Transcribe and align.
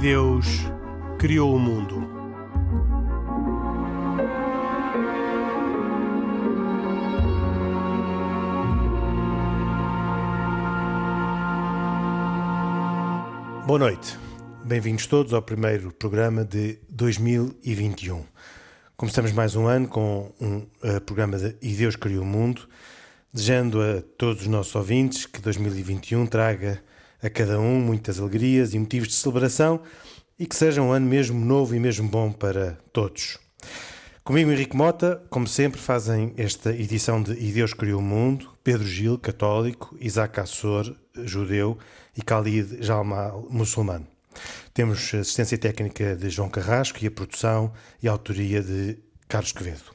Deus 0.00 0.46
criou 1.18 1.54
o 1.54 1.58
mundo. 1.58 2.00
Boa 13.66 13.78
noite. 13.78 14.16
Bem-vindos 14.64 15.06
todos 15.06 15.34
ao 15.34 15.42
primeiro 15.42 15.92
programa 15.92 16.46
de 16.46 16.78
2021. 16.88 18.24
Começamos 18.96 19.32
mais 19.32 19.54
um 19.54 19.66
ano 19.66 19.86
com 19.86 20.32
um 20.40 20.66
uh, 20.82 20.98
programa 21.04 21.36
de 21.36 21.54
E 21.60 21.74
Deus 21.74 21.94
Criou 21.94 22.22
o 22.22 22.26
Mundo, 22.26 22.66
desejando 23.30 23.82
a 23.82 24.00
todos 24.16 24.40
os 24.40 24.48
nossos 24.48 24.74
ouvintes 24.74 25.26
que 25.26 25.42
2021 25.42 26.24
traga 26.24 26.82
a 27.22 27.30
cada 27.30 27.60
um 27.60 27.80
muitas 27.80 28.18
alegrias 28.18 28.74
e 28.74 28.78
motivos 28.78 29.08
de 29.08 29.14
celebração 29.14 29.80
e 30.38 30.46
que 30.46 30.56
seja 30.56 30.80
um 30.80 30.90
ano 30.90 31.06
mesmo 31.06 31.44
novo 31.44 31.74
e 31.74 31.78
mesmo 31.78 32.08
bom 32.08 32.32
para 32.32 32.78
todos. 32.92 33.38
Comigo, 34.24 34.50
Henrique 34.50 34.76
Mota, 34.76 35.22
como 35.28 35.46
sempre, 35.46 35.80
fazem 35.80 36.32
esta 36.36 36.74
edição 36.74 37.22
de 37.22 37.32
E 37.32 37.52
Deus 37.52 37.74
Criou 37.74 38.00
o 38.00 38.02
Mundo, 38.02 38.50
Pedro 38.62 38.86
Gil, 38.86 39.18
católico, 39.18 39.96
Isaac 40.00 40.38
Assor, 40.38 40.94
judeu, 41.24 41.78
e 42.16 42.20
Khalid 42.20 42.82
Jalmal, 42.82 43.46
muçulmano. 43.50 44.06
Temos 44.72 45.12
assistência 45.14 45.58
técnica 45.58 46.14
de 46.16 46.30
João 46.30 46.48
Carrasco 46.48 46.98
e 47.02 47.06
a 47.06 47.10
produção 47.10 47.72
e 48.02 48.08
a 48.08 48.12
autoria 48.12 48.62
de 48.62 48.98
Carlos 49.28 49.52
Quevedo. 49.52 49.94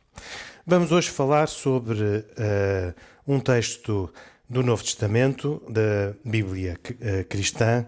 Vamos 0.65 0.91
hoje 0.91 1.09
falar 1.09 1.47
sobre 1.47 2.01
uh, 2.01 2.93
um 3.27 3.39
texto 3.39 4.11
do 4.49 4.63
Novo 4.63 4.83
Testamento, 4.83 5.61
da 5.69 6.13
Bíblia 6.23 6.79
uh, 6.79 7.25
cristã, 7.25 7.85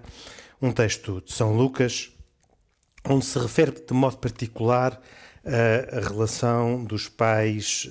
um 0.61 0.72
texto 0.72 1.22
de 1.25 1.33
São 1.33 1.55
Lucas, 1.55 2.11
onde 3.05 3.25
se 3.25 3.38
refere 3.39 3.72
de 3.72 3.94
modo 3.94 4.17
particular 4.17 5.02
a 5.50 6.09
relação 6.09 6.83
dos 6.83 7.08
pais 7.08 7.88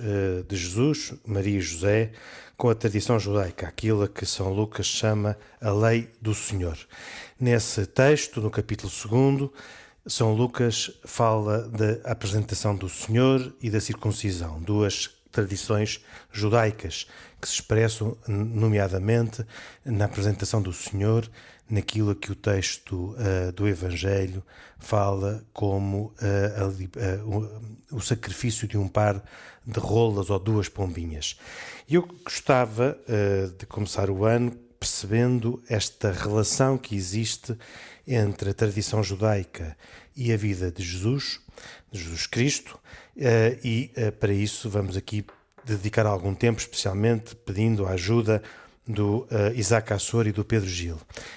de 0.47 0.56
Jesus, 0.56 1.14
Maria 1.25 1.56
e 1.56 1.61
José, 1.62 2.12
com 2.56 2.70
a 2.70 2.75
tradição 2.75 3.19
judaica, 3.19 3.69
aquilo 3.69 4.03
a 4.03 4.09
que 4.09 4.25
São 4.25 4.53
Lucas 4.53 4.87
chama 4.87 5.37
a 5.61 5.70
lei 5.70 6.11
do 6.20 6.34
Senhor. 6.34 6.77
Nesse 7.39 7.87
texto, 7.87 8.41
no 8.41 8.50
capítulo 8.50 8.91
2, 8.91 9.50
São 10.06 10.33
Lucas 10.33 10.91
fala 11.05 11.69
da 11.69 12.11
apresentação 12.11 12.75
do 12.75 12.89
Senhor 12.89 13.55
e 13.61 13.69
da 13.69 13.81
circuncisão, 13.81 14.61
duas 14.61 15.16
tradições 15.37 16.03
judaicas 16.33 17.06
que 17.41 17.47
se 17.47 17.55
expressam, 17.55 18.17
nomeadamente, 18.27 19.45
na 19.84 20.06
apresentação 20.06 20.62
do 20.62 20.73
Senhor, 20.73 21.31
naquilo 21.69 22.15
que 22.15 22.33
o 22.33 22.34
texto 22.34 23.15
uh, 23.15 23.53
do 23.53 23.69
Evangelho 23.69 24.43
fala 24.78 25.45
como 25.53 26.15
uh, 26.23 27.25
uh, 27.28 27.61
o 27.93 28.01
sacrifício 28.01 28.67
de 28.67 28.78
um 28.78 28.89
par 28.89 29.23
de 29.67 29.78
rolas 29.78 30.31
ou 30.31 30.39
duas 30.39 30.69
pombinhas. 30.69 31.39
Eu 31.89 32.03
gostava 32.25 32.98
de 33.59 33.67
começar 33.67 34.11
o 34.11 34.25
ano 34.25 34.53
percebendo 34.78 35.62
esta 35.69 36.12
relação 36.12 36.78
que 36.78 36.95
existe 36.95 37.56
entre 38.06 38.50
a 38.50 38.55
tradição 38.55 39.03
judaica 39.03 39.77
e 40.17 40.33
a 40.33 40.36
vida 40.36 40.70
de 40.70 40.83
Jesus, 40.83 41.41
de 41.92 42.00
Jesus 42.00 42.27
Cristo, 42.27 42.78
eh, 43.17 43.59
e 43.62 43.91
eh, 43.95 44.11
para 44.11 44.33
isso 44.33 44.70
vamos 44.70 44.97
aqui 44.97 45.25
dedicar 45.64 46.06
algum 46.06 46.34
tempo, 46.34 46.60
especialmente 46.60 47.34
pedindo 47.34 47.87
a 47.87 47.91
ajuda 47.91 48.43
do 48.87 49.26
uh, 49.32 49.53
Isaac 49.55 49.93
Assor 49.93 50.28
e 50.28 50.32
do 50.32 50.44
Pedro 50.44 50.69
Gil. 50.69 50.97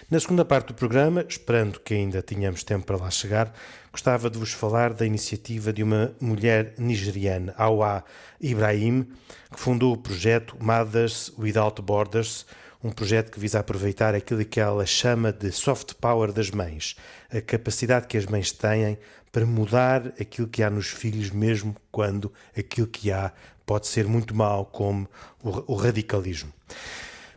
Na 0.09 0.19
segunda 0.19 0.45
parte 0.45 0.67
do 0.67 0.75
programa, 0.75 1.25
esperando 1.27 1.79
que 1.79 1.95
ainda 1.95 2.21
tenhamos 2.21 2.63
tempo 2.63 2.85
para 2.85 2.97
lá 2.97 3.09
chegar, 3.09 3.51
gostava 3.91 4.29
de 4.29 4.37
vos 4.37 4.51
falar 4.51 4.93
da 4.93 5.05
iniciativa 5.05 5.73
de 5.73 5.81
uma 5.81 6.13
mulher 6.21 6.75
nigeriana, 6.77 7.53
Awa 7.57 8.03
Ibrahim, 8.39 9.07
que 9.51 9.59
fundou 9.59 9.93
o 9.93 9.97
projeto 9.97 10.55
Mothers 10.59 11.33
Without 11.39 11.81
Borders, 11.81 12.45
um 12.83 12.91
projeto 12.91 13.31
que 13.31 13.39
visa 13.39 13.59
aproveitar 13.59 14.15
aquilo 14.15 14.43
que 14.45 14.59
ela 14.59 14.85
chama 14.85 15.31
de 15.33 15.51
soft 15.51 15.95
power 15.95 16.31
das 16.31 16.49
mães, 16.49 16.95
a 17.29 17.41
capacidade 17.41 18.07
que 18.07 18.17
as 18.17 18.25
mães 18.25 18.51
têm 18.51 18.97
para 19.31 19.45
mudar 19.45 20.07
aquilo 20.19 20.47
que 20.47 20.63
há 20.63 20.69
nos 20.69 20.87
filhos, 20.87 21.29
mesmo 21.29 21.75
quando 21.91 22.31
aquilo 22.57 22.87
que 22.87 23.11
há 23.11 23.31
pode 23.65 23.87
ser 23.87 24.07
muito 24.07 24.33
mau, 24.33 24.65
como 24.65 25.07
o, 25.43 25.73
o 25.73 25.75
radicalismo. 25.75 26.51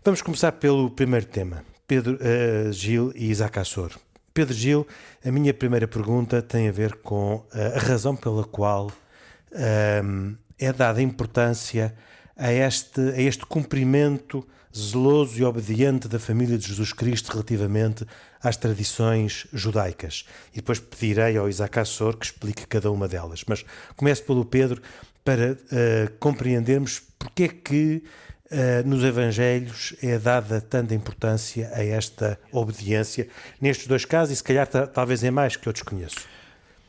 Vamos 0.04 0.22
começar 0.22 0.52
pelo 0.52 0.90
primeiro 0.90 1.26
tema, 1.26 1.64
Pedro 1.86 2.14
uh, 2.14 2.72
Gil 2.72 3.12
e 3.14 3.30
Isaac 3.30 3.58
Assor. 3.58 3.92
Pedro 4.32 4.54
Gil, 4.54 4.86
a 5.24 5.30
minha 5.30 5.52
primeira 5.52 5.86
pergunta 5.86 6.40
tem 6.40 6.68
a 6.68 6.72
ver 6.72 6.94
com 6.96 7.34
uh, 7.34 7.76
a 7.76 7.78
razão 7.78 8.16
pela 8.16 8.44
qual 8.44 8.86
uh, 8.86 10.36
é 10.58 10.72
dada 10.72 11.02
importância 11.02 11.94
a 12.36 12.52
este, 12.52 13.00
a 13.00 13.20
este 13.20 13.44
cumprimento 13.46 14.46
zeloso 14.74 15.38
e 15.38 15.44
obediente 15.44 16.08
da 16.08 16.18
família 16.18 16.56
de 16.56 16.66
Jesus 16.66 16.92
Cristo 16.92 17.30
relativamente 17.30 18.06
às 18.42 18.56
tradições 18.56 19.46
judaicas. 19.52 20.24
E 20.52 20.56
depois 20.56 20.80
pedirei 20.80 21.36
ao 21.36 21.48
Isaac 21.48 21.78
Assor 21.78 22.16
que 22.16 22.26
explique 22.26 22.66
cada 22.66 22.90
uma 22.90 23.06
delas. 23.06 23.44
Mas 23.46 23.64
começo 23.96 24.24
pelo 24.24 24.44
Pedro 24.44 24.80
para 25.24 25.52
uh, 25.52 26.18
compreendermos 26.18 27.02
porque 27.18 27.44
é 27.44 27.48
que 27.48 28.02
uh, 28.50 28.88
nos 28.88 29.04
Evangelhos 29.04 29.94
é 30.02 30.18
dada 30.18 30.60
tanta 30.60 30.94
importância 30.94 31.70
a 31.74 31.84
esta 31.84 32.38
obediência, 32.50 33.28
nestes 33.60 33.86
dois 33.86 34.04
casos, 34.04 34.32
e 34.32 34.36
se 34.36 34.42
calhar 34.42 34.66
talvez 34.66 35.22
em 35.22 35.30
mais 35.30 35.54
que 35.54 35.68
eu 35.68 35.72
desconheço. 35.72 36.26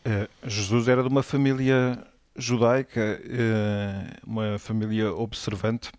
Uh, 0.05 0.27
Jesus 0.49 0.87
era 0.87 1.03
de 1.03 1.09
uma 1.09 1.21
família 1.21 1.99
judaica, 2.35 3.21
uma 4.25 4.57
família 4.59 5.13
observante, 5.13 5.91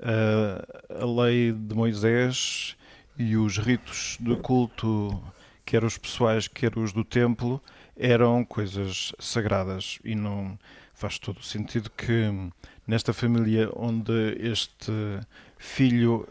a 0.00 1.04
lei 1.04 1.52
de 1.52 1.74
Moisés 1.74 2.76
e 3.16 3.36
os 3.36 3.58
ritos 3.58 4.16
de 4.20 4.36
culto, 4.36 5.20
quer 5.64 5.84
os 5.84 5.98
pessoais, 5.98 6.48
quer 6.48 6.76
os 6.78 6.92
do 6.92 7.04
templo, 7.04 7.62
eram 7.96 8.44
coisas 8.44 9.12
sagradas 9.18 9.98
e 10.04 10.14
não 10.14 10.58
faz 10.94 11.18
todo 11.18 11.38
o 11.38 11.42
sentido 11.42 11.90
que 11.90 12.30
nesta 12.86 13.12
família 13.12 13.70
onde 13.74 14.36
este 14.40 14.92
filho 15.58 16.26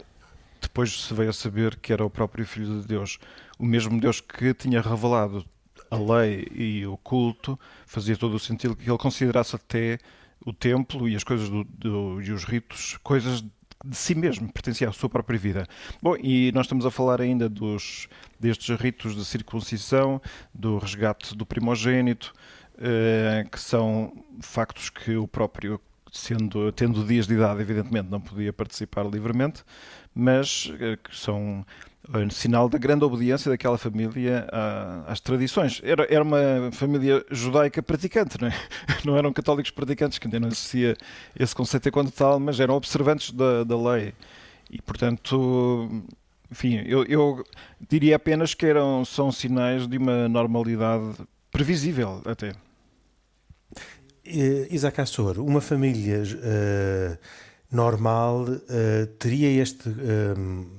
depois 0.60 1.04
se 1.04 1.14
veio 1.14 1.30
a 1.30 1.32
saber 1.32 1.76
que 1.76 1.92
era 1.92 2.04
o 2.04 2.10
próprio 2.10 2.44
filho 2.44 2.80
de 2.80 2.86
Deus, 2.86 3.18
o 3.58 3.64
mesmo 3.64 4.00
Deus 4.00 4.20
que 4.20 4.52
tinha 4.52 4.80
revelado 4.80 5.44
a 5.90 5.96
lei 5.96 6.46
e 6.54 6.86
o 6.86 6.96
culto, 6.96 7.58
fazia 7.86 8.16
todo 8.16 8.34
o 8.34 8.38
sentido 8.38 8.76
que 8.76 8.88
ele 8.88 8.98
considerasse 8.98 9.56
até 9.56 9.98
o 10.44 10.52
templo 10.52 11.08
e 11.08 11.16
as 11.16 11.24
coisas 11.24 11.48
do, 11.48 11.64
do, 11.64 12.22
e 12.22 12.30
os 12.30 12.44
ritos 12.44 12.98
coisas 13.02 13.44
de 13.84 13.96
si 13.96 14.14
mesmo, 14.14 14.52
pertencia 14.52 14.88
à 14.88 14.92
sua 14.92 15.08
própria 15.08 15.38
vida. 15.38 15.66
Bom, 16.02 16.16
e 16.16 16.50
nós 16.52 16.66
estamos 16.66 16.84
a 16.84 16.90
falar 16.90 17.20
ainda 17.20 17.48
dos, 17.48 18.08
destes 18.38 18.76
ritos 18.76 19.14
de 19.14 19.24
circuncisão, 19.24 20.20
do 20.52 20.78
resgate 20.78 21.36
do 21.36 21.46
primogênito, 21.46 22.32
eh, 22.80 23.46
que 23.50 23.60
são 23.60 24.12
factos 24.40 24.90
que 24.90 25.16
o 25.16 25.28
próprio, 25.28 25.80
sendo, 26.18 26.70
tendo 26.72 27.04
dias 27.04 27.26
de 27.26 27.34
idade, 27.34 27.60
evidentemente 27.60 28.08
não 28.10 28.20
podia 28.20 28.52
participar 28.52 29.04
livremente, 29.04 29.64
mas 30.14 30.72
eh, 30.80 30.96
que 31.02 31.16
são 31.16 31.64
um 32.14 32.30
sinal 32.30 32.68
da 32.68 32.78
grande 32.78 33.04
obediência 33.04 33.50
daquela 33.50 33.76
família 33.76 34.48
às 35.06 35.20
tradições. 35.20 35.80
Era, 35.84 36.06
era 36.12 36.24
uma 36.24 36.70
família 36.72 37.24
judaica 37.30 37.82
praticante, 37.82 38.40
não, 38.40 38.48
é? 38.48 38.54
não 39.04 39.16
eram 39.16 39.32
católicos 39.32 39.70
praticantes, 39.70 40.18
que 40.18 40.26
ainda 40.26 40.40
não 40.40 40.48
existia 40.48 40.96
esse 41.38 41.54
conceito 41.54 41.88
enquanto 41.88 42.10
tal, 42.10 42.40
mas 42.40 42.58
eram 42.60 42.74
observantes 42.74 43.30
da, 43.32 43.64
da 43.64 43.76
lei. 43.76 44.14
E, 44.70 44.80
portanto, 44.80 46.02
enfim, 46.50 46.82
eu, 46.86 47.04
eu, 47.04 47.44
diria 47.88 48.16
apenas 48.16 48.54
que 48.54 48.66
eram, 48.66 49.04
são 49.04 49.30
sinais 49.30 49.86
de 49.86 49.98
uma 49.98 50.28
normalidade 50.28 51.14
previsível 51.50 52.22
até. 52.24 52.54
Isaac 54.70 55.00
Assor, 55.00 55.38
uma 55.38 55.60
família 55.60 56.22
uh, 56.22 57.18
normal 57.70 58.44
uh, 58.44 59.06
teria 59.18 59.62
este, 59.62 59.88
uh, 59.88 59.94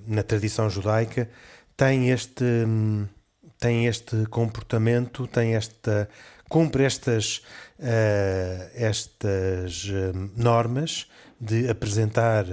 na 0.07 0.23
tradição 0.23 0.69
judaica, 0.69 1.29
tem 1.77 2.09
este, 2.09 2.43
um, 2.43 3.07
tem 3.59 3.85
este 3.85 4.25
comportamento, 4.27 5.27
tem 5.27 5.55
esta, 5.55 6.09
cumpre 6.49 6.83
estas, 6.83 7.37
uh, 7.79 8.69
estas 8.73 9.85
hum, 9.85 10.29
normas 10.35 11.07
de 11.39 11.69
apresentar 11.69 12.45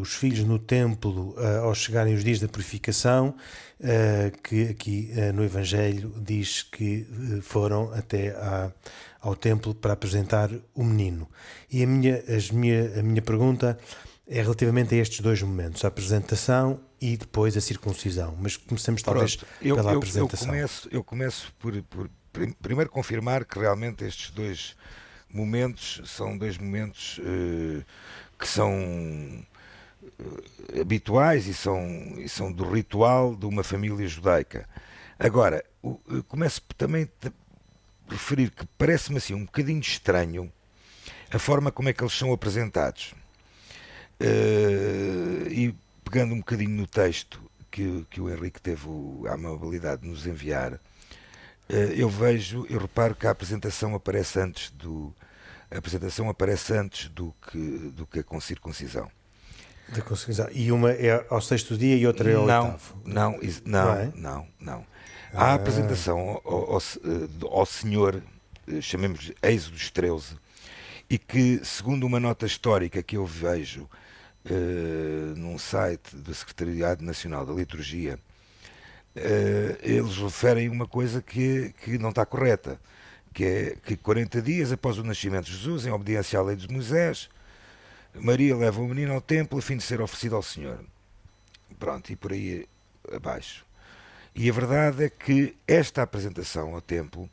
os 0.00 0.16
filhos 0.16 0.42
no 0.42 0.58
templo 0.58 1.36
ao 1.62 1.72
chegarem 1.72 2.12
os 2.12 2.24
dias 2.24 2.40
da 2.40 2.48
purificação, 2.48 3.36
que 4.42 4.64
aqui 4.64 5.12
no 5.32 5.44
Evangelho 5.44 6.12
diz 6.16 6.64
que 6.64 7.06
foram 7.40 7.92
até 7.94 8.30
à 8.30 8.72
ao 9.28 9.36
templo 9.36 9.74
para 9.74 9.92
apresentar 9.92 10.50
o 10.74 10.82
menino. 10.82 11.28
E 11.70 11.82
a 11.82 11.86
minha, 11.86 12.22
as 12.28 12.50
minha, 12.50 13.00
a 13.00 13.02
minha 13.02 13.22
pergunta 13.22 13.78
é 14.26 14.42
relativamente 14.42 14.94
a 14.94 14.98
estes 14.98 15.20
dois 15.20 15.40
momentos, 15.42 15.84
a 15.84 15.88
apresentação 15.88 16.80
e 17.00 17.16
depois 17.16 17.56
a 17.56 17.60
circuncisão. 17.60 18.36
Mas 18.40 18.56
começamos 18.56 19.02
talvez 19.02 19.36
Pronto, 19.36 19.52
eu, 19.62 19.76
pela 19.76 19.92
eu, 19.92 19.98
apresentação. 19.98 20.48
Eu 20.48 20.52
começo, 20.52 20.88
eu 20.92 21.04
começo 21.04 21.54
por, 21.58 21.82
por 21.82 22.10
primeiro 22.60 22.90
confirmar 22.90 23.44
que 23.44 23.58
realmente 23.58 24.04
estes 24.04 24.30
dois 24.30 24.76
momentos 25.30 26.00
são 26.04 26.36
dois 26.36 26.56
momentos 26.58 27.18
uh, 27.18 27.84
que 28.38 28.46
são 28.46 28.72
uh, 30.02 30.80
habituais 30.80 31.46
e 31.46 31.54
são, 31.54 31.80
e 32.18 32.28
são 32.28 32.52
do 32.52 32.68
ritual 32.70 33.34
de 33.34 33.46
uma 33.46 33.62
família 33.62 34.06
judaica. 34.06 34.68
Agora, 35.18 35.64
o, 35.82 35.98
começo 36.28 36.62
também 36.76 37.08
referir 38.08 38.50
que 38.50 38.66
parece-me 38.78 39.18
assim 39.18 39.34
um 39.34 39.44
bocadinho 39.44 39.80
estranho 39.80 40.52
a 41.30 41.38
forma 41.38 41.70
como 41.70 41.88
é 41.88 41.92
que 41.92 42.02
eles 42.02 42.16
são 42.16 42.32
apresentados. 42.32 43.14
Uh, 44.20 45.48
e 45.48 45.74
pegando 46.04 46.34
um 46.34 46.38
bocadinho 46.38 46.70
no 46.70 46.86
texto 46.86 47.40
que, 47.70 48.04
que 48.10 48.20
o 48.20 48.28
Henrique 48.28 48.60
teve 48.60 48.88
a 49.28 49.34
amabilidade 49.34 50.02
de 50.02 50.08
nos 50.08 50.26
enviar, 50.26 50.74
uh, 50.74 50.80
eu 51.94 52.08
vejo, 52.08 52.66
eu 52.68 52.80
reparo 52.80 53.14
que 53.14 53.26
a 53.26 53.30
apresentação 53.30 53.94
aparece 53.94 54.40
antes 54.40 54.70
do 54.70 55.14
a 55.70 55.76
apresentação 55.76 56.30
aparece 56.30 56.72
antes 56.72 57.10
do 57.10 57.34
que 57.46 57.58
do 57.94 58.06
que 58.06 58.20
a 58.20 58.40
circuncisão. 58.40 59.10
Da 59.88 59.96
circuncisão. 59.96 60.48
E 60.50 60.72
uma 60.72 60.90
é 60.92 61.26
ao 61.28 61.42
sexto 61.42 61.76
dia 61.76 61.94
e 61.94 62.06
outra 62.06 62.30
é 62.30 62.34
ao 62.34 62.46
não, 62.46 62.64
oitavo. 62.64 63.02
Não, 63.04 63.32
não, 63.32 63.40
não, 63.66 63.92
é? 63.92 64.12
não, 64.58 64.86
ah. 65.32 65.54
apresentação 65.54 66.40
ao, 66.44 66.74
ao, 66.74 66.82
ao 67.50 67.66
Senhor, 67.66 68.22
eh, 68.66 68.80
chamemos 68.80 69.32
Êxodos 69.42 69.90
13, 69.90 70.36
e 71.10 71.18
que, 71.18 71.60
segundo 71.64 72.06
uma 72.06 72.20
nota 72.20 72.46
histórica 72.46 73.02
que 73.02 73.16
eu 73.16 73.24
vejo 73.24 73.88
uh, 74.44 75.36
num 75.36 75.58
site 75.58 76.14
da 76.16 76.34
Secretariado 76.34 77.02
Nacional 77.02 77.46
da 77.46 77.52
Liturgia, 77.52 78.18
uh, 79.16 79.78
eles 79.80 80.16
referem 80.18 80.68
uma 80.68 80.86
coisa 80.86 81.22
que, 81.22 81.74
que 81.82 81.98
não 81.98 82.10
está 82.10 82.26
correta, 82.26 82.78
que 83.32 83.44
é 83.44 83.76
que 83.82 83.96
40 83.96 84.42
dias 84.42 84.72
após 84.72 84.98
o 84.98 85.04
nascimento 85.04 85.46
de 85.46 85.52
Jesus, 85.52 85.86
em 85.86 85.90
obediência 85.90 86.38
à 86.38 86.42
lei 86.42 86.56
de 86.56 86.68
Moisés, 86.70 87.30
Maria 88.14 88.56
leva 88.56 88.80
o 88.80 88.88
menino 88.88 89.14
ao 89.14 89.20
templo 89.20 89.58
a 89.58 89.62
fim 89.62 89.76
de 89.76 89.82
ser 89.82 90.00
oferecido 90.00 90.36
ao 90.36 90.42
Senhor. 90.42 90.84
Pronto, 91.78 92.10
e 92.10 92.16
por 92.16 92.32
aí 92.32 92.66
abaixo. 93.12 93.67
E 94.38 94.48
a 94.48 94.52
verdade 94.52 95.02
é 95.02 95.10
que 95.10 95.56
esta 95.66 96.00
apresentação 96.00 96.72
ao 96.72 96.80
templo, 96.80 97.28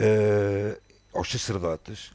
uh, 0.00 0.80
aos 1.12 1.30
sacerdotes, 1.30 2.10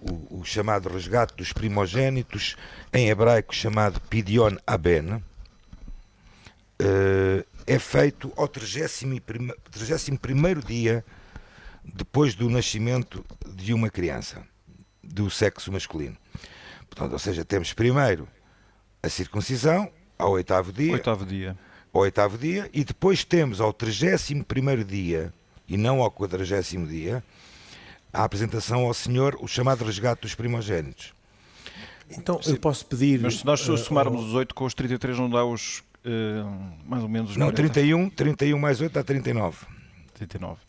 o, 0.00 0.40
o, 0.40 0.44
chamado 0.44 0.88
resgate 0.88 1.36
dos 1.36 1.52
primogênitos, 1.52 2.56
em 2.92 3.10
hebraico 3.10 3.54
chamado 3.54 4.00
Pidion 4.00 4.56
Aben, 4.66 5.12
uh, 5.12 5.22
é 7.64 7.78
feito 7.78 8.32
ao 8.36 8.48
31 8.48 9.46
dia 10.66 11.04
depois 11.84 12.34
do 12.34 12.50
nascimento 12.50 13.24
de 13.46 13.72
uma 13.72 13.88
criança 13.88 14.42
do 15.00 15.30
sexo 15.30 15.70
masculino. 15.70 16.16
Portanto, 16.90 17.12
ou 17.12 17.18
seja, 17.20 17.44
temos 17.44 17.72
primeiro 17.72 18.28
a 19.00 19.08
circuncisão 19.08 19.88
ao 20.18 20.32
oitavo 20.32 20.72
dia. 20.72 20.92
Oitavo 20.92 21.24
dia. 21.24 21.56
Ao 21.92 22.02
oitavo 22.02 22.36
dia 22.36 22.68
e 22.72 22.84
depois 22.84 23.24
temos 23.24 23.60
ao 23.60 23.72
31 23.72 24.42
primeiro 24.42 24.84
dia 24.84 25.32
e 25.68 25.76
não 25.76 26.00
ao 26.02 26.10
quadragésimo 26.10 26.86
dia 26.86 27.22
a 28.12 28.24
apresentação 28.24 28.86
ao 28.86 28.94
Senhor, 28.94 29.36
o 29.40 29.46
chamado 29.46 29.84
resgate 29.84 30.22
dos 30.22 30.34
primogênitos. 30.34 31.12
Então 32.10 32.40
eu 32.46 32.56
posso 32.58 32.86
pedir. 32.86 33.20
Mas 33.20 33.38
se 33.38 33.46
nós 33.46 33.66
uh, 33.68 33.76
somarmos 33.76 34.22
uh, 34.22 34.26
os 34.26 34.34
8 34.34 34.54
com 34.54 34.64
os 34.64 34.74
33, 34.74 35.18
não 35.18 35.28
dá 35.28 35.44
os. 35.44 35.80
Uh, 36.04 36.48
mais 36.86 37.02
ou 37.02 37.08
menos. 37.08 37.36
Não, 37.36 37.52
31, 37.52 38.08
31 38.08 38.58
mais 38.58 38.80
8 38.80 38.92
dá 38.92 39.04
39. 39.04 39.77
39. 40.18 40.60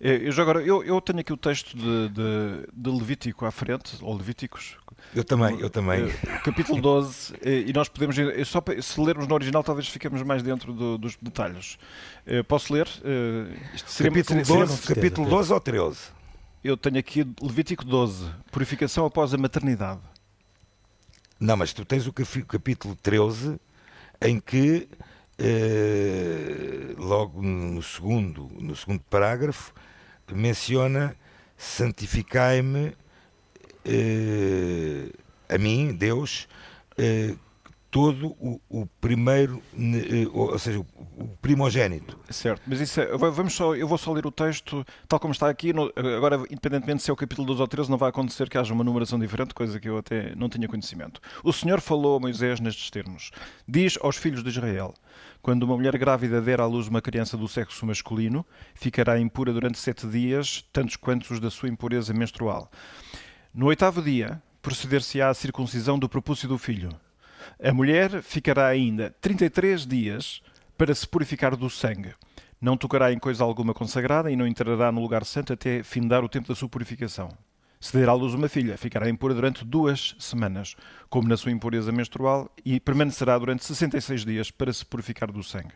Eu, 0.00 0.32
já 0.32 0.42
agora, 0.42 0.60
eu, 0.62 0.82
eu 0.84 1.00
tenho 1.00 1.20
aqui 1.20 1.32
o 1.32 1.36
texto 1.36 1.76
de, 1.76 2.08
de, 2.08 2.68
de, 2.72 2.90
Levítico 2.90 3.46
à 3.46 3.50
frente, 3.50 3.96
ou 4.02 4.16
Levíticos. 4.16 4.76
Eu 5.14 5.24
também, 5.24 5.60
eu 5.60 5.70
também. 5.70 6.08
Capítulo 6.44 6.80
12, 6.80 7.34
e 7.42 7.72
nós 7.72 7.88
podemos. 7.88 8.16
Só 8.46 8.62
se 8.82 9.00
lermos 9.00 9.26
no 9.26 9.34
original, 9.34 9.62
talvez 9.62 9.88
fiquemos 9.88 10.22
mais 10.22 10.42
dentro 10.42 10.72
do, 10.72 10.98
dos 10.98 11.16
detalhes. 11.20 11.78
Posso 12.48 12.72
ler? 12.72 12.88
Seria, 13.86 14.10
capítulo, 14.10 14.42
12, 14.42 14.76
seria, 14.76 14.94
capítulo 14.94 15.28
12 15.28 15.52
ou 15.52 15.60
13? 15.60 16.16
eu 16.68 16.76
tenho 16.76 16.98
aqui 16.98 17.26
Levítico 17.40 17.84
12, 17.84 18.28
purificação 18.50 19.06
após 19.06 19.32
a 19.32 19.38
maternidade. 19.38 20.00
Não, 21.38 21.56
mas 21.56 21.72
tu 21.72 21.84
tens 21.84 22.06
o 22.06 22.12
capítulo 22.12 22.96
13 22.96 23.60
em 24.20 24.40
que 24.40 24.88
eh, 25.38 26.94
logo 26.98 27.42
no 27.42 27.82
segundo, 27.82 28.50
no 28.58 28.74
segundo 28.74 29.02
parágrafo 29.10 29.72
menciona 30.34 31.16
santificai-me 31.56 32.96
eh, 33.84 35.10
a 35.48 35.58
mim, 35.58 35.94
Deus, 35.94 36.48
eh, 36.98 37.36
todo 37.96 38.36
o, 38.38 38.60
o 38.68 38.86
primeiro, 39.00 39.62
eh, 39.74 40.28
ou 40.30 40.58
seja, 40.58 40.78
o 40.80 41.28
primogênito. 41.40 42.18
Certo, 42.28 42.60
mas 42.66 42.78
isso 42.78 43.00
é, 43.00 43.06
vamos 43.16 43.54
só, 43.54 43.74
eu 43.74 43.88
vou 43.88 43.96
só 43.96 44.12
ler 44.12 44.26
o 44.26 44.30
texto 44.30 44.84
tal 45.08 45.18
como 45.18 45.32
está 45.32 45.48
aqui. 45.48 45.72
No, 45.72 45.90
agora, 46.14 46.36
independentemente 46.50 47.02
se 47.02 47.08
é 47.08 47.14
o 47.14 47.16
capítulo 47.16 47.46
12 47.46 47.62
ou 47.62 47.66
13, 47.66 47.90
não 47.90 47.96
vai 47.96 48.10
acontecer 48.10 48.50
que 48.50 48.58
haja 48.58 48.74
uma 48.74 48.84
numeração 48.84 49.18
diferente, 49.18 49.54
coisa 49.54 49.80
que 49.80 49.88
eu 49.88 49.96
até 49.96 50.34
não 50.36 50.46
tinha 50.46 50.68
conhecimento. 50.68 51.22
O 51.42 51.54
Senhor 51.54 51.80
falou 51.80 52.18
a 52.18 52.20
Moisés 52.20 52.60
nestes 52.60 52.90
termos: 52.90 53.30
Diz 53.66 53.96
aos 54.02 54.18
filhos 54.18 54.42
de 54.42 54.50
Israel: 54.50 54.92
Quando 55.40 55.62
uma 55.62 55.74
mulher 55.74 55.96
grávida 55.96 56.42
der 56.42 56.60
à 56.60 56.66
luz 56.66 56.88
uma 56.88 57.00
criança 57.00 57.34
do 57.34 57.48
sexo 57.48 57.86
masculino, 57.86 58.44
ficará 58.74 59.18
impura 59.18 59.54
durante 59.54 59.78
sete 59.78 60.06
dias, 60.06 60.62
tantos 60.70 60.96
quantos 60.96 61.30
os 61.30 61.40
da 61.40 61.50
sua 61.50 61.70
impureza 61.70 62.12
menstrual. 62.12 62.70
No 63.54 63.64
oitavo 63.68 64.02
dia, 64.02 64.42
proceder-se-á 64.60 65.30
à 65.30 65.34
circuncisão 65.34 65.98
do 65.98 66.10
propúcio 66.10 66.46
do 66.46 66.58
filho 66.58 66.90
a 67.62 67.72
mulher 67.72 68.22
ficará 68.22 68.66
ainda 68.66 69.14
33 69.20 69.86
dias 69.86 70.42
para 70.76 70.94
se 70.94 71.06
purificar 71.06 71.56
do 71.56 71.70
sangue. 71.70 72.14
Não 72.60 72.76
tocará 72.76 73.12
em 73.12 73.18
coisa 73.18 73.44
alguma 73.44 73.74
consagrada 73.74 74.30
e 74.30 74.36
não 74.36 74.46
entrará 74.46 74.90
no 74.90 75.00
lugar 75.00 75.24
santo 75.24 75.52
até 75.52 75.82
findar 75.82 76.24
o 76.24 76.28
tempo 76.28 76.48
da 76.48 76.54
sua 76.54 76.68
purificação. 76.68 77.28
Se 77.78 77.96
der 77.96 78.08
à 78.08 78.14
luz 78.14 78.32
uma 78.32 78.48
filha, 78.48 78.78
ficará 78.78 79.08
impura 79.08 79.34
durante 79.34 79.64
duas 79.64 80.16
semanas, 80.18 80.74
como 81.10 81.28
na 81.28 81.36
sua 81.36 81.52
impureza 81.52 81.92
menstrual, 81.92 82.50
e 82.64 82.80
permanecerá 82.80 83.38
durante 83.38 83.64
66 83.64 84.24
dias 84.24 84.50
para 84.50 84.72
se 84.72 84.84
purificar 84.84 85.30
do 85.30 85.42
sangue. 85.42 85.74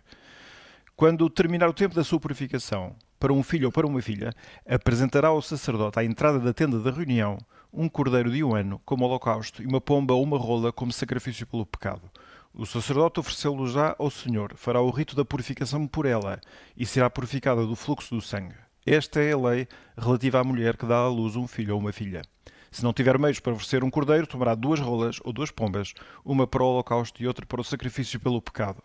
Quando 0.96 1.28
terminar 1.30 1.68
o 1.68 1.74
tempo 1.74 1.94
da 1.94 2.02
sua 2.02 2.18
purificação, 2.18 2.96
para 3.18 3.32
um 3.32 3.42
filho 3.42 3.66
ou 3.66 3.72
para 3.72 3.86
uma 3.86 4.00
filha, 4.00 4.32
apresentará 4.66 5.28
ao 5.28 5.42
sacerdote 5.42 5.98
à 5.98 6.04
entrada 6.04 6.40
da 6.40 6.54
tenda 6.54 6.80
da 6.80 6.90
reunião 6.90 7.38
um 7.72 7.88
cordeiro 7.88 8.30
de 8.30 8.42
um 8.42 8.54
ano 8.54 8.80
como 8.84 9.04
holocausto 9.04 9.62
e 9.62 9.66
uma 9.66 9.80
pomba 9.80 10.14
ou 10.14 10.22
uma 10.22 10.38
rola 10.38 10.72
como 10.72 10.92
sacrifício 10.92 11.46
pelo 11.46 11.64
pecado. 11.64 12.10
O 12.52 12.66
sacerdote 12.66 13.20
ofereceu-lo 13.20 13.68
já 13.68 13.94
ao 13.98 14.10
Senhor, 14.10 14.54
fará 14.56 14.80
o 14.80 14.90
rito 14.90 15.14
da 15.14 15.24
purificação 15.24 15.86
por 15.86 16.04
ela 16.04 16.40
e 16.76 16.84
será 16.84 17.08
purificada 17.08 17.64
do 17.66 17.76
fluxo 17.76 18.14
do 18.14 18.20
sangue. 18.20 18.56
Esta 18.84 19.20
é 19.20 19.32
a 19.32 19.38
lei 19.38 19.68
relativa 19.96 20.40
à 20.40 20.44
mulher 20.44 20.76
que 20.76 20.86
dá 20.86 20.96
à 20.98 21.08
luz 21.08 21.36
um 21.36 21.46
filho 21.46 21.74
ou 21.74 21.80
uma 21.80 21.92
filha. 21.92 22.22
Se 22.70 22.82
não 22.82 22.92
tiver 22.92 23.18
meios 23.18 23.40
para 23.40 23.52
oferecer 23.52 23.84
um 23.84 23.90
cordeiro, 23.90 24.26
tomará 24.26 24.54
duas 24.54 24.80
rolas 24.80 25.18
ou 25.24 25.32
duas 25.32 25.50
pombas, 25.50 25.92
uma 26.24 26.46
para 26.46 26.62
o 26.62 26.66
holocausto 26.66 27.22
e 27.22 27.26
outra 27.26 27.46
para 27.46 27.60
o 27.60 27.64
sacrifício 27.64 28.18
pelo 28.18 28.42
pecado 28.42 28.82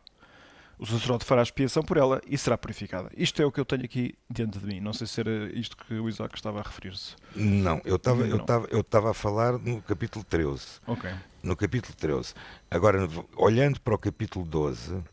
o 0.77 0.85
sacerdote 0.85 1.25
fará 1.25 1.41
expiação 1.41 1.83
por 1.83 1.97
ela 1.97 2.21
e 2.27 2.37
será 2.37 2.57
purificada. 2.57 3.09
Isto 3.15 3.41
é 3.41 3.45
o 3.45 3.51
que 3.51 3.59
eu 3.59 3.65
tenho 3.65 3.85
aqui 3.85 4.15
diante 4.29 4.59
de 4.59 4.65
mim. 4.65 4.79
Não 4.79 4.93
sei 4.93 5.07
se 5.07 5.19
era 5.19 5.49
isto 5.53 5.77
que 5.77 5.93
o 5.93 6.09
Isaac 6.09 6.35
estava 6.35 6.59
a 6.59 6.63
referir-se. 6.63 7.15
Não, 7.35 7.81
eu 7.85 7.95
estava 7.95 8.27
eu 8.27 8.37
estava 8.37 8.67
eu 8.69 8.81
estava 8.81 9.11
a 9.11 9.13
falar 9.13 9.53
no 9.57 9.81
capítulo 9.81 10.25
13. 10.25 10.65
Ok. 10.87 11.09
No 11.41 11.55
capítulo 11.55 11.95
13. 11.95 12.33
Agora, 12.69 13.07
olhando 13.37 13.79
para 13.79 13.95
o 13.95 13.97
capítulo 13.97 14.45
12, 14.45 14.95
uh, 14.95 15.03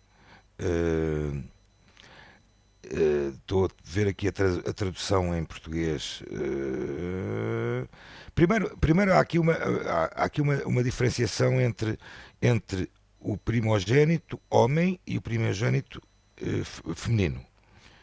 uh, 2.86 3.28
estou 3.34 3.66
a 3.66 3.68
ver 3.84 4.08
aqui 4.08 4.28
a, 4.28 4.32
tra 4.32 4.48
a 4.48 4.72
tradução 4.72 5.36
em 5.36 5.44
português. 5.44 6.22
Uh, 6.22 7.88
primeiro, 8.34 8.76
primeiro 8.78 9.12
há 9.12 9.20
aqui, 9.20 9.38
uma, 9.38 9.52
há, 9.52 10.22
há 10.22 10.24
aqui 10.24 10.40
uma, 10.40 10.56
uma 10.64 10.82
diferenciação 10.82 11.60
entre, 11.60 11.98
entre 12.40 12.90
o 13.22 13.36
primogênito 13.36 14.40
homem 14.50 14.98
e 15.06 15.16
o 15.16 15.22
primogênito 15.22 16.02
uh, 16.40 16.94
feminino. 16.94 17.44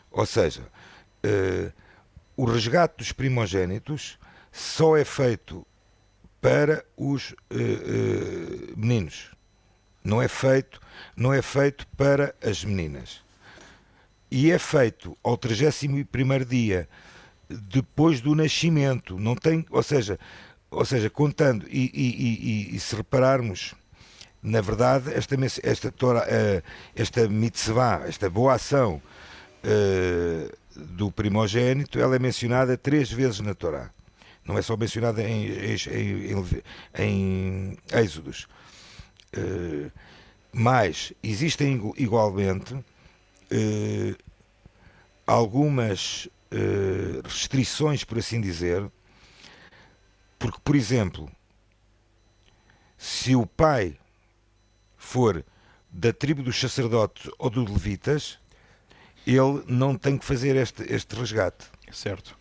Ou 0.09 0.25
seja, 0.25 0.61
uh, 0.61 1.73
o 2.35 2.45
resgate 2.45 2.97
dos 2.97 3.11
primogênitos 3.11 4.17
só 4.51 4.97
é 4.97 5.03
feito 5.03 5.65
para 6.41 6.83
os 6.95 7.31
uh, 7.31 7.35
meninos. 8.77 9.31
Não 10.03 10.21
é 10.21 10.27
feito, 10.27 10.79
não 11.15 11.33
é 11.33 11.41
feito 11.41 11.85
para 11.97 12.33
as 12.41 12.63
meninas. 12.63 13.21
E 14.31 14.51
é 14.51 14.57
feito 14.57 15.17
ao 15.21 15.37
31 15.37 16.05
dia 16.47 16.87
depois 17.49 18.21
do 18.21 18.33
nascimento. 18.33 19.19
Não 19.19 19.35
tem, 19.35 19.65
ou 19.69 19.83
seja, 19.83 20.17
ou 20.71 20.85
seja, 20.85 21.09
contando 21.09 21.67
e, 21.67 21.91
e, 21.93 22.71
e, 22.71 22.75
e 22.75 22.79
se 22.79 22.95
repararmos 22.95 23.73
na 24.41 24.61
verdade, 24.61 25.13
esta, 25.13 25.35
esta, 25.35 25.93
esta, 25.93 26.63
esta 26.95 27.27
mitzvah, 27.27 28.03
esta 28.07 28.29
boa 28.29 28.53
ação 28.53 29.01
uh, 29.63 30.57
do 30.75 31.11
primogênito, 31.11 31.99
ela 31.99 32.15
é 32.15 32.19
mencionada 32.19 32.77
três 32.77 33.11
vezes 33.11 33.41
na 33.41 33.53
Torá. 33.53 33.91
Não 34.45 34.57
é 34.57 34.61
só 34.61 34.77
mencionada 34.77 35.21
em, 35.21 35.47
em, 35.47 35.75
em, 36.97 36.97
em 36.97 37.77
Êxodos. 37.91 38.47
Uh, 39.37 39.91
mas 40.51 41.13
existem 41.21 41.93
igualmente 41.97 42.75
algumas 45.27 46.27
restrições, 47.23 48.03
por 48.03 48.17
assim 48.17 48.41
dizer, 48.41 48.83
porque, 50.39 50.57
por 50.63 50.75
exemplo, 50.75 51.29
se 52.97 53.35
o 53.35 53.45
pai 53.45 53.95
for 54.99 55.43
da 55.89 56.13
tribo 56.13 56.43
dos 56.43 56.59
sacerdotes 56.59 57.31
ou 57.39 57.49
dos 57.49 57.67
levitas, 57.67 58.37
ele 59.25 59.63
não 59.65 59.95
tem 59.95 60.17
que 60.17 60.25
fazer 60.25 60.55
este, 60.55 60.83
este 60.83 61.15
resgate. 61.15 61.65
Certo. 61.91 62.37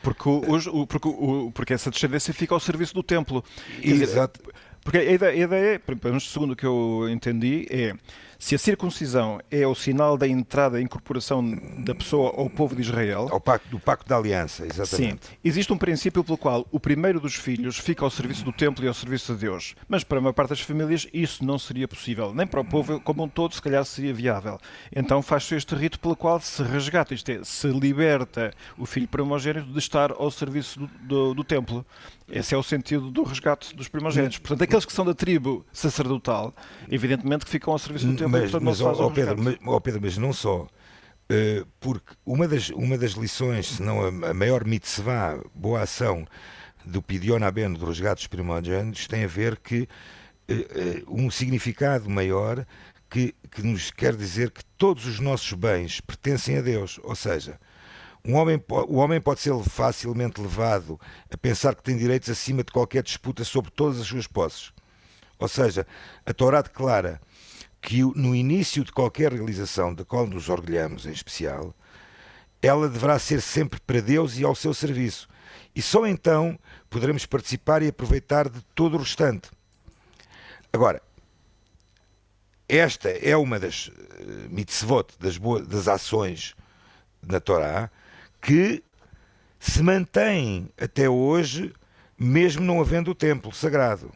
Porque, 0.00 0.28
o, 0.28 0.86
porque, 0.86 1.08
porque 1.52 1.74
essa 1.74 1.90
descendência 1.90 2.32
fica 2.32 2.54
ao 2.54 2.60
serviço 2.60 2.94
do 2.94 3.02
templo. 3.02 3.44
Exato. 3.82 4.40
Dizer, 4.40 4.54
porque 4.88 5.06
a 5.06 5.12
ideia, 5.12 5.32
a 5.32 5.36
ideia, 5.36 5.78
pelo 5.78 6.00
menos 6.02 6.32
segundo 6.32 6.52
o 6.52 6.56
que 6.56 6.64
eu 6.64 7.10
entendi, 7.10 7.66
é 7.68 7.92
se 8.38 8.54
a 8.54 8.58
circuncisão 8.58 9.38
é 9.50 9.66
o 9.66 9.74
sinal 9.74 10.16
da 10.16 10.26
entrada 10.26 10.80
e 10.80 10.84
incorporação 10.84 11.44
da 11.84 11.94
pessoa 11.94 12.32
ao 12.34 12.48
povo 12.48 12.74
de 12.74 12.80
Israel. 12.80 13.28
Ao 13.30 13.38
pacto, 13.38 13.68
do 13.68 13.78
pacto 13.78 14.08
da 14.08 14.16
aliança, 14.16 14.64
exatamente. 14.64 15.26
Sim. 15.26 15.32
Existe 15.44 15.72
um 15.74 15.76
princípio 15.76 16.24
pelo 16.24 16.38
qual 16.38 16.66
o 16.70 16.80
primeiro 16.80 17.20
dos 17.20 17.34
filhos 17.34 17.76
fica 17.78 18.02
ao 18.02 18.10
serviço 18.10 18.44
do 18.44 18.52
templo 18.52 18.82
e 18.82 18.88
ao 18.88 18.94
serviço 18.94 19.34
de 19.34 19.40
Deus. 19.40 19.74
Mas 19.86 20.04
para 20.04 20.20
uma 20.20 20.32
parte 20.32 20.50
das 20.50 20.60
famílias 20.60 21.06
isso 21.12 21.44
não 21.44 21.58
seria 21.58 21.86
possível. 21.86 22.32
Nem 22.32 22.46
para 22.46 22.60
o 22.60 22.64
povo 22.64 22.98
como 23.00 23.24
um 23.24 23.28
todo, 23.28 23.54
se 23.54 23.60
calhar, 23.60 23.84
seria 23.84 24.14
viável. 24.14 24.58
Então 24.94 25.20
faz-se 25.20 25.54
este 25.54 25.74
rito 25.74 26.00
pelo 26.00 26.16
qual 26.16 26.40
se 26.40 26.62
resgata, 26.62 27.12
isto 27.12 27.30
é, 27.30 27.44
se 27.44 27.66
liberta 27.66 28.54
o 28.78 28.86
filho 28.86 29.08
primogênito 29.08 29.70
de 29.70 29.78
estar 29.78 30.12
ao 30.12 30.30
serviço 30.30 30.80
do, 30.80 30.86
do, 31.02 31.34
do 31.34 31.44
templo. 31.44 31.84
Esse 32.30 32.54
é 32.54 32.58
o 32.58 32.62
sentido 32.62 33.10
do 33.10 33.22
resgate 33.22 33.74
dos 33.74 33.88
primogênitos. 33.88 34.38
Portanto, 34.38 34.62
aqueles 34.62 34.84
que 34.84 34.92
são 34.92 35.04
da 35.04 35.14
tribo 35.14 35.64
sacerdotal, 35.72 36.54
evidentemente 36.90 37.44
que 37.44 37.50
ficam 37.50 37.72
ao 37.72 37.78
serviço 37.78 38.06
do 38.06 38.16
templo. 38.16 38.30
Mas, 38.30 38.52
mas, 38.52 38.80
ó, 38.80 39.10
Pedro, 39.10 39.42
mas, 39.42 39.56
ó 39.64 39.80
Pedro, 39.80 40.00
mas 40.02 40.18
não 40.18 40.32
só. 40.32 40.66
Uh, 41.30 41.66
porque 41.80 42.14
uma 42.24 42.48
das, 42.48 42.70
uma 42.70 42.96
das 42.96 43.12
lições, 43.12 43.66
se 43.66 43.82
não 43.82 44.02
a, 44.02 44.30
a 44.30 44.34
maior 44.34 44.64
mitzvah, 44.64 45.38
boa 45.54 45.82
ação 45.82 46.26
do 46.84 47.02
Pidion 47.02 47.42
Aben, 47.42 47.74
do 47.74 47.84
resgate 47.84 48.20
dos 48.20 48.26
primogênitos, 48.26 49.06
tem 49.06 49.24
a 49.24 49.26
ver 49.26 49.58
que 49.58 49.82
uh, 49.82 50.54
uh, 50.54 51.22
um 51.22 51.30
significado 51.30 52.08
maior 52.08 52.66
que, 53.10 53.34
que 53.50 53.62
nos 53.62 53.90
quer 53.90 54.14
dizer 54.14 54.50
que 54.50 54.64
todos 54.76 55.06
os 55.06 55.18
nossos 55.18 55.52
bens 55.52 56.00
pertencem 56.00 56.58
a 56.58 56.62
Deus. 56.62 56.98
Ou 57.02 57.14
seja, 57.14 57.58
um 58.24 58.34
homem, 58.34 58.62
o 58.88 58.96
homem 58.96 59.20
pode 59.20 59.40
ser 59.40 59.54
facilmente 59.64 60.40
levado 60.40 61.00
a 61.30 61.36
pensar 61.36 61.74
que 61.74 61.82
tem 61.82 61.96
direitos 61.96 62.28
acima 62.28 62.62
de 62.62 62.72
qualquer 62.72 63.02
disputa 63.02 63.44
sobre 63.44 63.70
todas 63.70 64.00
as 64.00 64.06
suas 64.06 64.26
posses. 64.26 64.72
Ou 65.38 65.48
seja, 65.48 65.86
a 66.26 66.34
Torá 66.34 66.60
declara 66.60 67.20
que 67.80 68.02
no 68.02 68.34
início 68.34 68.84
de 68.84 68.92
qualquer 68.92 69.32
realização 69.32 69.94
da 69.94 70.04
qual 70.04 70.26
nos 70.26 70.48
orgulhamos 70.48 71.06
em 71.06 71.12
especial, 71.12 71.74
ela 72.60 72.88
deverá 72.88 73.18
ser 73.18 73.40
sempre 73.40 73.80
para 73.80 74.00
Deus 74.00 74.36
e 74.36 74.44
ao 74.44 74.54
seu 74.54 74.74
serviço. 74.74 75.28
E 75.74 75.80
só 75.80 76.06
então 76.06 76.58
poderemos 76.90 77.24
participar 77.24 77.82
e 77.82 77.88
aproveitar 77.88 78.48
de 78.48 78.60
todo 78.74 78.96
o 78.96 78.98
restante. 78.98 79.48
Agora, 80.72 81.00
esta 82.68 83.08
é 83.08 83.36
uma 83.36 83.58
das 83.58 83.86
uh, 83.86 83.92
mitzvot, 84.50 85.06
das, 85.18 85.38
boas, 85.38 85.66
das 85.66 85.88
ações 85.88 86.54
na 87.22 87.40
Torá, 87.40 87.90
que 88.40 88.82
se 89.58 89.82
mantém 89.82 90.68
até 90.80 91.08
hoje, 91.08 91.72
mesmo 92.18 92.64
não 92.64 92.80
havendo 92.80 93.10
o 93.10 93.14
templo 93.14 93.52
sagrado. 93.52 94.12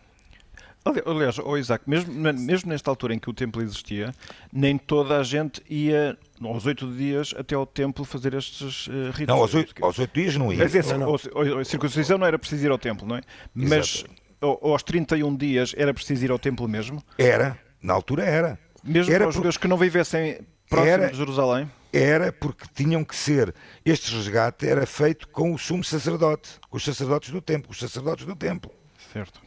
Aliás, 0.84 1.38
oh 1.38 1.56
Isaac, 1.56 1.88
mesmo, 1.88 2.12
mesmo 2.12 2.70
nesta 2.70 2.90
altura 2.90 3.14
em 3.14 3.18
que 3.18 3.30
o 3.30 3.32
templo 3.32 3.62
existia, 3.62 4.12
nem 4.52 4.76
toda 4.76 5.18
a 5.18 5.22
gente 5.22 5.62
ia 5.70 6.18
aos 6.42 6.66
oito 6.66 6.90
dias 6.92 7.32
até 7.38 7.54
ao 7.54 7.64
templo 7.64 8.04
fazer 8.04 8.34
estes 8.34 8.88
uh, 8.88 9.10
ritos. 9.12 9.28
Não, 9.28 9.36
aos 9.36 9.54
oito, 9.54 9.72
aos 9.84 9.96
oito 10.00 10.12
dias 10.12 10.36
não 10.36 10.52
ia. 10.52 10.58
Mas 10.58 10.74
esse, 10.74 10.92
não, 10.94 11.16
não. 11.16 11.58
A 11.58 11.64
circuncisão 11.64 12.18
não 12.18 12.26
era 12.26 12.36
preciso 12.36 12.66
ir 12.66 12.70
ao 12.72 12.78
templo, 12.78 13.06
não 13.06 13.16
é? 13.16 13.20
Mas 13.54 14.04
Exato. 14.40 14.58
aos 14.60 14.82
31 14.82 15.36
dias 15.36 15.72
era 15.76 15.94
preciso 15.94 16.24
ir 16.24 16.32
ao 16.32 16.38
templo 16.38 16.66
mesmo? 16.66 17.00
Era, 17.16 17.56
na 17.80 17.92
altura 17.92 18.24
era. 18.24 18.58
Mesmo 18.82 19.12
era 19.12 19.24
para 19.24 19.28
os 19.28 19.36
judeus 19.36 19.56
por... 19.56 19.62
que 19.62 19.68
não 19.68 19.76
vivessem 19.76 20.40
próximo 20.68 20.92
era... 20.92 21.10
de 21.10 21.16
Jerusalém? 21.16 21.70
Era 21.92 22.32
porque 22.32 22.66
tinham 22.74 23.04
que 23.04 23.14
ser, 23.14 23.54
este 23.84 24.14
resgate 24.14 24.66
era 24.66 24.86
feito 24.86 25.28
com 25.28 25.52
o 25.52 25.58
sumo 25.58 25.84
sacerdote, 25.84 26.58
com 26.70 26.76
os 26.76 26.84
sacerdotes 26.84 27.30
do 27.30 27.42
templo, 27.42 27.70
os 27.70 27.78
sacerdotes 27.78 28.24
do 28.24 28.34
templo. 28.34 28.70
Certo. 29.12 29.40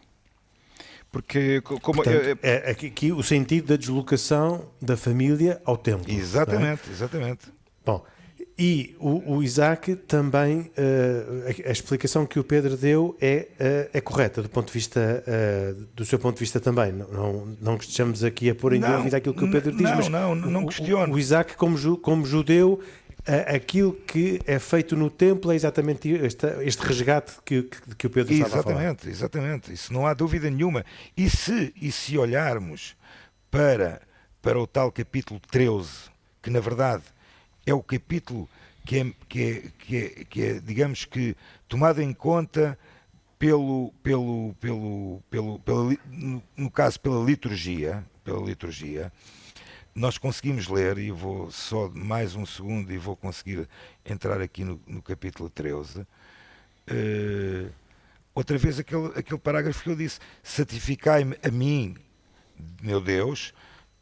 Porque 1.11 1.61
como 1.61 2.03
Portanto, 2.03 2.39
é, 2.43 2.69
é, 2.69 2.71
aqui 2.71 3.11
o 3.11 3.23
sentido 3.23 3.67
da 3.67 3.77
deslocação 3.77 4.69
da 4.81 4.97
família 4.97 5.61
ao 5.63 5.77
templo. 5.77 6.11
É? 6.11 6.13
Exatamente, 6.13 6.89
é? 6.89 6.91
exatamente. 6.91 7.47
Bom, 7.85 8.05
e 8.57 8.95
o, 9.00 9.35
o 9.35 9.43
Isaac 9.43 9.97
também, 10.07 10.59
uh, 10.59 11.65
a, 11.65 11.69
a, 11.69 11.71
explicação 11.71 12.25
que 12.25 12.39
o 12.39 12.43
Pedro 12.43 12.77
deu 12.77 13.17
é, 13.19 13.50
uh, 13.59 13.89
é 13.97 14.00
correta 14.00 14.41
do 14.41 14.47
ponto 14.47 14.67
de 14.67 14.74
vista, 14.74 15.24
uh, 15.27 15.85
do 15.93 16.05
seu 16.05 16.17
ponto 16.17 16.35
de 16.35 16.39
vista 16.39 16.57
também. 16.62 16.93
Não, 16.93 17.07
não, 17.07 17.57
não 17.62 17.75
estejamos 17.75 18.24
aqui 18.24 18.50
a 18.50 18.55
pôr 18.55 18.74
em 18.74 18.79
não, 18.79 18.97
dúvida 18.97 19.17
aquilo 19.17 19.35
que 19.35 19.43
o 19.43 19.51
Pedro 19.51 19.71
diz, 19.74 19.81
não, 19.81 19.95
mas 19.97 20.07
não, 20.07 20.35
não 20.35 20.65
questiono. 20.67 21.12
O, 21.12 21.17
o, 21.17 21.19
Isaac, 21.19 21.57
como, 21.57 21.77
ju, 21.77 21.97
como 21.97 22.25
judeu, 22.25 22.81
aquilo 23.53 23.91
que 23.91 24.39
é 24.45 24.57
feito 24.57 24.95
no 24.95 25.09
templo 25.09 25.51
é 25.51 25.55
exatamente 25.55 26.09
este, 26.09 26.47
este 26.62 26.81
resgate 26.85 27.33
que, 27.43 27.63
que, 27.63 27.95
que, 27.95 28.07
o 28.07 28.09
Pedro 28.09 28.31
estava 28.31 28.55
exatamente, 28.55 29.00
a 29.00 29.01
falar. 29.01 29.12
Exatamente, 29.12 29.74
isso 29.74 29.91
não 29.91 30.07
há 30.07 30.13
dúvida 30.13 30.50
nenhuma. 30.50 30.85
E 31.17 31.29
se, 31.29 31.74
e 31.81 31.91
se 31.91 32.17
olharmos 32.17 32.95
para, 33.51 34.01
para 34.41 34.57
o 34.57 34.65
tal 34.65 34.93
capítulo 34.93 35.41
13, 35.51 35.89
que 36.41 36.50
na 36.50 36.62
verdade 36.62 37.03
é 37.65 37.74
o 37.74 37.81
capítulo 37.81 38.50
que 38.86 39.00
é, 39.00 39.13
que 39.27 39.43
é, 39.43 39.72
que 39.79 39.98
é, 39.98 40.10
que 40.25 40.43
é 40.43 40.60
digamos 40.60 41.05
que, 41.05 41.36
tomado 41.67 42.01
em 42.01 42.13
conta 42.13 42.77
pelo, 43.39 43.91
pelo, 44.03 44.55
pelo, 44.60 45.22
pelo, 45.29 45.60
pela, 45.60 45.98
no 46.55 46.72
caso, 46.72 47.00
pela 47.00 47.24
liturgia, 47.24 48.05
pela 48.24 48.41
liturgia, 48.41 49.12
nós 49.93 50.17
conseguimos 50.17 50.67
ler, 50.67 50.98
e 50.98 51.10
vou 51.10 51.50
só 51.50 51.89
mais 51.89 52.36
um 52.36 52.45
segundo 52.45 52.91
e 52.91 52.98
vou 52.98 53.15
conseguir 53.15 53.67
entrar 54.05 54.41
aqui 54.41 54.63
no, 54.63 54.79
no 54.86 55.01
capítulo 55.01 55.50
13. 55.50 56.01
Uh, 56.01 56.05
eh, 56.88 57.69
outra 58.34 58.57
vez 58.57 58.77
aquele, 58.77 59.07
aquele 59.15 59.39
parágrafo 59.39 59.81
que 59.81 59.89
eu 59.89 59.95
disse: 59.95 60.19
Santificai-me 60.43 61.38
a 61.41 61.50
mim, 61.50 61.95
meu 62.81 63.00
Deus, 63.00 63.53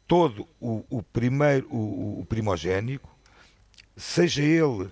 todo 0.06 0.48
o, 0.60 0.84
o 0.90 1.02
primeiro, 1.02 1.68
o, 1.70 2.20
o 2.20 2.26
primogênico, 2.26 3.13
seja 3.96 4.42
ele 4.42 4.90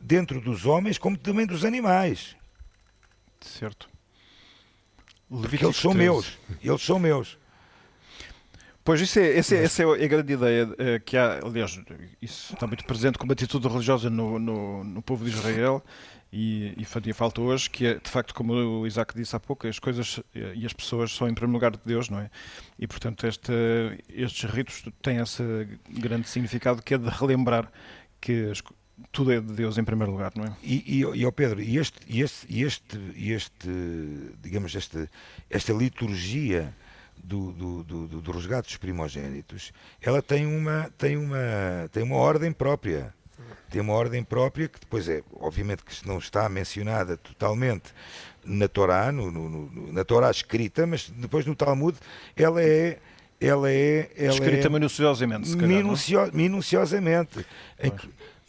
dentro 0.00 0.40
dos 0.40 0.66
homens 0.66 0.98
como 0.98 1.16
também 1.16 1.46
dos 1.46 1.64
animais. 1.64 2.36
Certo. 3.40 3.88
Porque 5.28 5.64
eles 5.64 5.76
são 5.76 5.92
13. 5.92 5.98
meus. 5.98 6.38
Eles 6.62 6.82
são 6.82 6.98
meus. 6.98 7.38
Pois 8.82 9.02
isso 9.02 9.18
é, 9.18 9.36
essa, 9.36 9.54
é, 9.54 9.64
essa 9.64 9.82
é 9.82 10.04
a 10.04 10.08
grande 10.08 10.32
ideia 10.32 10.68
é, 10.78 10.98
que 10.98 11.14
há, 11.14 11.40
aliás, 11.44 11.78
isso 12.22 12.54
está 12.54 12.66
muito 12.66 12.84
presente 12.86 13.18
como 13.18 13.30
atitude 13.32 13.68
religiosa 13.68 14.08
no, 14.08 14.38
no, 14.38 14.82
no 14.82 15.02
povo 15.02 15.26
de 15.26 15.30
Israel 15.30 15.84
e, 16.32 16.74
e 16.76 16.84
fazia 16.84 17.14
falta 17.14 17.40
hoje, 17.40 17.70
que 17.70 17.86
é, 17.86 17.94
de 17.94 18.10
facto, 18.10 18.34
como 18.34 18.52
o 18.52 18.86
Isaac 18.86 19.14
disse 19.14 19.34
há 19.34 19.40
pouco, 19.40 19.66
as 19.66 19.78
coisas 19.78 20.20
e 20.34 20.66
as 20.66 20.72
pessoas 20.72 21.12
são 21.12 21.28
em 21.28 21.34
primeiro 21.34 21.54
lugar 21.54 21.70
de 21.70 21.80
Deus, 21.84 22.08
não 22.08 22.20
é? 22.20 22.30
E, 22.78 22.86
portanto, 22.86 23.26
este, 23.26 23.52
estes 24.08 24.50
ritos 24.50 24.84
têm 25.02 25.18
esse 25.18 25.42
grande 25.90 26.28
significado 26.28 26.82
que 26.82 26.94
é 26.94 26.98
de 26.98 27.08
relembrar 27.08 27.70
que 28.20 28.50
as, 28.50 28.62
tudo 29.12 29.32
é 29.32 29.40
de 29.40 29.52
Deus 29.52 29.78
em 29.78 29.84
primeiro 29.84 30.12
lugar, 30.12 30.32
não 30.36 30.44
é? 30.44 30.56
E, 30.62 30.98
e, 30.98 31.00
e 31.00 31.26
oh 31.26 31.32
Pedro, 31.32 31.60
e 31.60 31.78
este, 31.78 31.98
e 32.06 32.22
este, 32.22 32.46
este, 32.62 32.98
este, 33.16 33.68
digamos, 34.42 34.74
este, 34.74 35.08
esta 35.48 35.72
liturgia 35.72 36.74
do, 37.22 37.52
do, 37.52 37.84
do, 37.84 38.08
do 38.08 38.20
dos 38.20 38.76
primogênitos, 38.76 39.72
ela 40.00 40.22
tem 40.22 40.46
uma, 40.46 40.90
tem 40.96 41.16
uma, 41.16 41.88
tem 41.92 42.02
uma 42.02 42.16
ordem 42.16 42.52
própria 42.52 43.14
tem 43.70 43.80
uma 43.80 43.92
ordem 43.92 44.22
própria 44.22 44.68
que 44.68 44.80
depois 44.80 45.08
é, 45.08 45.22
obviamente 45.40 45.84
que 45.84 46.06
não 46.06 46.18
está 46.18 46.48
mencionada 46.48 47.16
totalmente 47.16 47.92
na 48.44 48.68
Torá, 48.68 49.12
no, 49.12 49.30
no, 49.30 49.48
no, 49.48 49.92
na 49.92 50.04
Torá 50.04 50.30
escrita, 50.30 50.86
mas 50.86 51.10
depois 51.10 51.44
no 51.44 51.54
Talmud 51.54 51.96
ela 52.36 52.62
é 52.62 52.98
ela 53.40 53.70
é 53.70 54.10
ela 54.16 54.34
escrita 54.34 54.66
é, 54.66 54.70
minuciosamente, 54.70 55.56
calhar, 55.56 55.68
minucio, 55.68 56.30
minuciosamente. 56.32 57.46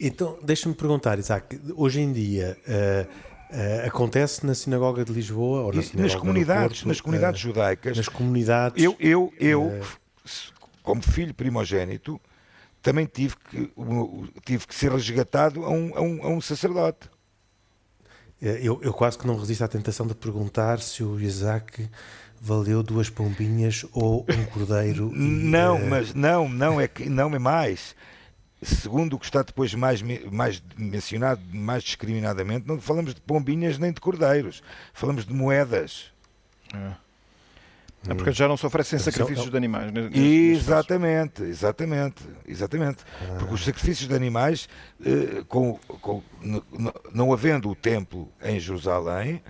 Então, 0.02 0.38
deixa-me 0.42 0.74
perguntar, 0.74 1.18
Isaac, 1.18 1.60
hoje 1.76 2.00
em 2.00 2.12
dia 2.12 2.56
uh, 2.66 3.30
Uh, 3.50 3.84
acontece 3.84 4.46
na 4.46 4.54
sinagoga 4.54 5.04
de 5.04 5.12
Lisboa 5.12 5.62
ou 5.62 5.72
na 5.72 5.82
nas 5.94 6.14
comunidades, 6.14 6.78
Porto, 6.78 6.86
nas 6.86 7.00
comunidades 7.00 7.40
uh, 7.40 7.42
judaicas. 7.42 7.96
Nas 7.96 8.08
comunidades. 8.08 8.80
Eu, 8.80 8.96
eu, 9.00 9.34
eu 9.40 9.80
como 10.84 11.02
filho 11.02 11.34
primogênito, 11.34 12.20
também 12.82 13.06
tive 13.06 13.36
que, 13.36 13.72
tive 14.44 14.66
que 14.66 14.74
ser 14.74 14.92
resgatado 14.92 15.64
a 15.64 15.70
um, 15.70 15.96
a 15.96 16.00
um, 16.00 16.22
a 16.24 16.28
um 16.28 16.40
sacerdote. 16.40 17.08
Eu, 18.40 18.80
eu, 18.82 18.94
quase 18.94 19.18
que 19.18 19.26
não 19.26 19.36
resisto 19.36 19.62
à 19.62 19.68
tentação 19.68 20.06
de 20.06 20.14
perguntar 20.14 20.80
se 20.80 21.04
o 21.04 21.20
Isaac 21.20 21.90
valeu 22.40 22.82
duas 22.82 23.10
pombinhas 23.10 23.84
ou 23.92 24.24
um 24.26 24.44
cordeiro. 24.46 25.12
não, 25.14 25.78
e, 25.78 25.84
mas 25.84 26.14
não, 26.14 26.48
não 26.48 26.80
é 26.80 26.88
que 26.88 27.08
não 27.08 27.34
é 27.34 27.38
mais. 27.38 27.94
Segundo 28.62 29.14
o 29.14 29.18
que 29.18 29.26
está 29.26 29.42
depois 29.42 29.74
mais, 29.74 30.00
mais 30.02 30.62
mencionado, 30.76 31.42
mais 31.52 31.82
discriminadamente, 31.82 32.66
não 32.66 32.80
falamos 32.80 33.14
de 33.14 33.20
pombinhas 33.20 33.78
nem 33.78 33.92
de 33.92 34.00
cordeiros, 34.00 34.62
falamos 34.94 35.26
de 35.26 35.34
moedas. 35.34 36.10
É. 36.74 37.09
É 38.08 38.14
porque 38.14 38.32
já 38.32 38.48
não 38.48 38.56
se 38.56 38.64
oferecem 38.64 38.98
sacrifícios 38.98 39.50
de 39.50 39.56
animais. 39.56 39.92
Exatamente, 40.14 41.42
exatamente, 41.42 42.24
exatamente. 42.46 43.04
Ah. 43.20 43.36
Porque 43.38 43.54
os 43.54 43.64
sacrifícios 43.64 44.08
de 44.08 44.14
animais, 44.14 44.68
eh, 45.04 45.44
com, 45.46 45.78
com, 46.00 46.22
não 47.12 47.32
havendo 47.32 47.68
o 47.68 47.74
templo 47.74 48.32
em 48.42 48.58
Jerusalém, 48.58 49.42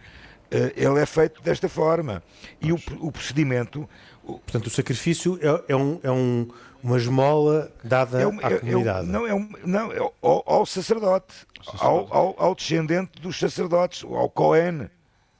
eh, 0.50 0.72
ele 0.76 0.98
é 0.98 1.06
feito 1.06 1.40
desta 1.42 1.68
forma. 1.68 2.22
E 2.60 2.72
o, 2.72 2.78
o 2.98 3.12
procedimento. 3.12 3.88
Portanto, 4.24 4.66
o 4.66 4.70
sacrifício 4.70 5.38
é, 5.40 5.72
é, 5.72 5.76
um, 5.76 6.00
é 6.02 6.10
um, 6.10 6.48
uma 6.82 6.96
esmola 6.96 7.72
dada 7.84 8.20
é 8.20 8.26
um, 8.26 8.38
à 8.44 8.50
é, 8.50 8.58
comunidade. 8.58 9.06
não, 9.06 9.26
é 9.26 9.34
um, 9.34 9.48
não, 9.64 9.92
é 9.92 9.98
ao, 9.98 10.44
ao 10.46 10.66
sacerdote, 10.66 11.34
sacerdote. 11.64 11.84
Ao, 11.84 12.14
ao, 12.14 12.34
ao, 12.36 12.54
descendente 12.54 13.20
dos 13.20 13.38
sacerdotes, 13.38 14.04
ao 14.04 14.28
Cohen. 14.28 14.88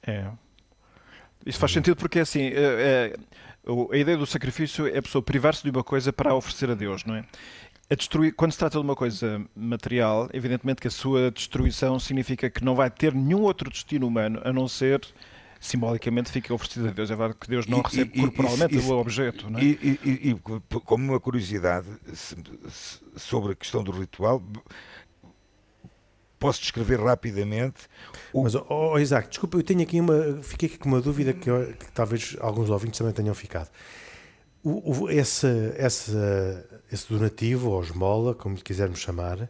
É. 0.02 0.26
Isso 1.45 1.59
faz 1.59 1.73
sentido 1.73 1.97
porque 1.97 2.21
assim, 2.21 2.51
é, 2.53 3.17
a 3.91 3.97
ideia 3.97 4.17
do 4.17 4.27
sacrifício 4.27 4.87
é 4.87 4.99
a 4.99 5.03
pessoa 5.03 5.23
privar-se 5.23 5.63
de 5.63 5.71
uma 5.71 5.85
coisa 5.85 6.13
para 6.13 6.31
a 6.31 6.35
oferecer 6.35 6.71
a 6.71 6.75
Deus, 6.75 7.05
não 7.05 7.15
é? 7.15 7.25
A 7.91 7.95
destruir, 7.95 8.33
quando 8.35 8.53
se 8.53 8.59
trata 8.59 8.79
de 8.79 8.85
uma 8.85 8.95
coisa 8.95 9.45
material, 9.55 10.29
evidentemente 10.33 10.81
que 10.81 10.87
a 10.87 10.91
sua 10.91 11.31
destruição 11.31 11.99
significa 11.99 12.49
que 12.49 12.65
não 12.65 12.75
vai 12.75 12.89
ter 12.89 13.13
nenhum 13.13 13.43
outro 13.43 13.69
destino 13.69 14.07
humano 14.07 14.41
a 14.45 14.53
não 14.53 14.69
ser 14.69 15.01
simbolicamente 15.61 16.31
fica 16.31 16.55
oferecido 16.55 16.89
a 16.89 16.91
Deus. 16.91 17.11
É 17.11 17.17
verdade 17.17 17.39
que 17.39 17.49
Deus 17.49 17.67
não 17.67 17.81
e, 17.81 17.83
recebe 17.83 18.11
e, 18.15 18.21
corporalmente 18.21 18.79
o 18.79 18.99
objeto. 18.99 19.51
Não 19.51 19.59
é? 19.59 19.63
e, 19.63 19.99
e, 20.05 20.35
como 20.41 21.05
uma 21.05 21.21
curiosidade 21.21 21.87
sobre 23.17 23.53
a 23.53 23.55
questão 23.55 23.85
do 23.85 23.93
ritual, 23.93 24.43
posso 26.41 26.61
descrever 26.61 26.99
rapidamente. 26.99 27.83
O... 28.33 28.43
Mas, 28.43 28.55
oh, 28.55 28.99
Isaac, 28.99 29.29
desculpa, 29.29 29.59
eu 29.59 29.63
tenho 29.63 29.83
aqui 29.83 30.01
uma. 30.01 30.43
Fiquei 30.43 30.69
aqui 30.69 30.79
com 30.79 30.89
uma 30.89 31.01
dúvida 31.01 31.33
que, 31.33 31.49
eu, 31.49 31.73
que 31.75 31.93
talvez 31.93 32.37
alguns 32.41 32.71
ouvintes 32.71 32.99
também 32.99 33.15
tenham 33.15 33.35
ficado. 33.35 33.69
O, 34.65 35.05
o, 35.05 35.11
esse, 35.11 35.47
esse, 35.79 36.13
esse 36.91 37.09
donativo, 37.09 37.71
ou 37.71 37.83
esmola, 37.83 38.35
como 38.35 38.57
lhe 38.57 38.63
quisermos 38.63 38.99
chamar, 38.99 39.49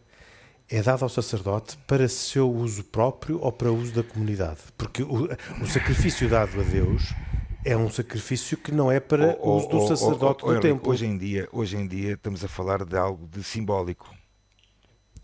é 0.69 0.83
dado 0.83 1.03
ao 1.03 1.09
sacerdote 1.09 1.79
para 1.87 2.07
seu 2.09 2.51
uso 2.51 2.85
próprio 2.85 3.41
ou 3.41 3.51
para 3.51 3.73
uso 3.73 3.93
da 3.93 4.03
comunidade? 4.03 4.59
Porque 4.77 5.03
o, 5.03 5.29
o 5.63 5.67
sacrifício 5.67 6.29
dado 6.29 6.61
a 6.61 6.65
Deus 6.65 7.15
é 7.65 7.77
um 7.77 7.91
sacrifício 7.91 8.57
que 8.57 8.73
não 8.73 8.91
é 8.91 9.01
para 9.01 9.37
oh, 9.41 9.57
uso 9.57 9.69
do 9.69 9.79
oh, 9.79 9.89
sacerdote 9.89 10.45
oh, 10.45 10.55
do 10.55 10.61
templo. 10.61 10.91
Hoje 10.91 11.07
em, 11.07 11.19
dia, 11.19 11.49
hoje 11.53 11.77
em 11.77 11.87
dia 11.87 12.13
estamos 12.13 12.45
a 12.45 12.49
falar 12.49 12.85
de 12.85 12.97
algo 12.97 13.27
de 13.27 13.43
simbólico. 13.43 14.20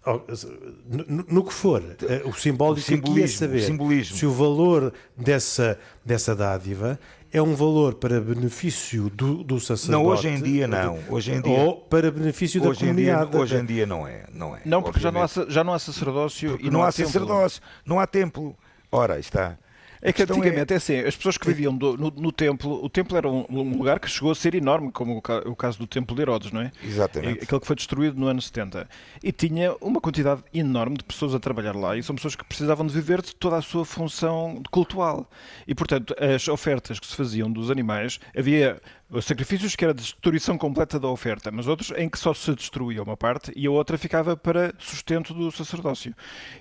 No, 0.07 1.25
no, 1.29 1.45
que 1.45 1.53
for, 1.53 1.83
eh, 2.09 2.23
o 2.25 2.33
simbólico 2.33 2.93
o 2.93 2.95
aqui 2.95 3.23
é 3.23 3.27
saber 3.27 3.63
simbolismo. 3.63 4.17
se 4.17 4.25
o 4.25 4.31
valor 4.31 4.93
dessa, 5.17 5.77
dessa 6.05 6.33
dádiva 6.33 6.97
é 7.33 7.43
um 7.43 7.57
valor 7.57 7.95
para 7.95 8.21
benefício 8.21 9.11
do, 9.11 9.43
do 9.43 9.59
sacerdote. 9.59 9.91
Não, 9.91 10.07
hoje 10.07 10.29
em 10.29 10.41
dia 10.41 10.69
não. 10.69 10.99
Hoje 11.09 11.33
em 11.33 11.41
dia, 11.41 11.59
ou 11.59 11.77
para 11.77 12.11
benefício 12.13 12.61
da 12.61 12.73
comunidade. 12.73 13.31
Dia, 13.31 13.41
hoje 13.41 13.57
em 13.57 13.65
dia 13.65 13.85
não 13.85 14.07
é. 14.07 14.25
Não, 14.33 14.55
é, 14.55 14.61
não 14.65 14.81
porque 14.81 15.01
já 15.01 15.11
não, 15.11 15.23
há, 15.23 15.29
já 15.49 15.65
não 15.65 15.73
há 15.73 15.79
sacerdócio 15.79 16.51
porque 16.51 16.67
e 16.67 16.71
não, 16.71 16.79
não 16.79 16.85
há, 16.85 16.89
há 16.89 16.93
sacerdócio, 16.93 17.61
não 17.85 17.99
há 17.99 18.07
templo. 18.07 18.57
Ora, 18.93 19.19
está. 19.19 19.59
É 20.07 20.13
que 20.13 20.23
antigamente, 20.23 20.73
é... 20.73 20.75
é 20.75 20.77
assim, 20.77 20.99
as 21.01 21.17
pessoas 21.17 21.37
que 21.37 21.47
viviam 21.47 21.77
do, 21.77 21.97
no, 21.97 22.11
no, 22.11 22.31
templo, 22.31 22.85
o 22.85 22.89
templo 22.89 23.17
era 23.17 23.29
um, 23.29 23.45
um, 23.51 23.77
lugar 23.77 23.99
que 23.99 24.09
chegou 24.09 24.31
a 24.31 24.35
ser 24.35 24.55
enorme, 24.55 24.93
como 24.93 25.15
o, 25.15 25.51
o, 25.51 25.57
caso 25.57 25.79
do 25.79 25.87
templo 25.87 26.15
de 26.15 26.23
Herodes, 26.23 26.53
não 26.53 26.61
é? 26.61 26.71
Exatamente. 26.85 27.43
Aquele 27.43 27.61
que 27.61 27.67
foi 27.67 27.75
destruído 27.75 28.19
no 28.19 28.29
ano 28.29 28.41
70. 28.41 28.89
E 29.23 29.33
tinha 29.33 29.75
uma 29.81 30.01
quantidade 30.01 30.45
enorme 30.55 30.97
de 30.97 31.05
pessoas 31.05 31.35
a 31.35 31.41
trabalhar 31.41 31.75
lá, 31.75 31.97
e 31.97 32.03
são 32.03 32.15
pessoas 32.15 32.37
que 32.37 32.45
precisavam 32.45 32.87
de 32.87 32.93
viver 32.93 33.21
de 33.21 33.35
toda 33.35 33.57
a 33.57 33.63
sua 33.63 33.85
função 33.85 34.63
cultural. 34.71 35.29
E, 35.67 35.75
portanto, 35.75 36.15
as 36.21 36.47
ofertas 36.47 37.01
que 37.01 37.07
se 37.07 37.17
faziam 37.17 37.51
dos 37.51 37.69
animais, 37.69 38.21
havia 38.37 38.81
sacrifícios 39.21 39.77
que 39.77 39.85
era 39.85 39.93
a 39.93 39.95
destruição 39.95 40.59
completa 40.59 40.99
da 40.99 41.09
oferta, 41.09 41.51
mas 41.51 41.67
outros 41.67 41.93
em 41.97 42.09
que 42.09 42.19
só 42.19 42.35
se 42.35 42.55
destruía 42.55 43.03
uma 43.03 43.17
parte 43.17 43.53
e 43.55 43.67
a 43.67 43.71
outra 43.71 43.97
ficava 43.97 44.37
para 44.37 44.75
sustento 44.79 45.33
do 45.33 45.51
sacerdócio. 45.53 46.15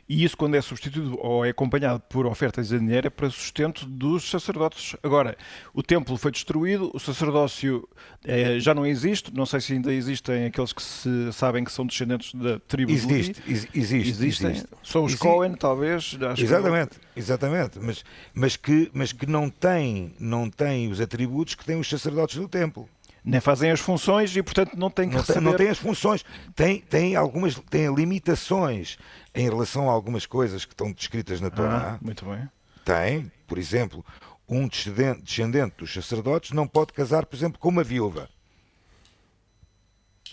E 0.07 0.23
isso, 0.23 0.37
quando 0.37 0.55
é 0.55 0.61
substituído 0.61 1.17
ou 1.19 1.43
é 1.43 1.49
acompanhado 1.49 2.01
por 2.01 2.25
ofertas 2.25 2.69
de 2.69 2.79
dinheiro, 2.79 3.07
é 3.07 3.09
para 3.09 3.29
sustento 3.29 3.85
dos 3.85 4.29
sacerdotes. 4.29 4.95
Agora, 5.01 5.35
o 5.73 5.81
templo 5.81 6.17
foi 6.17 6.31
destruído, 6.31 6.91
o 6.93 6.99
sacerdócio 6.99 7.87
é, 8.23 8.59
já 8.59 8.73
não 8.73 8.85
existe, 8.85 9.33
não 9.33 9.45
sei 9.45 9.59
se 9.61 9.73
ainda 9.73 9.91
existem 9.91 10.45
aqueles 10.45 10.71
que 10.71 10.81
se 10.81 11.33
sabem 11.33 11.63
que 11.63 11.71
são 11.71 11.85
descendentes 11.85 12.33
da 12.35 12.59
tribo 12.59 12.91
existe, 12.91 13.41
de 13.41 13.51
Existe, 13.55 13.77
existem. 13.77 14.51
Existe. 14.51 14.69
São 14.83 15.03
os 15.03 15.11
existe. 15.11 15.23
Cohen, 15.23 15.53
talvez. 15.55 16.15
exatamente, 16.37 16.99
que... 16.99 17.19
exatamente. 17.19 17.79
Mas, 17.79 18.03
mas, 18.33 18.55
que, 18.55 18.89
mas 18.93 19.11
que 19.11 19.25
não 19.25 19.49
têm 19.49 20.13
não 20.19 20.49
tem 20.49 20.91
os 20.91 21.01
atributos 21.01 21.55
que 21.55 21.65
têm 21.65 21.79
os 21.79 21.89
sacerdotes 21.89 22.34
do 22.35 22.47
templo. 22.47 22.89
Nem 23.23 23.41
fazem 23.41 23.71
as 23.71 23.79
funções 23.79 24.35
e, 24.35 24.43
portanto, 24.43 24.77
não 24.77 24.89
têm 24.89 25.09
que 25.09 25.15
não 25.15 25.21
receber... 25.21 25.39
Tem, 25.39 25.51
não 25.51 25.57
têm 25.57 25.69
as 25.69 25.79
funções. 25.79 26.23
Tem, 26.55 26.79
tem 26.79 27.15
algumas 27.15 27.55
tem 27.69 27.93
limitações 27.93 28.97
em 29.33 29.49
relação 29.49 29.89
a 29.89 29.93
algumas 29.93 30.27
coisas 30.27 30.63
que 30.63 30.73
estão 30.73 30.91
descritas 30.91 31.41
na 31.41 31.49
Torá. 31.49 31.95
Ah, 31.95 32.05
muito 32.05 32.23
bem. 32.25 32.47
Tem, 32.83 33.31
por 33.47 33.57
exemplo, 33.57 34.05
um 34.47 34.67
descendente, 34.67 35.23
descendente 35.23 35.75
dos 35.77 35.91
sacerdotes 35.91 36.51
não 36.51 36.67
pode 36.67 36.93
casar, 36.93 37.25
por 37.25 37.35
exemplo, 37.35 37.59
com 37.59 37.69
uma 37.69 37.83
viúva. 37.83 38.29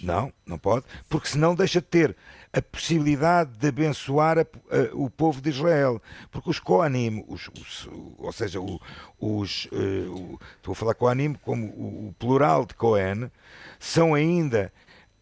Não, 0.02 0.32
não 0.44 0.58
pode, 0.58 0.84
porque 1.08 1.28
senão 1.28 1.54
deixa 1.54 1.80
de 1.80 1.86
ter 1.86 2.16
a 2.52 2.60
possibilidade 2.60 3.52
de 3.56 3.68
abençoar 3.68 4.38
a, 4.38 4.42
a, 4.42 4.94
o 4.94 5.08
povo 5.08 5.40
de 5.40 5.48
Israel. 5.48 6.02
Porque 6.30 6.50
os 6.50 6.58
Koanim, 6.58 7.24
os, 7.28 7.48
os, 7.48 7.88
ou 8.18 8.32
seja, 8.32 8.60
o, 8.60 8.80
os, 9.18 9.66
uh, 9.66 10.38
estou 10.56 10.72
a 10.72 10.74
falar 10.74 10.94
Koanim 10.94 11.34
como 11.34 11.66
o, 11.68 12.08
o, 12.08 12.14
plural 12.18 12.66
de 12.66 12.74
Cohen, 12.74 13.30
são 13.78 14.12
ainda 14.12 14.72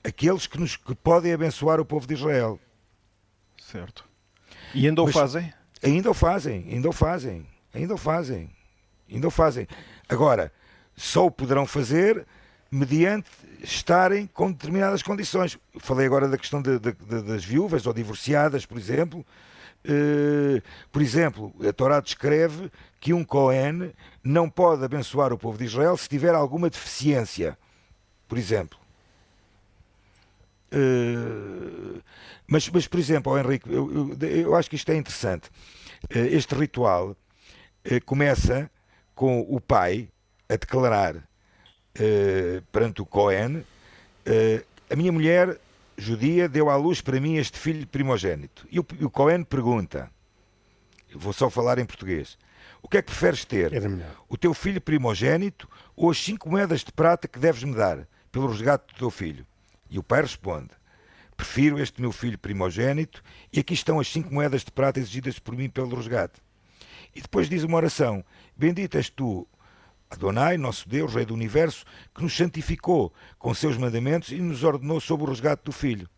aqueles 0.02 0.46
que, 0.46 0.58
nos, 0.58 0.76
que 0.76 0.94
podem 0.94 1.32
abençoar 1.32 1.78
o 1.78 1.84
povo 1.84 2.06
de 2.06 2.14
Israel. 2.14 2.58
Certo. 3.58 4.04
E 4.74 4.88
ainda 4.88 5.02
Mas, 5.02 5.10
o 5.10 5.18
fazem? 5.18 5.52
Ainda 5.82 6.10
o 6.10 6.14
fazem, 6.14 6.66
ainda 6.70 6.88
o 6.88 6.92
fazem, 6.92 7.46
ainda 7.72 7.94
o 7.94 7.98
fazem, 7.98 8.50
ainda 9.10 9.28
o 9.28 9.30
fazem. 9.30 9.68
Agora, 10.08 10.52
só 10.96 11.26
o 11.26 11.30
poderão 11.30 11.66
fazer 11.66 12.26
mediante 12.70 13.28
estarem 13.62 14.26
com 14.26 14.50
determinadas 14.50 15.02
condições. 15.02 15.58
Falei 15.78 16.06
agora 16.06 16.28
da 16.28 16.38
questão 16.38 16.60
de, 16.62 16.78
de, 16.78 16.92
de, 16.92 17.22
das 17.22 17.44
viúvas 17.44 17.86
ou 17.86 17.92
divorciadas, 17.92 18.66
por 18.66 18.78
exemplo. 18.78 19.24
Uh, 19.84 20.60
por 20.92 21.00
exemplo, 21.00 21.54
a 21.66 21.72
Torá 21.72 22.00
descreve 22.00 22.70
que 23.00 23.14
um 23.14 23.24
Cohen 23.24 23.92
não 24.22 24.50
pode 24.50 24.84
abençoar 24.84 25.32
o 25.32 25.38
povo 25.38 25.56
de 25.56 25.64
Israel 25.64 25.96
se 25.96 26.08
tiver 26.08 26.34
alguma 26.34 26.68
deficiência, 26.68 27.56
por 28.28 28.36
exemplo. 28.36 28.78
Uh, 30.72 32.02
mas, 32.46 32.68
mas, 32.68 32.86
por 32.86 33.00
exemplo, 33.00 33.32
oh, 33.32 33.38
Henrique, 33.38 33.72
eu, 33.72 34.16
eu, 34.20 34.28
eu, 34.28 34.54
acho 34.54 34.68
que 34.68 34.76
isto 34.76 34.90
é 34.92 34.96
interessante. 34.96 35.48
Uh, 36.14 36.28
este 36.30 36.54
ritual 36.54 37.16
começa 38.04 38.70
com 39.14 39.40
o 39.40 39.58
pai 39.58 40.10
a 40.46 40.56
declarar 40.56 41.29
uh, 42.00 42.62
perante 42.72 43.02
o 43.02 43.06
Cohen, 43.06 43.58
uh, 43.58 44.64
a 44.90 44.96
minha 44.96 45.12
mulher 45.12 45.58
judia 45.96 46.48
deu 46.48 46.70
à 46.70 46.76
luz 46.76 47.00
para 47.00 47.20
mim 47.20 47.36
este 47.36 47.58
filho 47.58 47.86
primogênito. 47.86 48.66
E 48.70 48.80
o, 48.80 48.86
e 48.98 49.04
o 49.04 49.10
Cohen 49.10 49.44
pergunta, 49.44 50.10
vou 51.14 51.32
só 51.32 51.50
falar 51.50 51.78
em 51.78 51.84
português, 51.84 52.38
o 52.82 52.88
que 52.88 52.96
é 52.96 53.02
que 53.02 53.10
preferes 53.10 53.44
ter? 53.44 53.72
O 54.28 54.36
teu 54.36 54.54
filho 54.54 54.80
primogênito 54.80 55.68
ou 55.94 56.10
as 56.10 56.18
cinco 56.18 56.48
moedas 56.48 56.80
de 56.80 56.92
prata 56.92 57.28
que 57.28 57.38
deves-me 57.38 57.74
dar 57.74 58.08
pelo 58.32 58.48
resgate 58.48 58.86
do 58.94 58.98
teu 58.98 59.10
filho? 59.10 59.46
E 59.90 59.98
o 59.98 60.02
pai 60.02 60.22
responde, 60.22 60.70
prefiro 61.36 61.78
este 61.78 62.00
meu 62.00 62.12
filho 62.12 62.38
primogênito 62.38 63.22
e 63.52 63.60
aqui 63.60 63.74
estão 63.74 64.00
as 64.00 64.08
cinco 64.08 64.32
moedas 64.32 64.64
de 64.64 64.70
prata 64.70 64.98
exigidas 64.98 65.38
por 65.38 65.54
mim 65.54 65.68
pelo 65.68 65.94
resgate. 65.96 66.40
E 67.14 67.20
depois 67.20 67.48
diz 67.48 67.62
uma 67.62 67.76
oração, 67.76 68.24
bendito 68.56 68.96
és 68.96 69.10
tu, 69.10 69.46
Adonai, 70.10 70.56
nosso 70.56 70.88
Deus, 70.88 71.14
Rei 71.14 71.24
do 71.24 71.34
Universo, 71.34 71.84
que 72.14 72.22
nos 72.22 72.36
santificou 72.36 73.12
com 73.38 73.54
seus 73.54 73.76
mandamentos 73.76 74.32
e 74.32 74.36
nos 74.36 74.64
ordenou 74.64 75.00
sob 75.00 75.22
o 75.22 75.26
resgate 75.26 75.62
do 75.64 75.72
Filho. 75.72 76.08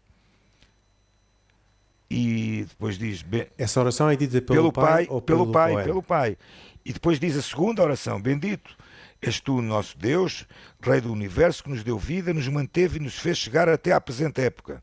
E 2.10 2.64
depois 2.68 2.98
diz. 2.98 3.24
Essa 3.56 3.80
oração 3.80 4.08
é 4.08 4.16
dita 4.16 4.40
pelo, 4.40 4.44
pelo 4.44 4.72
pai, 4.72 4.84
pai, 4.84 5.06
ou 5.08 5.20
pelo, 5.20 5.40
pelo 5.40 5.52
pai, 5.52 5.72
poema? 5.72 5.86
pelo 5.86 6.02
pai. 6.02 6.38
E 6.84 6.92
depois 6.92 7.20
diz 7.20 7.36
a 7.36 7.42
segunda 7.42 7.82
oração: 7.82 8.20
Bendito 8.20 8.76
és 9.22 9.40
tu, 9.40 9.62
nosso 9.62 9.96
Deus, 9.96 10.46
Rei 10.82 11.00
do 11.00 11.12
universo, 11.12 11.62
que 11.62 11.70
nos 11.70 11.84
deu 11.84 11.96
vida, 11.96 12.34
nos 12.34 12.48
manteve 12.48 12.98
e 12.98 13.02
nos 13.02 13.18
fez 13.18 13.38
chegar 13.38 13.68
até 13.68 13.92
à 13.92 14.00
presente 14.00 14.40
época. 14.40 14.82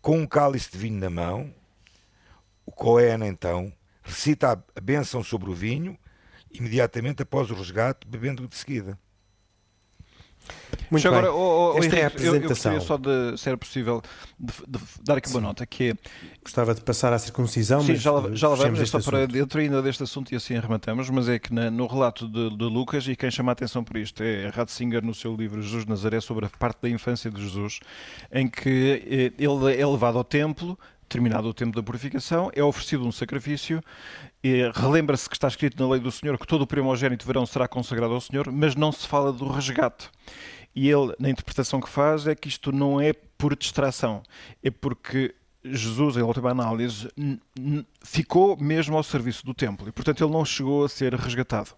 Com 0.00 0.18
um 0.18 0.26
cálice 0.26 0.72
de 0.72 0.78
vinho 0.78 0.98
na 0.98 1.10
mão, 1.10 1.54
o 2.64 2.72
Cohen 2.72 3.24
então 3.26 3.72
recita 4.02 4.52
a 4.74 4.80
bênção 4.80 5.22
sobre 5.22 5.50
o 5.50 5.54
vinho, 5.54 5.96
imediatamente 6.54 7.22
após 7.22 7.50
o 7.50 7.54
resgate, 7.54 8.06
bebendo 8.06 8.46
de 8.48 8.56
seguida. 8.56 8.98
Muito 10.90 11.06
agora, 11.06 11.32
oh, 11.32 11.74
oh, 11.74 11.78
Esta 11.78 11.96
é 11.96 12.00
a 12.00 12.02
Henrique, 12.06 12.24
eu, 12.24 12.34
eu 12.34 12.40
apresentação. 12.40 12.72
gostaria 12.72 12.80
só 12.80 12.96
de, 12.96 13.38
se 13.40 13.48
era 13.48 13.56
possível, 13.56 14.02
de, 14.38 14.52
de 14.66 14.78
dar 15.04 15.16
aqui 15.18 15.30
uma 15.30 15.40
nota, 15.40 15.64
que 15.64 15.90
é, 15.90 15.94
Gostava 16.42 16.74
de 16.74 16.80
passar 16.80 17.12
à 17.12 17.18
circuncisão, 17.20 17.80
sim, 17.82 17.92
mas 17.92 18.02
já, 18.02 18.10
já 18.32 18.48
lá 18.48 18.56
vamos, 18.56 18.80
é 18.80 18.84
só 18.86 19.00
para 19.00 19.24
dentro 19.28 19.60
ainda 19.60 19.80
deste 19.80 20.02
assunto 20.02 20.32
e 20.32 20.36
assim 20.36 20.56
arrematamos, 20.56 21.08
mas 21.10 21.28
é 21.28 21.38
que 21.38 21.54
na- 21.54 21.70
no 21.70 21.86
relato 21.86 22.26
de, 22.28 22.50
de 22.56 22.64
Lucas, 22.64 23.06
e 23.06 23.14
quem 23.14 23.30
chama 23.30 23.52
a 23.52 23.54
atenção 23.54 23.84
por 23.84 23.96
isto 23.96 24.20
é 24.24 24.48
Ratzinger 24.48 25.04
no 25.04 25.14
seu 25.14 25.36
livro 25.36 25.62
Jesus 25.62 25.84
de 25.84 25.90
Nazaré, 25.90 26.20
sobre 26.20 26.46
a 26.46 26.48
parte 26.48 26.82
da 26.82 26.88
infância 26.88 27.30
de 27.30 27.40
Jesus, 27.40 27.78
em 28.32 28.48
que 28.48 29.32
eh, 29.38 29.42
ele 29.42 29.80
é 29.80 29.86
levado 29.86 30.18
ao 30.18 30.24
templo, 30.24 30.76
terminado 31.12 31.46
o 31.46 31.54
tempo 31.54 31.76
da 31.76 31.82
purificação, 31.82 32.50
é 32.54 32.62
oferecido 32.62 33.06
um 33.06 33.12
sacrifício, 33.12 33.82
relembra-se 34.74 35.28
que 35.28 35.36
está 35.36 35.46
escrito 35.46 35.80
na 35.80 35.90
lei 35.90 36.00
do 36.00 36.10
Senhor 36.10 36.38
que 36.38 36.46
todo 36.46 36.62
o 36.62 36.66
primogênito 36.66 37.26
verão 37.26 37.44
será 37.44 37.68
consagrado 37.68 38.14
ao 38.14 38.20
Senhor, 38.20 38.50
mas 38.50 38.74
não 38.74 38.90
se 38.90 39.06
fala 39.06 39.32
do 39.32 39.46
resgate. 39.46 40.10
E 40.74 40.88
ele, 40.88 41.14
na 41.18 41.28
interpretação 41.28 41.80
que 41.80 41.88
faz, 41.88 42.26
é 42.26 42.34
que 42.34 42.48
isto 42.48 42.72
não 42.72 42.98
é 42.98 43.12
por 43.12 43.54
distração, 43.54 44.22
é 44.62 44.70
porque 44.70 45.34
Jesus, 45.62 46.16
em 46.16 46.22
última 46.22 46.50
análise, 46.50 47.08
ficou 48.02 48.56
mesmo 48.56 48.96
ao 48.96 49.02
serviço 49.02 49.44
do 49.44 49.54
templo 49.54 49.88
e, 49.88 49.92
portanto, 49.92 50.24
ele 50.24 50.32
não 50.32 50.44
chegou 50.44 50.84
a 50.84 50.88
ser 50.88 51.14
resgatado. 51.14 51.70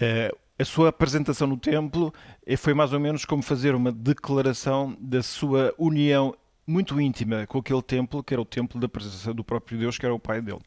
Eh, 0.00 0.32
a 0.58 0.64
sua 0.64 0.88
apresentação 0.88 1.46
no 1.46 1.56
templo 1.56 2.14
eh, 2.46 2.56
foi 2.56 2.72
mais 2.72 2.92
ou 2.92 3.00
menos 3.00 3.24
como 3.24 3.42
fazer 3.42 3.74
uma 3.74 3.92
declaração 3.92 4.96
da 5.00 5.22
sua 5.22 5.74
união 5.76 6.34
muito 6.66 7.00
íntima 7.00 7.46
com 7.46 7.58
aquele 7.58 7.82
templo, 7.82 8.22
que 8.22 8.34
era 8.34 8.40
o 8.40 8.44
templo 8.44 8.80
da 8.80 8.88
presença 8.88 9.32
do 9.34 9.44
próprio 9.44 9.78
Deus, 9.78 9.98
que 9.98 10.06
era 10.06 10.14
o 10.14 10.18
pai 10.18 10.40
dele. 10.40 10.60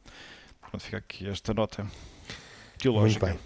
Portanto, 0.62 0.82
fica 0.82 0.98
aqui 0.98 1.28
esta 1.28 1.54
nota 1.54 1.84
Muito 1.84 1.94
teológica. 2.80 3.26
bem. 3.28 3.40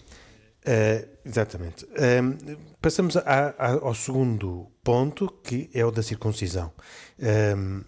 Eh, 0.63 1.07
exatamente. 1.25 1.87
Ehm, 1.95 2.35
passamos 2.81 3.17
a- 3.17 3.55
a- 3.57 3.71
ao 3.81 3.95
segundo 3.95 4.67
ponto, 4.83 5.27
que 5.43 5.69
é 5.73 5.83
o 5.85 5.89
da 5.91 6.03
circuncisão. 6.03 6.71
Ehm, 7.19 7.81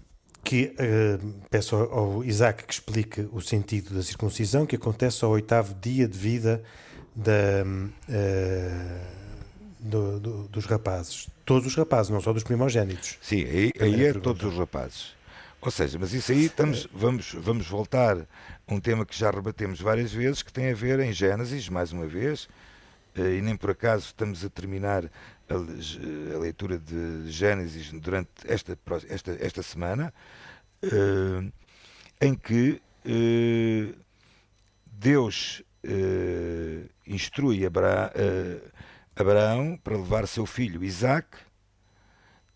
que 0.44 0.74
ehm, 0.78 1.40
peço 1.50 1.76
ao, 1.76 1.92
ao 2.18 2.24
Isaac 2.24 2.66
que 2.66 2.74
explique 2.74 3.22
o 3.32 3.40
sentido 3.42 3.94
da 3.94 4.02
circuncisão, 4.04 4.66
que 4.66 4.76
acontece 4.76 5.24
ao 5.24 5.32
oitavo 5.32 5.74
dia 5.76 6.08
de 6.08 6.18
vida 6.18 6.64
da, 7.16 7.64
eh, 8.10 9.00
do- 9.84 10.20
do- 10.20 10.48
dos 10.48 10.66
rapazes. 10.66 11.28
Todos 11.46 11.68
os 11.68 11.76
rapazes, 11.76 12.10
não 12.10 12.22
só 12.22 12.32
dos 12.34 12.44
primogênitos. 12.44 13.18
Sim, 13.22 13.44
aí, 13.44 13.72
Primeira 13.74 13.98
aí 14.04 14.06
é 14.06 14.14
todos 14.14 14.44
os 14.44 14.58
rapazes. 14.58 15.14
Ou 15.62 15.72
seja, 15.72 15.98
mas 16.00 16.14
isso 16.14 16.32
aí 16.32 16.46
estamos, 16.46 16.88
vamos, 16.92 17.34
vamos 17.40 17.68
voltar 17.68 18.18
a 18.18 18.74
um 18.74 18.80
tema 18.80 19.06
que 19.06 19.18
já 19.18 19.30
rebatemos 19.32 19.80
várias 19.80 20.12
vezes, 20.12 20.42
que 20.42 20.52
tem 20.52 20.72
a 20.72 20.74
ver 20.76 21.00
em 21.00 21.14
Gênesis, 21.14 21.70
mais 21.70 21.92
uma 21.94 22.06
vez, 22.06 22.50
eh, 23.16 23.36
e 23.38 23.42
nem 23.42 23.56
por 23.56 23.70
acaso 23.72 24.08
estamos 24.08 24.44
a 24.44 24.50
terminar 24.50 25.06
a, 25.50 25.54
le- 25.56 26.34
a 26.36 26.40
leitura 26.40 26.78
de 26.78 27.32
Gênesis 27.32 27.92
durante 27.94 28.30
esta, 28.46 28.78
esta, 29.10 29.38
esta 29.40 29.64
semana, 29.64 30.14
eh, 30.82 31.50
em 32.20 32.36
que 32.36 32.82
eh, 33.06 33.94
Deus 34.86 35.64
eh, 35.84 36.84
instrui 37.08 37.66
Abra, 37.66 38.12
eh, 38.16 38.58
Abraão 39.16 39.78
para 39.84 39.96
levar 39.96 40.28
seu 40.28 40.46
filho 40.46 40.84
Isaac 40.84 41.38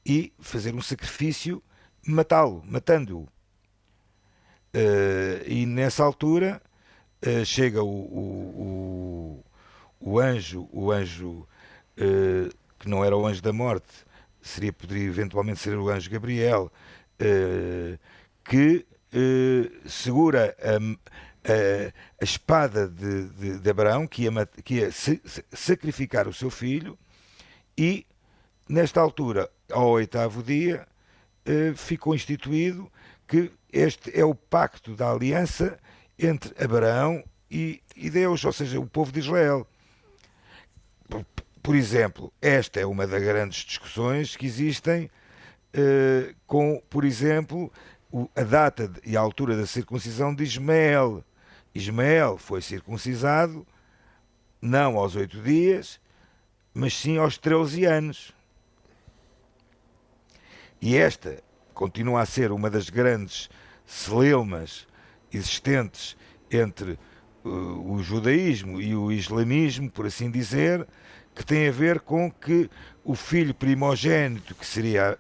e 0.06 0.34
fazer 0.40 0.74
um 0.74 0.82
sacrifício, 0.82 1.62
matá-lo, 2.06 2.64
matando-o. 2.66 3.28
Eh, 4.74 5.44
e 5.48 5.66
nessa 5.66 6.04
altura 6.04 6.62
eh, 7.22 7.44
chega 7.44 7.84
o, 7.84 7.88
o, 7.88 9.44
o, 10.00 10.12
o 10.12 10.20
anjo, 10.20 10.68
o 10.72 10.92
anjo 10.92 11.48
eh, 11.98 12.50
que 12.80 12.88
não 12.90 13.04
era 13.04 13.16
o 13.18 13.26
anjo 13.26 13.42
da 13.42 13.52
morte, 13.52 13.88
seria, 14.42 14.72
poderia 14.72 15.08
eventualmente 15.08 15.60
ser 15.60 15.78
o 15.78 15.90
anjo 15.90 16.10
Gabriel, 16.10 16.72
que 18.44 18.86
segura 19.88 20.56
a, 20.62 20.78
a, 21.48 21.94
a 22.22 22.24
espada 22.24 22.88
de, 22.88 23.30
de, 23.30 23.60
de 23.60 23.70
Abraão, 23.70 24.06
que 24.08 24.24
ia, 24.24 24.32
que 24.64 24.76
ia 24.76 24.92
sa- 24.92 25.18
sa- 25.26 25.44
sacrificar 25.54 26.28
o 26.28 26.34
seu 26.34 26.50
filho, 26.50 26.98
e 27.78 28.06
nesta 28.68 29.00
altura, 29.00 29.50
ao 29.72 29.88
oitavo 29.90 30.44
dia, 30.44 30.88
eh, 31.46 31.74
ficou 31.76 32.14
instituído 32.14 32.92
que 33.28 33.52
este 33.72 34.18
é 34.20 34.26
o 34.26 34.36
pacto 34.36 34.96
da 34.96 35.12
aliança 35.12 35.78
entre 36.18 36.54
Abraão 36.64 37.24
e, 37.50 37.82
e 37.96 38.10
Deus, 38.10 38.44
ou 38.44 38.52
seja, 38.52 38.80
o 38.80 38.86
povo 38.88 39.12
de 39.12 39.20
Israel. 39.20 39.68
Por, 41.10 41.26
por 41.62 41.76
exemplo, 41.76 42.32
esta 42.42 42.80
é 42.80 42.86
uma 42.86 43.06
das 43.08 43.22
grandes 43.22 43.64
discussões 43.66 44.36
que 44.36 44.46
existem 44.46 45.10
eh, 45.74 46.34
com, 46.46 46.82
por 46.90 47.04
exemplo, 47.06 47.72
o- 48.12 48.30
a 48.36 48.44
data 48.44 48.88
de- 48.88 49.02
e 49.06 49.16
a 49.16 49.20
altura 49.20 49.56
da 49.56 49.66
circuncisão 49.68 50.34
de 50.34 50.44
Ismael. 50.44 51.24
Ismael 51.78 52.38
foi 52.38 52.62
circuncisado 52.62 53.66
não 54.62 54.98
aos 54.98 55.16
oito 55.16 55.42
dias, 55.42 56.00
mas 56.74 56.98
sim 56.98 57.18
aos 57.18 57.38
13 57.38 57.86
anos. 57.86 58.34
E 60.82 60.98
esta 60.98 61.42
continua 61.74 62.22
a 62.22 62.26
ser 62.26 62.52
uma 62.52 62.70
das 62.70 62.90
grandes 62.90 63.50
celeumas 63.86 64.88
existentes 65.32 66.18
entre 66.50 66.98
uh, 67.44 67.94
o 67.94 68.02
judaísmo 68.02 68.82
e 68.82 68.96
o 68.96 69.12
islamismo, 69.12 69.90
por 69.90 70.06
assim 70.06 70.32
dizer, 70.32 70.88
que 71.36 71.46
tem 71.46 71.68
a 71.68 71.72
ver 71.72 72.00
com 72.00 72.32
que 72.32 72.70
o 73.04 73.14
filho 73.14 73.54
primogênito, 73.54 74.56
que 74.56 74.66
seria 74.66 75.18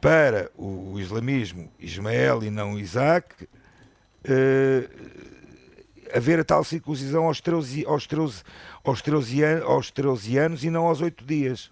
para 0.00 0.50
o, 0.56 0.98
islamismo 0.98 1.70
Ismael 1.78 2.42
e 2.42 2.50
não 2.50 2.78
Isaac, 2.78 3.44
uh, 3.44 5.39
haver 6.14 6.40
a 6.40 6.44
tal 6.44 6.62
circuncisão 6.64 7.24
aos 7.24 7.40
13, 7.40 7.84
aos 7.86 8.06
13, 8.06 8.42
aos 8.84 9.02
13, 9.02 9.44
an- 9.44 9.64
aos 9.64 9.90
13 9.90 10.38
anos 10.38 10.64
e 10.64 10.70
não 10.70 10.86
aos 10.86 11.00
8 11.00 11.24
dias. 11.24 11.70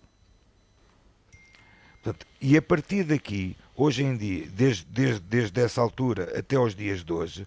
Portanto, 2.02 2.26
e 2.40 2.56
a 2.56 2.62
partir 2.62 3.04
daqui, 3.04 3.56
hoje 3.76 4.04
em 4.04 4.16
dia, 4.16 4.46
desde, 4.48 4.84
desde, 4.86 5.20
desde 5.20 5.60
essa 5.60 5.80
altura 5.80 6.38
até 6.38 6.56
aos 6.56 6.74
dias 6.74 7.04
de 7.04 7.12
hoje, 7.12 7.46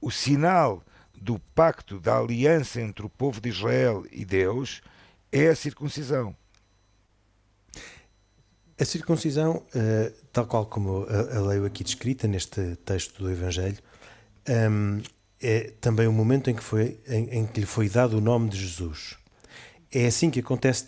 o 0.00 0.10
sinal 0.10 0.82
do 1.14 1.38
pacto, 1.54 1.98
da 1.98 2.18
aliança 2.18 2.80
entre 2.80 3.04
o 3.04 3.08
povo 3.08 3.40
de 3.40 3.48
Israel 3.48 4.04
e 4.12 4.24
Deus 4.24 4.82
é 5.32 5.48
a 5.48 5.56
circuncisão. 5.56 6.34
A 8.80 8.84
circuncisão, 8.84 9.64
eh, 9.74 10.12
tal 10.32 10.46
qual 10.46 10.64
como 10.66 11.04
a, 11.08 11.36
a 11.38 11.40
leio 11.40 11.64
aqui 11.64 11.82
descrita 11.82 12.28
neste 12.28 12.76
texto 12.84 13.20
do 13.20 13.30
Evangelho, 13.30 13.78
hum, 14.70 15.02
é 15.42 15.72
também 15.80 16.06
o 16.06 16.12
momento 16.12 16.50
em 16.50 16.54
que, 16.54 16.62
foi, 16.62 16.98
em, 17.08 17.28
em 17.40 17.46
que 17.46 17.60
lhe 17.60 17.66
foi 17.66 17.88
dado 17.88 18.18
o 18.18 18.20
nome 18.20 18.48
de 18.48 18.58
Jesus. 18.58 19.16
É 19.92 20.06
assim 20.06 20.30
que 20.30 20.40
acontece 20.40 20.86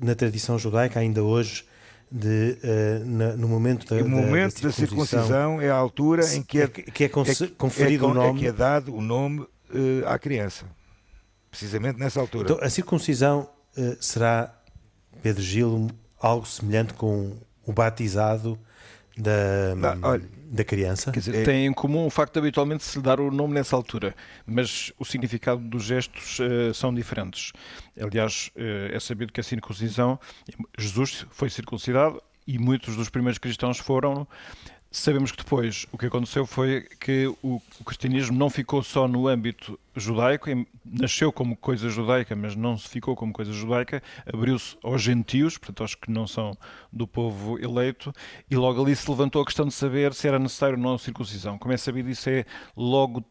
na 0.00 0.14
tradição 0.14 0.58
judaica 0.58 1.00
ainda 1.00 1.22
hoje, 1.22 1.64
de, 2.10 2.56
eh, 2.62 3.02
na- 3.04 3.36
no 3.36 3.48
momento 3.48 3.84
da, 3.86 3.96
o 4.00 4.04
da- 4.04 4.08
momento 4.08 4.62
da 4.62 4.70
circuncisão 4.70 5.60
é 5.60 5.68
a 5.68 5.74
altura 5.74 6.22
em 6.34 6.42
que 6.42 6.60
é, 6.60 6.68
que, 6.68 6.82
que 6.82 7.04
é 7.04 7.06
é- 7.06 7.10
conferido 7.58 8.04
é, 8.04 8.08
o 8.08 8.14
nome. 8.14 8.38
é 8.38 8.42
que 8.42 8.46
é 8.48 8.52
dado 8.52 8.94
o 8.94 9.00
nome 9.00 9.44
eh, 9.74 10.04
à 10.06 10.16
criança. 10.18 10.64
Precisamente 11.50 11.98
nessa 11.98 12.20
altura. 12.20 12.44
Então, 12.52 12.64
a 12.64 12.70
circuncisão 12.70 13.48
eh, 13.76 13.96
será, 14.00 14.54
Pedro 15.22 15.42
Gil, 15.42 15.88
algo 16.20 16.46
semelhante 16.46 16.94
com 16.94 17.36
o 17.66 17.72
batizado 17.72 18.56
da, 19.16 19.74
Não, 19.74 20.10
olha, 20.10 20.28
da 20.50 20.64
criança? 20.64 21.10
Quer 21.10 21.20
dizer, 21.20 21.34
É- 21.36 21.42
tem 21.44 21.66
em 21.66 21.72
comum 21.72 22.06
o 22.06 22.10
facto 22.10 22.34
de 22.34 22.38
habitualmente 22.40 22.84
se 22.84 22.98
lhe 22.98 23.04
dar 23.04 23.20
o 23.20 23.30
nome 23.30 23.54
nessa 23.54 23.74
altura, 23.74 24.14
mas 24.46 24.92
o 24.98 25.04
significado 25.04 25.60
dos 25.60 25.84
gestos 25.84 26.38
eh, 26.40 26.72
são 26.74 26.94
diferentes. 26.94 27.52
Aliás, 28.00 28.50
eh, 28.56 28.90
é 28.92 29.00
sabido 29.00 29.32
que 29.32 29.40
a 29.40 29.44
circuncisão, 29.44 30.18
Jesus 30.78 31.26
foi 31.30 31.48
circuncidado 31.50 32.22
e 32.46 32.58
muitos 32.58 32.94
dos 32.94 33.08
primeiros 33.08 33.38
cristãos 33.38 33.78
foram 33.78 34.26
Sabemos 34.98 35.30
que 35.30 35.36
depois 35.36 35.86
o 35.92 35.98
que 35.98 36.06
aconteceu 36.06 36.46
foi 36.46 36.88
que 36.98 37.26
o, 37.42 37.60
o 37.78 37.84
cristianismo 37.84 38.36
não 38.36 38.48
ficou 38.48 38.82
só 38.82 39.06
no 39.06 39.28
âmbito 39.28 39.78
judaico, 39.94 40.48
nasceu 40.82 41.30
como 41.30 41.54
coisa 41.54 41.90
judaica, 41.90 42.34
mas 42.34 42.56
não 42.56 42.78
se 42.78 42.88
ficou 42.88 43.14
como 43.14 43.30
coisa 43.30 43.52
judaica, 43.52 44.02
abriu-se 44.26 44.74
aos 44.82 45.02
gentios, 45.02 45.58
portanto 45.58 45.82
aos 45.82 45.94
que 45.94 46.10
não 46.10 46.26
são 46.26 46.56
do 46.90 47.06
povo 47.06 47.58
eleito, 47.58 48.10
e 48.50 48.56
logo 48.56 48.82
ali 48.82 48.96
se 48.96 49.08
levantou 49.10 49.42
a 49.42 49.44
questão 49.44 49.66
de 49.66 49.74
saber 49.74 50.14
se 50.14 50.26
era 50.26 50.38
necessário 50.38 50.78
ou 50.78 50.82
não 50.82 50.94
a 50.94 50.98
circuncisão. 50.98 51.58
Como 51.58 51.74
é 51.74 51.76
sabido, 51.76 52.08
isso 52.08 52.30
é 52.30 52.46
logo 52.74 53.22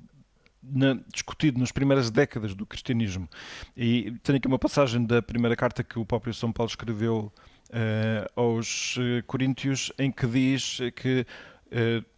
na, 0.61 0.99
discutido 1.11 1.59
nas 1.59 1.71
primeiras 1.71 2.11
décadas 2.11 2.53
do 2.53 2.67
cristianismo. 2.67 3.27
E 3.75 4.11
tenho 4.21 4.37
aqui 4.37 4.47
uma 4.47 4.59
passagem 4.59 5.03
da 5.03 5.19
primeira 5.19 5.55
carta 5.55 5.83
que 5.83 5.97
o 5.97 6.05
próprio 6.05 6.31
São 6.31 6.51
Paulo 6.51 6.69
escreveu 6.69 7.33
uh, 7.69 8.39
aos 8.39 8.97
uh, 8.97 9.23
Coríntios, 9.25 9.91
em 9.97 10.11
que 10.11 10.27
diz 10.27 10.77
que 10.95 11.25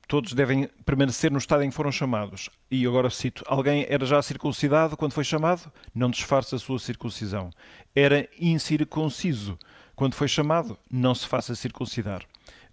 todos 0.07 0.33
devem 0.33 0.69
permanecer 0.85 1.31
no 1.31 1.37
estado 1.37 1.63
em 1.63 1.69
que 1.69 1.75
foram 1.75 1.91
chamados. 1.91 2.49
E 2.71 2.85
agora 2.85 3.09
cito: 3.09 3.43
Alguém 3.47 3.85
era 3.89 4.05
já 4.05 4.21
circuncidado 4.21 4.95
quando 4.95 5.13
foi 5.13 5.23
chamado? 5.23 5.71
Não 5.93 6.09
disfarce 6.09 6.55
a 6.55 6.59
sua 6.59 6.79
circuncisão. 6.79 7.49
Era 7.95 8.27
incircunciso 8.39 9.57
quando 9.95 10.15
foi 10.15 10.27
chamado? 10.27 10.77
Não 10.89 11.13
se 11.13 11.27
faça 11.27 11.55
circuncidar. 11.55 12.23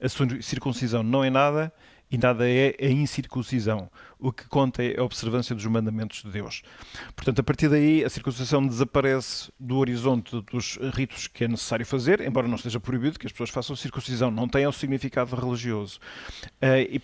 A 0.01 0.09
circuncisão 0.43 1.03
não 1.03 1.25
é 1.25 1.31
nada 1.31 1.73
e 2.15 2.19
nada 2.19 2.49
é 2.49 2.77
a 2.81 2.87
incircuncisão. 2.87 3.91
O 4.21 4.33
que 4.33 4.47
conta 4.47 4.85
é 4.85 5.01
a 5.01 5.03
observância 5.03 5.53
dos 5.53 5.67
mandamentos 5.67 6.23
de 6.23 6.31
Deus. 6.31 6.63
Portanto, 7.17 7.41
a 7.41 7.43
partir 7.43 7.69
daí, 7.69 8.05
a 8.05 8.09
circuncisação 8.09 8.65
desaparece 8.65 9.51
do 9.59 9.77
horizonte 9.79 10.41
dos 10.43 10.79
ritos 10.95 11.27
que 11.27 11.43
é 11.43 11.49
necessário 11.49 11.85
fazer, 11.85 12.21
embora 12.21 12.47
não 12.47 12.55
esteja 12.55 12.79
proibido 12.79 13.19
que 13.19 13.27
as 13.27 13.33
pessoas 13.33 13.51
façam 13.51 13.75
circuncisão, 13.75 14.31
não 14.31 14.49
tenha 14.49 14.69
o 14.69 14.73
significado 14.73 15.35
religioso. 15.35 15.99
Uh, 16.63 16.87
e, 16.89 17.03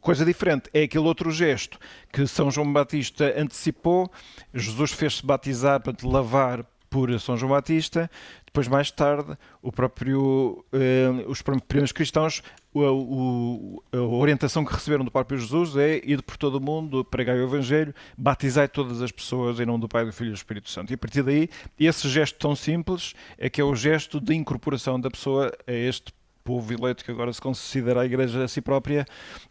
coisa 0.00 0.24
diferente 0.24 0.70
é 0.72 0.84
aquele 0.84 1.04
outro 1.04 1.32
gesto 1.32 1.76
que 2.12 2.24
São 2.24 2.48
João 2.48 2.72
Batista 2.72 3.34
antecipou. 3.36 4.08
Jesus 4.54 4.92
fez-se 4.92 5.26
batizar 5.26 5.80
para 5.80 5.94
lavar 6.04 6.64
por 6.88 7.18
São 7.18 7.36
João 7.36 7.50
Batista. 7.50 8.08
Depois, 8.54 8.68
mais 8.68 8.88
tarde, 8.88 9.36
o 9.60 9.72
próprio, 9.72 10.64
eh, 10.72 11.24
os 11.26 11.42
primeiros 11.42 11.90
cristãos, 11.90 12.40
a, 12.72 13.96
a, 13.96 14.00
orientação 14.00 14.64
que 14.64 14.72
receberam 14.72 15.04
do 15.04 15.10
próprio 15.10 15.36
Jesus 15.36 15.76
é 15.76 15.96
ir 16.04 16.22
por 16.22 16.36
todo 16.36 16.58
o 16.58 16.60
mundo, 16.60 17.04
pregar 17.04 17.34
o 17.34 17.42
Evangelho, 17.42 17.92
batizar 18.16 18.68
todas 18.68 19.02
as 19.02 19.10
pessoas 19.10 19.58
em 19.58 19.66
nome 19.66 19.80
do 19.80 19.88
Pai, 19.88 20.04
do 20.04 20.12
Filho 20.12 20.28
e 20.28 20.30
do 20.30 20.36
Espírito 20.36 20.70
Santo. 20.70 20.92
E 20.92 20.94
a 20.94 20.96
partir 20.96 21.24
daí, 21.24 21.48
esse 21.80 22.08
gesto 22.08 22.38
tão 22.38 22.54
simples 22.54 23.12
é 23.36 23.50
que 23.50 23.60
é 23.60 23.64
o 23.64 23.74
gesto 23.74 24.20
de 24.20 24.32
incorporação 24.36 25.00
da 25.00 25.10
pessoa 25.10 25.52
a 25.66 25.72
este 25.72 26.12
povo 26.44 26.72
eleito 26.72 27.04
que 27.04 27.10
agora 27.10 27.32
se 27.32 27.40
considera 27.40 28.02
a 28.02 28.06
Igreja 28.06 28.44
a 28.44 28.48
si 28.48 28.60
própria 28.60 29.06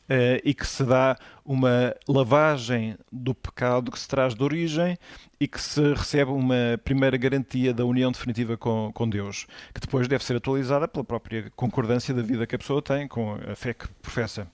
eh, 0.07 0.39
e 0.45 0.53
que 0.53 0.65
se 0.65 0.83
dá 0.83 1.17
uma 1.43 1.95
lavagem 2.07 2.95
do 3.11 3.33
pecado 3.33 3.91
que 3.91 3.99
se 3.99 4.07
traz 4.07 4.35
de 4.35 4.43
origem 4.43 4.97
e 5.39 5.47
que 5.47 5.59
se 5.59 5.81
recebe 5.93 6.31
uma 6.31 6.79
primeira 6.83 7.17
garantia 7.17 7.73
da 7.73 7.83
união 7.83 8.11
definitiva 8.11 8.55
com, 8.55 8.91
com 8.93 9.09
Deus, 9.09 9.47
que 9.73 9.81
depois 9.81 10.07
deve 10.07 10.23
ser 10.23 10.37
atualizada 10.37 10.87
pela 10.87 11.03
própria 11.03 11.51
concordância 11.55 12.13
da 12.13 12.21
vida 12.21 12.45
que 12.45 12.55
a 12.55 12.59
pessoa 12.59 12.81
tem 12.81 13.07
com 13.07 13.39
a 13.51 13.55
fé 13.55 13.73
que 13.73 13.87
professa. 14.01 14.47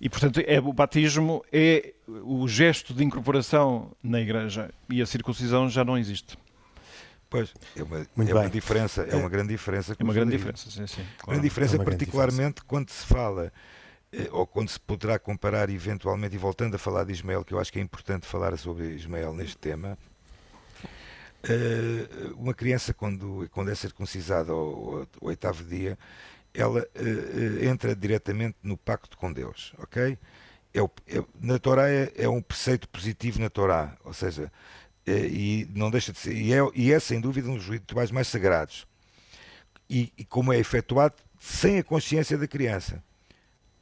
E, 0.00 0.08
portanto, 0.08 0.40
é, 0.46 0.58
o 0.58 0.72
batismo 0.72 1.44
é 1.52 1.92
o 2.08 2.48
gesto 2.48 2.94
de 2.94 3.04
incorporação 3.04 3.92
na 4.02 4.18
Igreja 4.18 4.70
e 4.88 5.02
a 5.02 5.06
circuncisão 5.06 5.68
já 5.68 5.84
não 5.84 5.98
existe. 5.98 6.38
Pois, 7.30 7.54
é 7.76 7.82
uma, 7.82 7.98
é 8.00 8.34
uma 8.34 8.50
diferença, 8.50 9.02
é 9.02 9.14
uma 9.14 9.28
grande 9.28 9.50
diferença. 9.50 9.96
É 9.98 10.02
uma 10.02 10.12
grande 10.12 10.32
diferença, 10.32 10.68
sim, 10.68 10.86
sim. 10.86 11.06
Claro. 11.16 11.30
Grande 11.30 11.48
diferença, 11.48 11.76
é 11.76 11.84
particularmente 11.84 12.54
diferença. 12.56 12.64
quando 12.66 12.90
se 12.90 13.06
fala, 13.06 13.52
eh, 14.12 14.28
ou 14.32 14.44
quando 14.44 14.68
se 14.68 14.80
poderá 14.80 15.16
comparar 15.16 15.70
eventualmente, 15.70 16.34
e 16.34 16.38
voltando 16.38 16.74
a 16.74 16.78
falar 16.78 17.04
de 17.04 17.12
Ismael, 17.12 17.44
que 17.44 17.54
eu 17.54 17.60
acho 17.60 17.72
que 17.72 17.78
é 17.78 17.82
importante 17.82 18.26
falar 18.26 18.58
sobre 18.58 18.88
Ismael 18.88 19.32
neste 19.32 19.56
tema, 19.56 19.96
eh, 21.44 22.32
uma 22.34 22.52
criança 22.52 22.92
quando, 22.92 23.48
quando 23.52 23.70
é 23.70 23.76
circuncisada 23.76 24.50
ao, 24.50 25.02
ao 25.02 25.06
oitavo 25.20 25.62
dia, 25.62 25.96
ela 26.52 26.80
uh, 26.80 27.64
entra 27.64 27.94
diretamente 27.94 28.56
no 28.62 28.76
pacto 28.76 29.16
com 29.16 29.32
Deus, 29.32 29.72
ok? 29.78 30.18
É, 30.72 30.82
o, 30.82 30.90
é 31.06 31.22
na 31.40 31.58
Torá 31.58 31.88
é, 31.88 32.12
é, 32.16 32.28
um 32.28 32.40
preceito 32.40 32.88
positivo 32.88 33.40
na 33.40 33.50
Torá, 33.50 33.96
ou 34.04 34.12
seja, 34.12 34.52
e 35.10 35.68
não 35.74 35.90
deixa 35.90 36.12
de 36.12 36.18
ser, 36.18 36.34
e 36.34 36.52
é, 36.52 36.58
e 36.74 36.92
é 36.92 37.00
sem 37.00 37.20
dúvida 37.20 37.48
um 37.48 37.56
dos 37.56 37.68
rituais 37.68 38.10
mais 38.10 38.28
sagrados. 38.28 38.86
E, 39.88 40.12
e, 40.16 40.24
como 40.24 40.52
é 40.52 40.58
efetuado 40.58 41.16
sem 41.38 41.78
a 41.78 41.84
consciência 41.84 42.38
da 42.38 42.46
criança. 42.46 43.02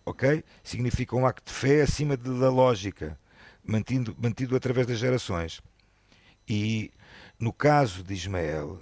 Ok? 0.06 0.42
Significa 0.62 1.14
um 1.14 1.26
acto 1.26 1.52
de 1.52 1.58
fé 1.58 1.82
acima 1.82 2.16
de, 2.16 2.40
da 2.40 2.50
lógica, 2.50 3.18
mantido, 3.62 4.16
mantido 4.18 4.56
através 4.56 4.86
das 4.86 4.98
gerações. 4.98 5.60
E 6.48 6.90
no 7.38 7.52
caso 7.52 8.02
de 8.02 8.14
Ismael, 8.14 8.80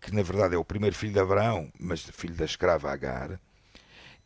que 0.00 0.14
na 0.14 0.22
verdade 0.22 0.54
é 0.54 0.58
o 0.58 0.64
primeiro 0.64 0.96
filho 0.96 1.12
de 1.12 1.18
Abraão, 1.18 1.70
mas 1.78 2.02
filho 2.02 2.34
da 2.34 2.44
escrava 2.44 2.90
Agar, 2.90 3.38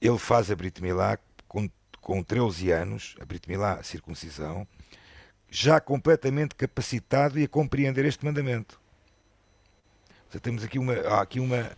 ele 0.00 0.18
faz 0.18 0.50
a 0.50 0.54
Brit 0.54 0.80
Milá 0.82 1.18
com, 1.48 1.68
com 2.00 2.22
13 2.22 2.70
anos, 2.70 3.16
a 3.20 3.24
Brit 3.24 3.48
Milá, 3.48 3.74
a 3.74 3.82
circuncisão, 3.82 4.66
já 5.50 5.80
completamente 5.80 6.54
capacitado 6.54 7.38
e 7.38 7.44
a 7.44 7.48
compreender 7.48 8.04
este 8.04 8.24
mandamento. 8.24 8.80
Seja, 10.28 10.40
temos 10.40 10.64
aqui 10.64 10.78
uma, 10.78 10.94
há 10.94 11.20
aqui 11.20 11.40
uma, 11.40 11.70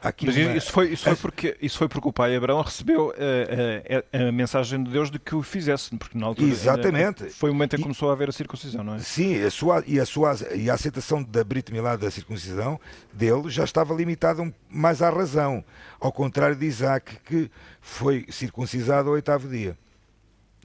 Aqui 0.00 0.26
Mas 0.26 0.36
uma... 0.36 0.56
isso, 0.56 0.70
foi, 0.70 0.92
isso, 0.92 1.04
foi 1.04 1.16
porque, 1.16 1.56
isso 1.60 1.76
foi 1.76 1.88
porque 1.88 2.08
o 2.08 2.12
pai 2.12 2.34
Abraão 2.36 2.62
recebeu 2.62 3.12
a, 3.12 4.18
a, 4.18 4.28
a, 4.28 4.32
mensagem 4.32 4.82
de 4.82 4.90
Deus 4.90 5.10
de 5.10 5.18
que 5.18 5.34
o 5.34 5.42
fizesse, 5.42 5.94
porque 5.96 6.16
na 6.16 6.26
altura 6.26 6.48
Exatamente. 6.48 7.30
foi 7.30 7.50
o 7.50 7.52
momento 7.52 7.74
em 7.74 7.78
que 7.78 7.82
começou 7.82 8.08
a 8.08 8.12
haver 8.12 8.28
a 8.28 8.32
circuncisão, 8.32 8.84
não 8.84 8.94
é? 8.94 8.98
Sim, 9.00 9.42
a 9.42 9.50
sua, 9.50 9.82
e, 9.86 9.98
a 9.98 10.06
sua, 10.06 10.36
e 10.54 10.70
a 10.70 10.74
aceitação 10.74 11.22
da 11.22 11.42
Brit 11.42 11.72
Milá 11.72 11.96
da 11.96 12.10
circuncisão 12.12 12.78
dele 13.12 13.50
já 13.50 13.64
estava 13.64 13.92
limitada 13.92 14.52
mais 14.70 15.02
à 15.02 15.10
razão, 15.10 15.64
ao 15.98 16.12
contrário 16.12 16.54
de 16.54 16.64
Isaac, 16.64 17.16
que 17.24 17.50
foi 17.80 18.24
circuncisado 18.30 19.08
ao 19.08 19.14
oitavo 19.14 19.48
dia, 19.48 19.76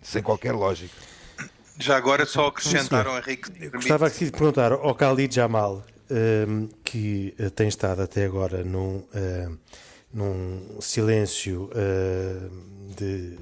sem 0.04 0.22
qualquer 0.22 0.52
lógica. 0.52 0.94
Já 1.80 1.98
agora 1.98 2.26
só 2.26 2.48
acrescentaram, 2.48 3.18
Henrique. 3.18 3.70
Gostava 3.70 4.08
aqui 4.08 4.26
de 4.26 4.32
perguntar 4.32 4.72
ao 4.72 4.94
Khalid 4.94 5.34
Jamal, 5.34 5.84
um, 6.10 6.16
ehm, 6.16 6.70
que 6.84 7.34
uh, 7.40 7.50
tem 7.50 7.68
estado 7.68 8.02
até 8.02 8.26
agora 8.26 8.64
num, 8.64 8.98
uh, 8.98 9.58
num 10.14 10.80
silêncio 10.80 11.70
uh, 11.72 12.94
de, 12.96 13.38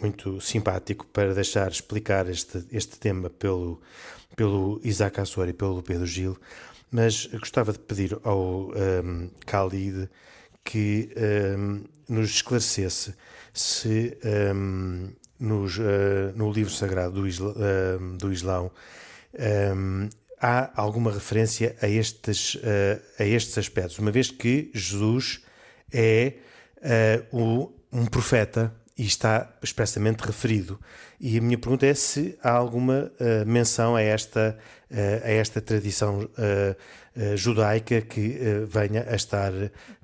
muito 0.00 0.40
simpático 0.40 1.06
para 1.06 1.34
deixar 1.34 1.70
explicar 1.70 2.28
este, 2.28 2.64
este 2.70 2.98
tema 2.98 3.28
pelo, 3.28 3.80
pelo 4.36 4.80
Isaac 4.82 5.20
Assor 5.20 5.48
e 5.48 5.52
pelo 5.52 5.82
Pedro 5.82 6.06
Gil, 6.06 6.38
mas 6.90 7.26
gostava 7.26 7.72
de 7.72 7.78
pedir 7.80 8.18
ao 8.22 8.68
um, 8.68 8.72
ehm, 8.74 9.30
Khalid 9.46 10.08
que 10.64 11.10
um, 11.58 11.84
nos 12.08 12.30
esclarecesse 12.30 13.14
se 13.52 14.16
nos, 15.40 15.78
uh, 15.78 15.82
no 16.36 16.52
livro 16.52 16.72
sagrado 16.72 17.22
do, 17.22 17.26
Isla, 17.26 17.52
uh, 17.52 18.16
do 18.18 18.30
Islão 18.30 18.70
um, 19.74 20.08
há 20.38 20.70
alguma 20.80 21.10
referência 21.10 21.74
a 21.80 21.88
estes, 21.88 22.56
uh, 22.56 23.00
a 23.18 23.24
estes 23.24 23.56
aspectos, 23.56 23.98
uma 23.98 24.10
vez 24.10 24.30
que 24.30 24.70
Jesus 24.74 25.40
é 25.92 26.34
o, 27.30 27.72
um 27.92 28.06
profeta 28.06 28.72
e 28.96 29.04
está 29.04 29.52
expressamente 29.62 30.20
referido. 30.20 30.80
E 31.20 31.36
a 31.36 31.40
minha 31.40 31.58
pergunta 31.58 31.84
é 31.84 31.92
se 31.92 32.38
há 32.42 32.52
alguma 32.52 33.12
menção 33.46 33.96
a 33.96 34.00
esta, 34.00 34.56
a 34.90 35.30
esta 35.30 35.60
tradição 35.60 36.26
judaica 37.34 38.00
que 38.00 38.38
venha 38.66 39.04
a 39.10 39.14
estar 39.14 39.52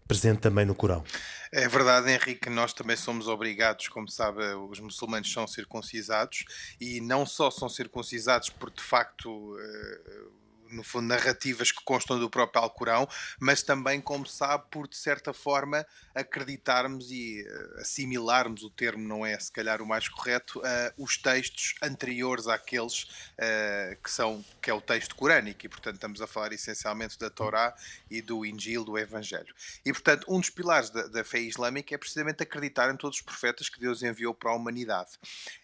presente 0.06 0.40
também 0.40 0.64
no 0.64 0.74
Corão. 0.74 1.04
É 1.52 1.68
verdade, 1.68 2.10
Henrique, 2.10 2.50
nós 2.50 2.72
também 2.72 2.96
somos 2.96 3.28
obrigados, 3.28 3.88
como 3.88 4.08
sabe, 4.08 4.42
os 4.54 4.80
muçulmanos 4.80 5.32
são 5.32 5.46
circuncisados 5.46 6.44
e 6.80 7.00
não 7.00 7.24
só 7.24 7.50
são 7.50 7.68
circuncisados 7.68 8.50
por 8.50 8.70
de 8.70 8.82
facto 8.82 9.56
eh, 9.58 10.45
no 10.70 10.82
fundo, 10.82 11.06
narrativas 11.06 11.70
que 11.70 11.82
constam 11.84 12.18
do 12.18 12.30
próprio 12.30 12.62
Alcorão, 12.62 13.08
mas 13.40 13.62
também, 13.62 14.00
como 14.00 14.26
sabe, 14.26 14.64
por 14.70 14.88
de 14.88 14.96
certa 14.96 15.32
forma 15.32 15.86
acreditarmos 16.14 17.10
e 17.10 17.42
uh, 17.42 17.80
assimilarmos 17.80 18.62
o 18.62 18.70
termo, 18.70 19.06
não 19.06 19.24
é 19.24 19.38
se 19.38 19.52
calhar 19.52 19.82
o 19.82 19.86
mais 19.86 20.08
correto, 20.08 20.60
uh, 20.60 20.62
os 20.96 21.16
textos 21.16 21.74
anteriores 21.82 22.46
àqueles 22.48 23.02
uh, 23.02 23.96
que 24.02 24.10
são 24.10 24.44
que 24.60 24.70
é 24.70 24.74
o 24.74 24.80
texto 24.80 25.14
corânico 25.14 25.64
e, 25.64 25.68
portanto, 25.68 25.96
estamos 25.96 26.20
a 26.20 26.26
falar 26.26 26.52
essencialmente 26.52 27.18
da 27.18 27.30
Torá 27.30 27.74
e 28.10 28.20
do 28.20 28.44
Injil, 28.44 28.84
do 28.84 28.98
Evangelho. 28.98 29.54
E, 29.84 29.92
portanto, 29.92 30.26
um 30.28 30.40
dos 30.40 30.50
pilares 30.50 30.90
da, 30.90 31.06
da 31.06 31.24
fé 31.24 31.38
islâmica 31.38 31.94
é 31.94 31.98
precisamente 31.98 32.42
acreditar 32.42 32.92
em 32.92 32.96
todos 32.96 33.18
os 33.18 33.22
profetas 33.22 33.68
que 33.68 33.78
Deus 33.78 34.02
enviou 34.02 34.34
para 34.34 34.50
a 34.50 34.54
humanidade. 34.54 35.10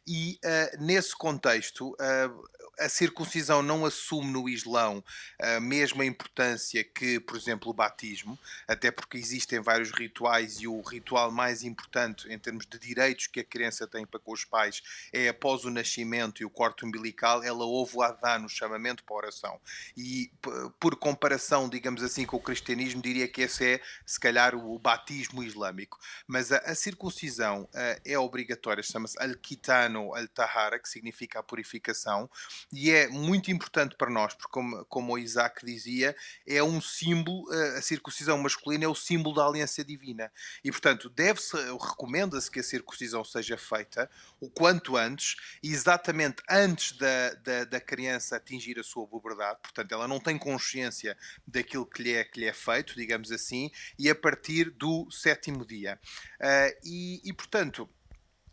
E, 0.07 0.39
nesse 0.79 1.17
contexto, 1.17 1.97
a 2.79 2.89
circuncisão 2.89 3.63
não 3.63 3.85
assume 3.85 4.31
no 4.31 4.49
Islão 4.49 5.05
a 5.41 5.61
mesma 5.61 6.05
importância 6.05 6.83
que, 6.83 7.21
por 7.21 7.37
exemplo, 7.37 7.71
o 7.71 7.75
batismo, 7.75 8.39
até 8.67 8.91
porque 8.91 9.17
existem 9.17 9.61
vários 9.61 9.91
rituais 9.91 10.61
e 10.61 10.67
o 10.67 10.81
ritual 10.81 11.31
mais 11.31 11.63
importante 11.63 12.29
em 12.33 12.39
termos 12.39 12.67
de 12.67 12.79
direitos 12.79 13.27
que 13.27 13.41
a 13.41 13.45
criança 13.45 13.87
tem 13.87 14.07
para 14.07 14.19
com 14.19 14.33
os 14.33 14.45
pais 14.45 14.83
é 15.13 15.29
após 15.29 15.65
o 15.65 15.71
nascimento 15.71 16.43
e 16.43 16.45
o 16.45 16.51
corte 16.51 16.85
umbilical, 16.85 17.43
ela 17.43 17.65
ouve 17.65 17.97
o 17.97 18.03
adán, 18.03 18.45
o 18.45 18.49
chamamento 18.49 19.05
para 19.05 19.15
a 19.15 19.19
oração. 19.19 19.61
E 19.97 20.31
por 20.81 20.97
comparação, 20.97 21.69
digamos 21.69 22.03
assim, 22.03 22.25
com 22.25 22.37
o 22.37 22.41
cristianismo, 22.41 23.03
diria 23.03 23.29
que 23.29 23.43
esse 23.43 23.65
é, 23.65 23.81
se 24.05 24.19
calhar, 24.19 24.55
o 24.55 24.79
batismo 24.79 25.43
islâmico. 25.43 25.99
Mas 26.27 26.51
a, 26.53 26.59
a 26.59 26.75
circuncisão 26.75 27.63
uh, 27.63 28.01
é 28.05 28.19
obrigatória, 28.19 28.83
chama-se 28.83 29.17
al-kitano 29.93 30.15
al-tahara, 30.15 30.79
que 30.79 30.89
significa 30.89 31.39
a 31.39 31.43
purificação, 31.43 32.29
e 32.73 32.91
é 32.91 33.09
muito 33.09 33.51
importante 33.51 33.97
para 33.97 34.11
nós, 34.11 34.35
porque, 34.35 34.51
como, 34.51 34.85
como 34.87 35.13
o 35.15 35.19
Isaac 35.19 35.65
dizia, 35.65 36.17
é 36.47 36.63
um 36.63 36.81
símbolo, 36.81 37.49
uh, 37.51 37.79
a 37.79 37.83
circuncisão 37.83 38.39
masculina 38.39 38.85
é 38.85 38.89
o 38.89 38.95
símbolo 38.95 39.37
da 39.37 39.47
aliança 39.47 39.85
divina. 39.85 40.33
E, 40.65 40.71
portanto, 40.71 41.09
deve-se, 41.09 41.57
recomenda-se 41.57 42.51
que 42.51 42.61
a 42.61 42.63
circuncisão 42.63 43.25
seja 43.25 43.57
feita 43.57 44.11
o 44.41 44.51
quanto 44.51 44.97
antes, 44.97 45.37
exatamente 45.63 46.43
antes 46.49 46.93
da, 46.93 47.35
da, 47.35 47.65
da 47.65 47.81
criança 47.81 48.37
atingir 48.37 48.79
a 48.79 48.83
sua 48.83 49.07
puberdade, 49.07 49.61
portanto, 49.63 49.93
ela 49.93 50.09
não 50.09 50.21
tem 50.21 50.39
consciência 50.39 51.17
daquilo 51.47 51.87
que 51.87 52.03
lhe 52.03 52.15
é, 52.15 52.25
que 52.25 52.41
lhe 52.41 52.47
é 52.47 52.53
feito, 52.53 52.95
digamos 52.95 53.31
assim, 53.31 53.71
e 53.99 54.09
a 54.09 54.15
partir 54.15 54.71
do 54.71 55.11
sétimo 55.11 55.65
dia. 55.65 55.99
Uh, 56.41 56.79
e, 56.85 57.21
e, 57.25 57.33
portanto, 57.33 57.89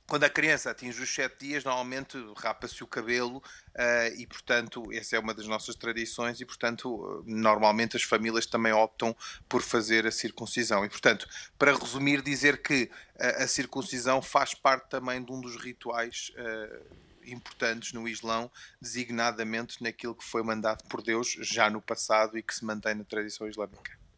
quando 0.10 0.24
a 0.24 0.30
criança 0.30 0.72
atinge 0.72 1.02
os 1.02 1.14
sete 1.14 1.46
dias, 1.46 1.64
normalmente 1.64 2.18
rapa-se 2.36 2.84
o 2.84 2.88
cabelo 2.88 3.38
uh, 3.38 4.14
e, 4.18 4.26
portanto, 4.26 4.92
essa 4.92 5.16
é 5.16 5.20
uma 5.20 5.34
das 5.36 5.46
nossas 5.48 5.76
tradições 5.76 6.42
e, 6.42 6.46
portanto, 6.46 7.24
normalmente 7.28 7.96
as 7.96 8.02
famílias 8.02 8.48
também 8.48 8.74
optam 8.74 9.16
por 9.48 9.62
fazer 9.62 10.08
a 10.08 10.12
circuncisão. 10.12 10.84
E, 10.84 10.90
portanto, 10.90 11.30
para 11.60 11.78
resumir, 11.78 12.24
dizer 12.24 12.62
que 12.62 12.90
a, 13.20 13.44
a 13.44 13.48
circuncisão 13.48 14.20
faz 14.20 14.56
parte 14.56 14.90
também 14.90 15.24
de 15.24 15.32
um 15.32 15.40
dos 15.40 15.56
rituais 15.56 16.32
uh, 16.36 16.86
importantes 17.24 17.94
no 17.94 18.08
Islão, 18.08 18.52
designadamente 18.82 19.82
naquilo 19.84 20.16
que 20.16 20.26
foi 20.26 20.42
mandado 20.42 20.84
por 20.86 21.04
Deus 21.04 21.38
já 21.42 21.70
no 21.70 21.82
passado 21.82 22.36
e 22.36 22.42
que 22.42 22.56
se 22.56 22.66
mantém 22.66 22.96
na 22.96 23.04
tradição 23.04 23.48
islâmica. 23.48 24.09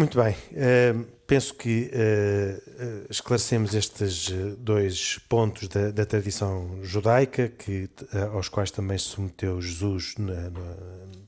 Muito 0.00 0.16
bem, 0.16 0.32
uh, 0.32 1.06
penso 1.26 1.52
que 1.52 1.90
uh, 1.92 3.06
esclarecemos 3.10 3.74
estes 3.74 4.30
dois 4.56 5.20
pontos 5.28 5.68
da, 5.68 5.90
da 5.90 6.06
tradição 6.06 6.78
judaica, 6.82 7.50
que, 7.50 7.84
uh, 8.14 8.34
aos 8.34 8.48
quais 8.48 8.70
também 8.70 8.96
se 8.96 9.04
submeteu 9.04 9.60
Jesus, 9.60 10.14
na, 10.16 10.48
na, 10.48 10.76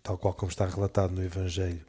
tal 0.03 0.17
qual 0.17 0.33
como 0.33 0.51
está 0.51 0.65
relatado 0.65 1.15
no 1.15 1.23
Evangelho 1.23 1.83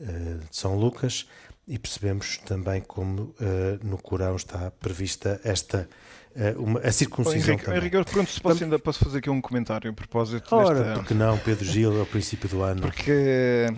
de 0.00 0.56
São 0.56 0.78
Lucas, 0.78 1.28
e 1.68 1.78
percebemos 1.78 2.38
também 2.38 2.80
como 2.80 3.34
no 3.82 3.98
Corão 3.98 4.34
está 4.34 4.70
prevista 4.70 5.40
esta 5.44 5.88
uma, 6.56 6.80
a 6.80 6.90
circuncisão 6.90 7.50
Henrique, 7.50 7.64
também. 7.64 7.80
Henrique, 7.80 8.10
pronto, 8.10 8.30
se 8.30 8.40
posso, 8.40 8.64
ainda 8.64 8.78
posso 8.78 9.04
fazer 9.04 9.18
aqui 9.18 9.30
um 9.30 9.40
comentário 9.40 9.88
a 9.88 9.94
propósito 9.94 10.52
Ora, 10.52 10.82
desta... 10.82 10.94
porque 10.94 11.14
não, 11.14 11.38
Pedro 11.38 11.64
Gil, 11.64 12.00
ao 12.00 12.06
princípio 12.06 12.48
do 12.48 12.62
ano. 12.62 12.82
Porque 12.82 13.68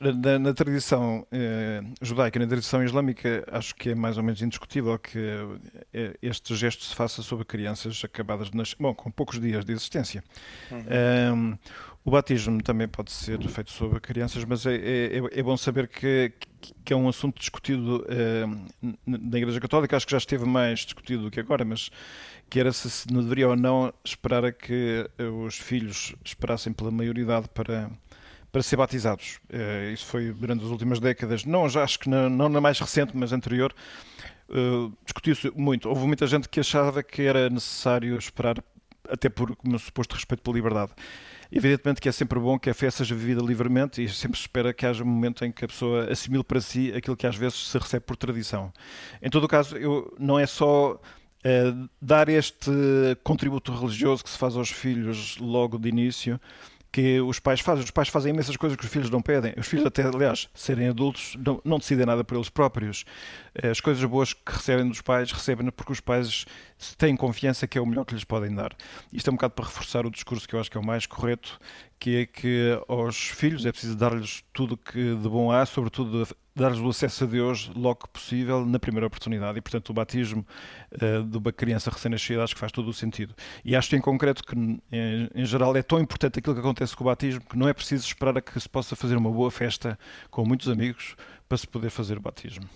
na, 0.00 0.38
na 0.38 0.52
tradição 0.52 1.26
eh, 1.30 1.82
judaica, 2.02 2.38
na 2.38 2.46
tradição 2.46 2.82
islâmica, 2.82 3.44
acho 3.50 3.74
que 3.74 3.90
é 3.90 3.94
mais 3.94 4.16
ou 4.16 4.24
menos 4.24 4.42
indiscutível 4.42 4.98
que 4.98 5.18
eh, 5.92 6.16
este 6.20 6.54
gesto 6.56 6.84
se 6.84 6.94
faça 6.94 7.22
sobre 7.22 7.44
crianças 7.44 8.02
acabadas 8.04 8.50
de 8.50 8.56
nascer, 8.56 8.76
bom, 8.78 8.92
com 8.92 9.10
poucos 9.10 9.40
dias 9.40 9.64
de 9.64 9.72
existência. 9.72 10.24
Uhum. 10.70 11.52
Um, 11.52 11.58
o 12.04 12.10
batismo 12.10 12.60
também 12.62 12.88
pode 12.88 13.12
ser 13.12 13.40
feito 13.48 13.70
sobre 13.70 14.00
crianças, 14.00 14.44
mas 14.44 14.66
é, 14.66 14.74
é, 14.74 15.18
é 15.30 15.42
bom 15.42 15.56
saber 15.56 15.86
que, 15.86 16.32
que, 16.84 16.92
é 16.92 16.96
um 16.96 17.08
assunto 17.08 17.38
discutido 17.38 18.04
uh, 18.04 18.96
na 19.06 19.38
Igreja 19.38 19.60
Católica, 19.60 19.96
acho 19.96 20.06
que 20.06 20.12
já 20.12 20.18
esteve 20.18 20.44
mais 20.44 20.80
discutido 20.80 21.24
do 21.24 21.30
que 21.30 21.38
agora, 21.38 21.64
mas 21.64 21.90
que 22.48 22.58
era 22.58 22.72
se 22.72 23.12
não 23.12 23.22
deveria 23.22 23.48
ou 23.48 23.56
não 23.56 23.92
esperar 24.02 24.44
a 24.44 24.50
que 24.50 25.08
os 25.44 25.56
filhos 25.56 26.14
esperassem 26.24 26.72
pela 26.72 26.90
maioridade 26.90 27.48
para 27.52 27.90
para 28.50 28.62
ser 28.62 28.76
batizados. 28.76 29.38
Uh, 29.50 29.92
isso 29.92 30.06
foi 30.06 30.32
durante 30.32 30.64
as 30.64 30.70
últimas 30.70 31.00
décadas, 31.00 31.44
não 31.44 31.68
já 31.68 31.82
acho 31.82 31.98
que 31.98 32.08
não, 32.08 32.28
não 32.28 32.48
na 32.48 32.60
mais 32.60 32.78
recente, 32.78 33.16
mas 33.16 33.32
anterior, 33.32 33.74
uh, 34.48 34.92
discutiu-se 35.04 35.50
muito. 35.54 35.88
Houve 35.88 36.06
muita 36.06 36.26
gente 36.26 36.48
que 36.48 36.60
achava 36.60 37.02
que 37.02 37.22
era 37.22 37.50
necessário 37.50 38.16
esperar, 38.16 38.62
até 39.08 39.28
por 39.28 39.56
um 39.64 39.78
suposto 39.78 40.14
respeito 40.14 40.42
pela 40.42 40.56
liberdade. 40.56 40.92
Evidentemente 41.50 42.00
que 42.00 42.08
é 42.08 42.12
sempre 42.12 42.38
bom 42.38 42.58
que 42.58 42.68
a 42.68 42.74
fé 42.74 42.90
seja 42.90 43.14
vivida 43.14 43.40
livremente 43.40 44.02
e 44.02 44.08
sempre 44.08 44.36
se 44.36 44.42
espera 44.42 44.74
que 44.74 44.84
haja 44.84 45.02
um 45.02 45.06
momento 45.06 45.44
em 45.46 45.50
que 45.50 45.64
a 45.64 45.68
pessoa 45.68 46.10
assimile 46.10 46.44
para 46.44 46.60
si 46.60 46.92
aquilo 46.94 47.16
que 47.16 47.26
às 47.26 47.36
vezes 47.36 47.68
se 47.68 47.78
recebe 47.78 48.04
por 48.04 48.16
tradição. 48.16 48.70
Em 49.22 49.30
todo 49.30 49.44
o 49.44 49.48
caso, 49.48 49.76
eu, 49.76 50.14
não 50.18 50.38
é 50.38 50.46
só 50.46 50.92
uh, 50.92 51.88
dar 52.02 52.28
este 52.28 52.70
contributo 53.24 53.72
religioso 53.72 54.22
que 54.22 54.28
se 54.28 54.36
faz 54.36 54.56
aos 54.56 54.68
filhos 54.68 55.38
logo 55.38 55.78
de 55.78 55.88
início, 55.88 56.38
que 56.98 57.20
os 57.20 57.38
pais 57.38 57.60
fazem. 57.60 57.84
Os 57.84 57.92
pais 57.92 58.08
fazem 58.08 58.32
imensas 58.32 58.56
coisas 58.56 58.76
que 58.76 58.84
os 58.84 58.90
filhos 58.90 59.08
não 59.08 59.22
pedem. 59.22 59.54
Os 59.56 59.68
filhos, 59.68 59.86
até, 59.86 60.02
aliás, 60.02 60.48
serem 60.52 60.88
adultos, 60.88 61.36
não, 61.38 61.60
não 61.64 61.78
decidem 61.78 62.04
nada 62.04 62.24
por 62.24 62.34
eles 62.34 62.50
próprios. 62.50 63.04
Eh, 63.54 63.68
as 63.68 63.80
coisas 63.80 64.02
boas 64.04 64.32
que 64.32 64.52
recebem 64.52 64.88
dos 64.88 65.00
pais, 65.00 65.30
recebem 65.30 65.70
porque 65.70 65.92
os 65.92 66.00
pais 66.00 66.44
têm 66.96 67.16
confiança 67.16 67.68
que 67.68 67.78
é 67.78 67.80
o 67.80 67.86
melhor 67.86 68.04
que 68.04 68.14
lhes 68.14 68.24
podem 68.24 68.52
dar. 68.52 68.76
Isto 69.12 69.28
é 69.28 69.30
um 69.30 69.36
bocado 69.36 69.54
para 69.54 69.64
reforçar 69.64 70.06
o 70.06 70.10
discurso 70.10 70.48
que 70.48 70.56
eu 70.56 70.60
acho 70.60 70.68
que 70.68 70.76
é 70.76 70.80
o 70.80 70.84
mais 70.84 71.06
correto, 71.06 71.60
que 71.98 72.16
é 72.16 72.26
que 72.26 72.80
aos 72.86 73.16
filhos 73.16 73.66
é 73.66 73.72
preciso 73.72 73.96
dar-lhes 73.96 74.44
tudo 74.52 74.76
que 74.76 75.16
de 75.16 75.28
bom 75.28 75.50
há, 75.50 75.66
sobretudo 75.66 76.26
dar-lhes 76.58 76.80
o 76.80 76.88
acesso 76.88 77.24
a 77.24 77.26
Deus 77.26 77.70
logo 77.74 78.00
que 78.00 78.08
possível, 78.08 78.66
na 78.66 78.78
primeira 78.78 79.06
oportunidade. 79.06 79.58
E, 79.58 79.62
portanto, 79.62 79.90
o 79.90 79.94
batismo 79.94 80.44
uh, 80.92 81.22
de 81.22 81.38
uma 81.38 81.52
criança 81.52 81.90
recém-nascida 81.90 82.42
acho 82.42 82.54
que 82.54 82.60
faz 82.60 82.72
todo 82.72 82.88
o 82.88 82.92
sentido. 82.92 83.34
E 83.64 83.76
acho 83.76 83.94
em 83.94 84.00
concreto 84.00 84.42
que, 84.44 84.56
em, 84.56 84.80
em, 85.34 85.44
geral, 85.44 85.76
é 85.76 85.82
tão 85.82 86.00
importante 86.00 86.38
aquilo 86.38 86.54
que 86.54 86.60
acontece 86.60 86.96
com 86.96 87.04
o 87.04 87.06
batismo 87.06 87.40
que 87.40 87.56
não 87.56 87.68
é 87.68 87.72
preciso 87.72 88.04
esperar 88.04 88.36
a 88.36 88.40
que 88.40 88.58
se 88.58 88.68
possa 88.68 88.96
fazer 88.96 89.16
uma 89.16 89.30
boa 89.30 89.50
festa 89.50 89.98
com 90.30 90.44
muitos 90.44 90.68
amigos 90.68 91.16
para 91.48 91.56
se 91.56 91.66
poder 91.66 91.90
fazer 91.90 92.18
o 92.18 92.20
batismo. 92.20 92.68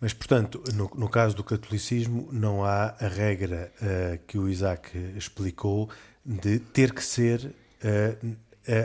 Mas, 0.00 0.12
portanto, 0.12 0.62
no, 0.74 0.90
no 0.94 1.08
caso 1.08 1.34
do 1.34 1.42
catolicismo, 1.42 2.28
não 2.30 2.64
há 2.64 2.94
a 3.00 3.08
regra 3.08 3.72
uh, 3.82 4.26
que 4.26 4.38
o 4.38 4.48
Isaac 4.48 4.96
explicou 5.16 5.90
de 6.24 6.60
ter 6.60 6.92
que 6.92 7.02
ser 7.02 7.52
uh, 7.84 8.36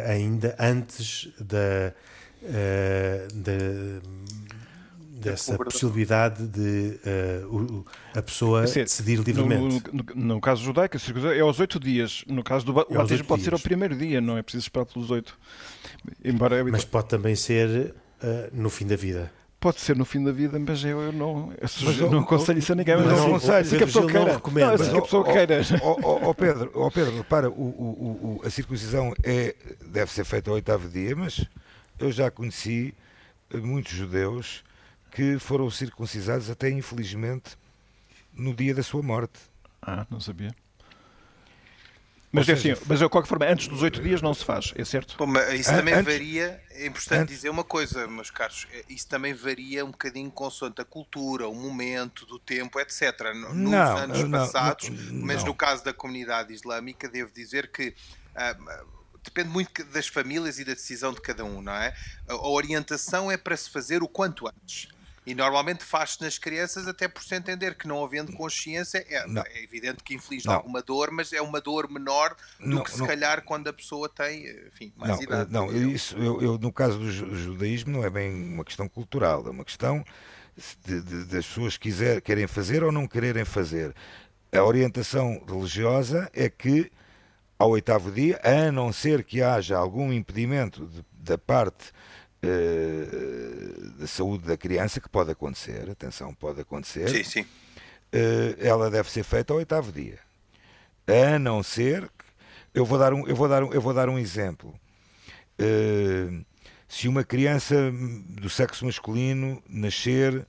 ainda 0.10 0.56
antes 0.60 1.30
da 1.40 1.94
uh, 2.44 3.34
de, 3.34 4.02
dessa 5.24 5.58
possibilidade 5.58 6.48
de 6.48 7.00
uh, 7.46 7.86
a 8.16 8.22
pessoa 8.22 8.64
assim, 8.64 8.82
decidir 8.82 9.20
livremente. 9.20 9.84
No, 9.92 10.04
no, 10.16 10.26
no 10.36 10.42
caso 10.42 10.64
judaico, 10.64 10.98
é 11.34 11.40
aos 11.40 11.60
oito 11.60 11.80
dias. 11.80 12.24
No 12.28 12.44
caso 12.44 12.66
do 12.66 12.72
é 12.72 12.86
batismo, 12.94 13.26
pode 13.26 13.42
dias. 13.42 13.46
ser 13.46 13.54
ao 13.54 13.60
primeiro 13.60 13.96
dia, 13.96 14.20
não 14.20 14.38
é 14.38 14.42
preciso 14.42 14.64
esperar 14.64 14.86
pelos 14.86 15.10
oito. 15.12 15.38
Embora, 16.24 16.64
mas 16.64 16.86
pode 16.86 17.08
também 17.08 17.36
ser 17.36 17.94
uh, 18.22 18.50
no 18.52 18.70
fim 18.70 18.86
da 18.86 18.96
vida. 18.96 19.32
Pode 19.63 19.80
ser 19.80 19.95
no 19.95 20.04
fim 20.04 20.21
da 20.21 20.34
vida, 20.34 20.60
mas 20.60 20.84
eu, 20.84 21.02
eu 21.02 21.13
não, 21.13 21.54
eu 21.97 22.12
não 22.12 22.19
aconselho 22.19 22.60
isso 22.60 22.73
a 22.73 22.76
ninguém. 22.76 22.97
Mas, 22.97 23.06
mas 23.06 23.17
não 23.17 23.28
aconselho. 23.28 23.65
Se 23.65 23.76
a 23.78 23.80
pessoa 23.80 24.12
queira. 24.12 24.41
Não, 24.67 24.78
se 24.78 24.97
a 24.97 25.02
pessoa 25.02 25.23
queira. 25.23 25.62
Ó 26.04 26.34
Pedro, 26.34 26.71
oh 26.73 26.91
Pedro, 26.91 27.15
repara, 27.15 27.49
o, 27.49 27.54
o, 27.54 28.39
o, 28.43 28.45
a 28.45 28.49
circuncisão 28.49 29.13
é, 29.23 29.56
deve 29.86 30.12
ser 30.12 30.26
feita 30.26 30.49
ao 30.49 30.56
oitavo 30.56 30.89
dia, 30.89 31.15
mas 31.15 31.47
eu 31.97 32.12
já 32.12 32.30
conheci 32.30 32.93
eh, 33.54 33.58
muitos 33.58 33.93
judeus 33.93 34.65
que 35.12 35.39
foram 35.39 35.69
circuncisados 35.69 36.49
até 36.49 36.69
infelizmente 36.69 37.58
no 38.34 38.54
dia 38.54 38.76
da 38.76 38.84
sua 38.84 39.02
morte. 39.02 39.39
Ah, 39.82 40.06
não 40.12 40.19
sabia. 40.19 40.54
Mas, 42.34 42.50
é 42.50 42.56
seja, 42.56 42.74
assim, 42.74 42.84
mas 42.88 42.98
de 42.98 43.08
qualquer 43.08 43.30
forma, 43.30 43.46
antes 43.46 43.67
dos 43.67 43.84
oito 43.84 44.02
dias 44.02 44.19
não 44.19 44.34
se 44.34 44.43
faz, 44.43 44.74
é 44.76 44.84
certo? 44.84 45.15
Bom, 45.19 45.32
isso 45.54 45.69
também 45.69 45.93
antes, 45.93 46.12
varia, 46.12 46.60
é 46.72 46.88
importante 46.88 47.22
antes, 47.22 47.36
dizer 47.36 47.50
uma 47.50 47.63
coisa, 47.63 48.08
meus 48.08 48.32
caros, 48.32 48.65
é, 48.74 48.84
isso 48.89 49.08
também 49.08 49.36
varia 49.36 49.86
um 49.86 49.91
bocadinho 49.91 50.32
consoante 50.32 50.82
a 50.82 50.86
cultura, 50.86 51.48
o 51.48 51.54
momento, 51.54 52.26
do 52.26 52.39
tempo, 52.39 52.80
etc. 52.80 53.36
Nos 53.36 53.54
não, 53.54 53.98
anos 53.98 54.24
não, 54.24 54.32
passados, 54.32 54.89
não, 54.89 55.26
mas 55.28 55.43
no 55.43 55.54
caso 55.54 55.86
da 55.86 55.93
comunidade 55.93 56.52
islâmica, 56.52 57.08
devo 57.08 57.32
dizer 57.32 57.72
que. 57.72 57.93
Uh, 58.36 59.04
depende 59.24 59.50
muito 59.50 59.84
das 59.86 60.08
famílias 60.08 60.60
e 60.60 60.65
da 60.65 60.74
decisão 60.74 61.13
de 61.13 61.22
cada 61.22 61.46
um, 61.46 61.62
não 61.62 61.72
é? 61.72 61.96
A 62.28 62.48
orientação 62.50 63.32
é 63.32 63.38
para 63.38 63.55
se 63.55 63.70
fazer 63.70 64.03
o 64.03 64.08
quanto 64.08 64.47
antes. 64.47 64.89
E 65.26 65.34
normalmente 65.34 65.84
faz-se 65.84 66.21
nas 66.21 66.38
crianças 66.38 66.88
até 66.88 67.07
por 67.07 67.24
se 67.24 67.34
entender 67.36 67.76
que 67.76 67.88
não 67.88 68.03
havendo 68.03 68.34
consciência, 68.34 69.05
é, 69.07 69.26
é 69.26 69.63
evidente 69.63 70.03
que 70.03 70.13
inflige 70.13 70.45
não. 70.47 70.55
alguma 70.55 70.82
dor, 70.82 71.11
mas 71.11 71.32
é 71.32 71.41
uma 71.41 71.61
dor 71.61 71.89
menor 71.89 72.36
do 72.59 72.67
não, 72.67 72.84
que 72.84 72.91
se 72.91 72.99
não. 72.99 73.07
calhar 73.07 73.43
quando 73.43 73.67
a 73.69 73.74
pessoa 73.74 74.09
tem 74.09 74.45
enfim, 74.67 74.91
mais 74.97 75.15
não, 75.15 75.24
idade. 75.24 75.51
Não, 75.51 75.71
isso, 75.71 76.17
eu, 76.17 76.41
eu, 76.41 76.57
no 76.57 76.74
caso 76.74 76.99
do 76.99 77.09
judaísmo 77.09 77.93
não 77.93 78.03
é 78.03 78.09
bem 78.09 78.32
uma 78.32 78.65
questão 78.65 78.88
cultural, 78.89 79.47
é 79.47 79.49
uma 79.49 79.63
questão 79.63 80.03
de, 80.86 81.01
de, 81.01 81.26
das 81.26 81.45
pessoas 81.45 81.78
quiser, 81.78 82.21
querem 82.21 82.45
fazer 82.45 82.84
ou 82.84 82.91
não 82.91 83.07
quererem 83.07 83.45
fazer. 83.45 83.95
A 84.51 84.63
orientação 84.63 85.43
religiosa 85.47 86.30
é 86.34 86.49
que 86.49 86.91
ao 87.57 87.69
oitavo 87.69 88.11
dia, 88.11 88.41
a 88.43 88.71
não 88.71 88.91
ser 88.91 89.24
que 89.24 89.41
haja 89.41 89.78
algum 89.78 90.11
impedimento 90.11 90.86
de, 90.86 91.03
da 91.13 91.38
parte 91.38 91.93
uh, 92.44 93.89
da 94.00 94.08
saúde 94.08 94.46
da 94.46 94.58
criança, 94.58 95.00
que 95.00 95.10
pode 95.10 95.32
acontecer, 95.32 95.89
atenção, 95.89 96.34
pode 96.34 96.62
acontecer. 96.62 97.10
Sim, 97.10 97.24
sim. 97.24 97.41
Uh, 97.41 98.56
ela 98.60 98.91
deve 98.91 99.10
ser 99.10 99.24
feita 99.24 99.54
ao 99.54 99.60
oitavo 99.60 99.91
dia. 99.91 100.20
A 101.08 101.39
não 101.39 101.64
ser 101.64 102.04
que, 102.04 102.26
eu 102.74 102.86
vou 102.86 102.98
dar 103.00 103.14
um, 103.14 103.28
eu 103.28 103.36
vou 103.36 103.48
dar 103.48 103.64
um, 103.64 103.74
eu 103.74 103.82
vou 103.82 103.94
dar 103.94 104.10
um 104.10 104.20
exemplo. 104.20 104.74
Uh, 105.60 106.46
se 106.88 107.08
uma 107.08 107.24
criança 107.24 107.91
do 108.30 108.50
sexo 108.50 108.86
masculino 108.86 109.62
nascer 109.68 110.46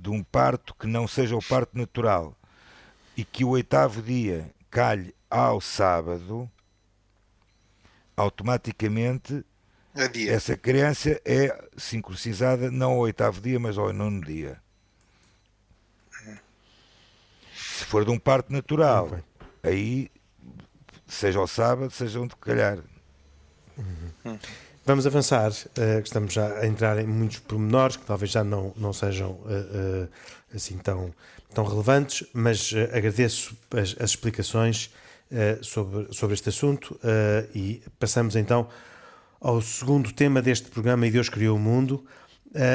de 0.00 0.08
um 0.08 0.22
parto 0.22 0.72
que 0.74 0.86
não 0.86 1.08
seja 1.08 1.34
o 1.34 1.42
parto 1.42 1.76
natural 1.76 2.36
e 3.16 3.24
que 3.24 3.44
o 3.44 3.48
oitavo 3.48 4.00
dia 4.00 4.48
calhe 4.70 5.12
ao 5.28 5.60
sábado, 5.60 6.48
automaticamente 8.16 9.44
Adia. 9.94 10.32
essa 10.32 10.56
criança 10.56 11.20
é 11.24 11.56
sincronizada 11.76 12.70
não 12.70 12.92
ao 12.92 12.98
oitavo 12.98 13.40
dia, 13.40 13.60
mas 13.60 13.78
ao 13.78 13.92
nono 13.92 14.20
dia. 14.24 14.58
Se 17.54 17.84
for 17.84 18.04
de 18.04 18.10
um 18.10 18.18
parto 18.18 18.52
natural, 18.52 19.20
aí 19.62 20.10
seja 21.06 21.38
ao 21.38 21.46
sábado, 21.46 21.90
seja 21.90 22.20
onde 22.20 22.34
calhar. 22.36 22.78
Uhum. 23.76 24.38
Vamos 24.86 25.06
avançar, 25.06 25.50
uh, 25.50 26.00
estamos 26.02 26.34
já 26.34 26.58
a 26.58 26.66
entrar 26.66 26.98
em 26.98 27.06
muitos 27.06 27.38
pormenores 27.38 27.96
que 27.96 28.04
talvez 28.04 28.30
já 28.30 28.44
não, 28.44 28.72
não 28.76 28.92
sejam 28.92 29.30
uh, 29.30 30.04
uh, 30.04 30.08
assim 30.54 30.76
tão, 30.76 31.14
tão 31.54 31.64
relevantes, 31.64 32.26
mas 32.34 32.70
agradeço 32.92 33.56
as, 33.70 33.96
as 33.98 34.10
explicações 34.10 34.90
sobre, 35.62 36.12
sobre 36.12 36.34
este 36.34 36.50
assunto 36.50 37.00
e 37.54 37.82
passamos 37.98 38.36
então 38.36 38.68
ao 39.44 39.60
segundo 39.60 40.10
tema 40.10 40.40
deste 40.40 40.70
programa 40.70 41.06
E 41.06 41.10
Deus 41.10 41.28
Criou 41.28 41.58
o 41.58 41.60
Mundo 41.60 42.02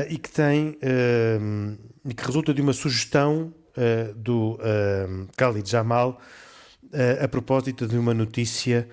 e 0.07 0.19
que 0.19 0.29
tem 0.29 0.77
e 2.05 2.13
que 2.13 2.23
resulta 2.23 2.53
de 2.53 2.61
uma 2.61 2.73
sugestão 2.73 3.51
do 4.15 4.55
Khalid 5.35 5.67
Jamal 5.67 6.21
a 7.19 7.27
propósito 7.27 7.87
de 7.87 7.97
uma 7.97 8.13
notícia 8.13 8.87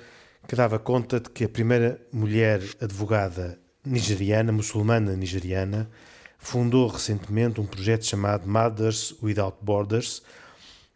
que 0.49 0.57
dava 0.57 0.79
conta 0.79 1.21
de 1.21 1.29
que 1.29 1.45
a 1.45 1.49
primeira 1.51 2.01
mulher 2.11 2.63
advogada 2.81 3.59
nigeriana, 3.85 4.53
muçulmana 4.53 5.15
nigeriana, 5.15 5.91
fundou 6.39 6.89
recentemente 6.89 7.61
um 7.61 7.67
projeto 7.67 8.07
chamado 8.07 8.49
Mothers 8.49 9.15
Without 9.23 9.59
Borders, 9.61 10.23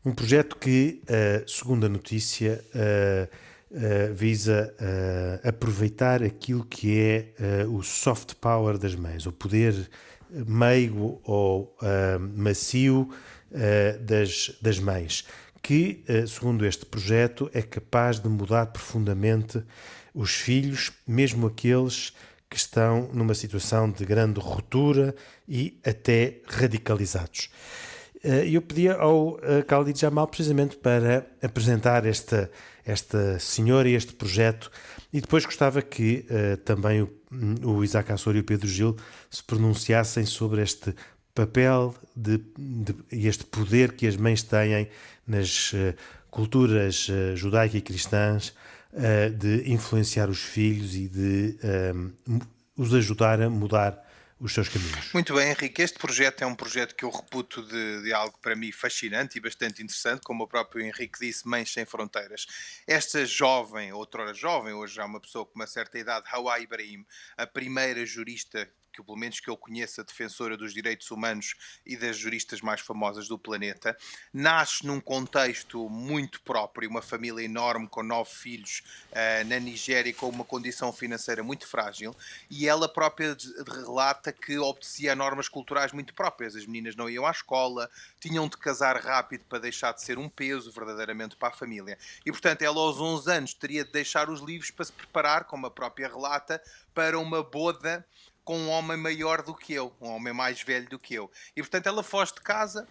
um 0.03 0.13
projeto 0.13 0.57
que, 0.57 1.03
eh, 1.09 1.45
segundo 1.47 1.85
a 1.85 1.91
notícia, 1.91 2.65
eh, 3.73 4.09
eh, 4.09 4.13
visa 4.13 4.75
aproveitar 5.45 6.23
aquilo 6.23 6.65
que 6.65 7.01
é 7.01 7.67
o 7.67 7.83
soft 7.83 8.35
power 8.35 8.79
das 8.79 8.95
mães, 8.95 9.27
o 9.27 9.33
poder 9.33 9.89
meigo 10.31 11.21
ou 11.25 11.77
macio 12.37 13.09
das, 14.07 14.57
das 14.63 14.79
mães 14.79 15.25
que, 15.63 16.03
eh, 16.09 16.27
segundo 16.27 16.67
este 16.67 16.87
projeto, 16.87 17.51
é 17.53 17.63
capaz 17.63 18.19
de 18.19 18.29
mudar 18.29 18.67
profundamente 18.67 19.63
os 20.15 20.35
filhos, 20.35 20.93
mesmo 21.07 21.47
aqueles 21.47 22.13
que 22.49 22.57
estão 22.57 23.09
numa 23.13 23.35
situação 23.35 23.91
de 23.91 24.05
grande 24.05 24.41
ruptura 24.41 25.15
e 25.49 25.79
até 25.85 26.41
radicalizados. 26.47 27.51
Eh, 28.23 28.49
eu 28.49 28.63
pedia 28.63 28.95
ao 28.95 29.39
eh, 29.43 29.63
Khalid 29.63 29.99
Jamal 29.99 30.27
precisamente 30.27 30.77
para 30.77 31.27
apresentar 31.43 32.05
esta, 32.05 32.51
esta 32.91 33.39
senhora 33.39 33.89
e 33.89 33.95
este 33.95 34.13
projeto. 34.13 34.71
E 35.13 35.21
depois 35.21 35.45
gostava 35.45 35.83
que 35.83 36.27
uh, 36.31 36.57
também 36.59 37.03
o, 37.03 37.11
o 37.65 37.85
Isaac 37.85 38.13
Assor 38.13 38.37
e 38.37 38.41
o 38.41 38.45
Pedro 38.45 38.69
Gil 38.69 38.97
se 39.31 39.43
pronunciassem 39.43 40.25
sobre 40.25 40.63
este 40.63 40.95
papel 41.35 41.95
de, 42.15 42.39
de, 42.59 42.95
e 43.11 43.27
este 43.27 43.45
poder 43.45 43.93
que 43.93 44.07
as 44.07 44.17
mães 44.17 44.43
têm 44.43 44.89
nas 45.27 45.73
uh, 45.73 45.95
culturas 46.31 47.09
uh, 47.09 47.37
judaica 47.37 47.77
e 47.77 47.81
cristãs 47.81 48.55
de 49.39 49.71
influenciar 49.71 50.29
os 50.29 50.41
filhos 50.41 50.97
e 50.97 51.07
de 51.07 51.57
os 52.77 52.93
ajudar 52.93 53.41
a 53.41 53.49
mudar 53.49 54.05
os 54.41 54.55
seus 54.55 54.69
caminhos. 54.69 55.13
Muito 55.13 55.35
bem, 55.35 55.51
Henrique. 55.51 55.83
Este 55.83 55.99
projeto 55.99 56.43
é 56.43 56.47
um 56.47 56.55
projeto 56.55 56.95
que 56.95 57.05
eu 57.05 57.11
reputo 57.11 57.63
de, 57.63 58.03
de, 58.03 58.13
algo 58.13 58.39
para 58.41 58.57
mim 58.57 58.73
fascinante 58.73 59.37
e 59.37 59.41
bastante 59.41 59.83
interessante, 59.83 60.23
como 60.23 60.45
o 60.45 60.49
próprio 60.49 60.85
Henrique 60.85 61.21
disse, 61.21 61.47
Mães 61.47 61.71
Sem 61.71 61.85
Fronteiras. 61.85 62.47
Esta 62.87 63.27
jovem, 63.27 63.93
outrora 63.93 64.33
jovem, 64.33 64.73
hoje 64.73 64.95
já 64.95 65.05
uma 65.05 65.21
pessoa 65.21 65.45
com 65.45 65.55
uma 65.57 65.67
certa 65.67 65.99
idade, 65.99 66.27
Hawa 66.33 66.59
Ibrahim, 66.59 67.05
a 67.37 67.47
primeira 67.47 68.05
jurista 68.07 68.69
que 68.93 69.03
pelo 69.03 69.17
menos 69.17 69.41
que 69.41 69.49
eu 69.49 69.57
conheça, 69.57 70.05
defensora 70.05 70.57
dos 70.57 70.73
direitos 70.73 71.11
humanos 71.11 71.55
e 71.87 71.97
das 71.97 72.17
juristas 72.17 72.61
mais 72.61 72.81
famosas 72.81 73.29
do 73.29 73.39
planeta, 73.39 73.97
nasce 74.33 74.87
num 74.87 75.01
contexto 75.01 75.89
muito 75.89 76.41
próprio, 76.43 76.89
uma 76.89 77.03
família 77.03 77.45
enorme 77.45 77.89
com 77.89 78.03
nove 78.03 78.31
filhos 78.31 78.83
uh, 79.11 79.49
na 79.49 79.59
Nigéria 79.59 80.13
com 80.15 80.29
uma 80.29 80.45
condição 80.45 80.93
financeira 80.93 81.43
muito 81.43 81.67
frágil, 81.67 82.15
e 82.51 82.69
ela 82.69 82.89
própria 82.89 83.37
relata 83.67 84.33
que 84.33 84.59
obedecia 84.59 85.13
a 85.13 85.17
normas 85.17 85.49
culturais 85.49 85.93
muito 85.93 86.15
próprias. 86.15 86.57
As 86.57 86.67
meninas 86.67 86.97
não 86.97 87.09
iam 87.09 87.27
à 87.27 87.31
escola, 87.31 87.91
tinham 88.19 88.49
de 88.49 88.57
casar 88.57 88.97
rápido 88.97 89.45
para 89.49 89.59
deixar 89.59 89.93
de 89.93 90.03
ser 90.03 90.19
um 90.19 90.29
peso 90.29 90.71
verdadeiramente 90.73 91.37
para 91.37 91.49
a 91.49 91.53
família. 91.53 91.99
E 92.25 92.31
portanto, 92.31 92.63
ela 92.63 92.81
aos 92.81 93.01
11 93.01 93.31
anos 93.31 93.55
teria 93.55 93.85
de 93.85 93.93
deixar 93.93 94.29
os 94.29 94.41
livros 94.41 94.71
para 94.71 94.85
se 94.85 94.93
preparar, 94.93 95.45
como 95.45 95.67
a 95.67 95.71
própria 95.71 96.09
relata, 96.09 96.63
para 96.95 97.19
uma 97.19 97.43
boda 97.43 98.05
com 98.51 98.59
um 98.59 98.69
homem 98.69 98.97
maior 98.97 99.43
do 99.43 99.55
que 99.55 99.73
eu, 99.73 99.93
um 100.01 100.09
homem 100.09 100.33
mais 100.33 100.61
velho 100.61 100.89
do 100.89 100.99
que 100.99 101.15
eu. 101.15 101.31
E 101.55 101.63
portanto 101.63 101.87
ela 101.87 102.03
foge 102.03 102.35
de 102.35 102.41
casa, 102.41 102.85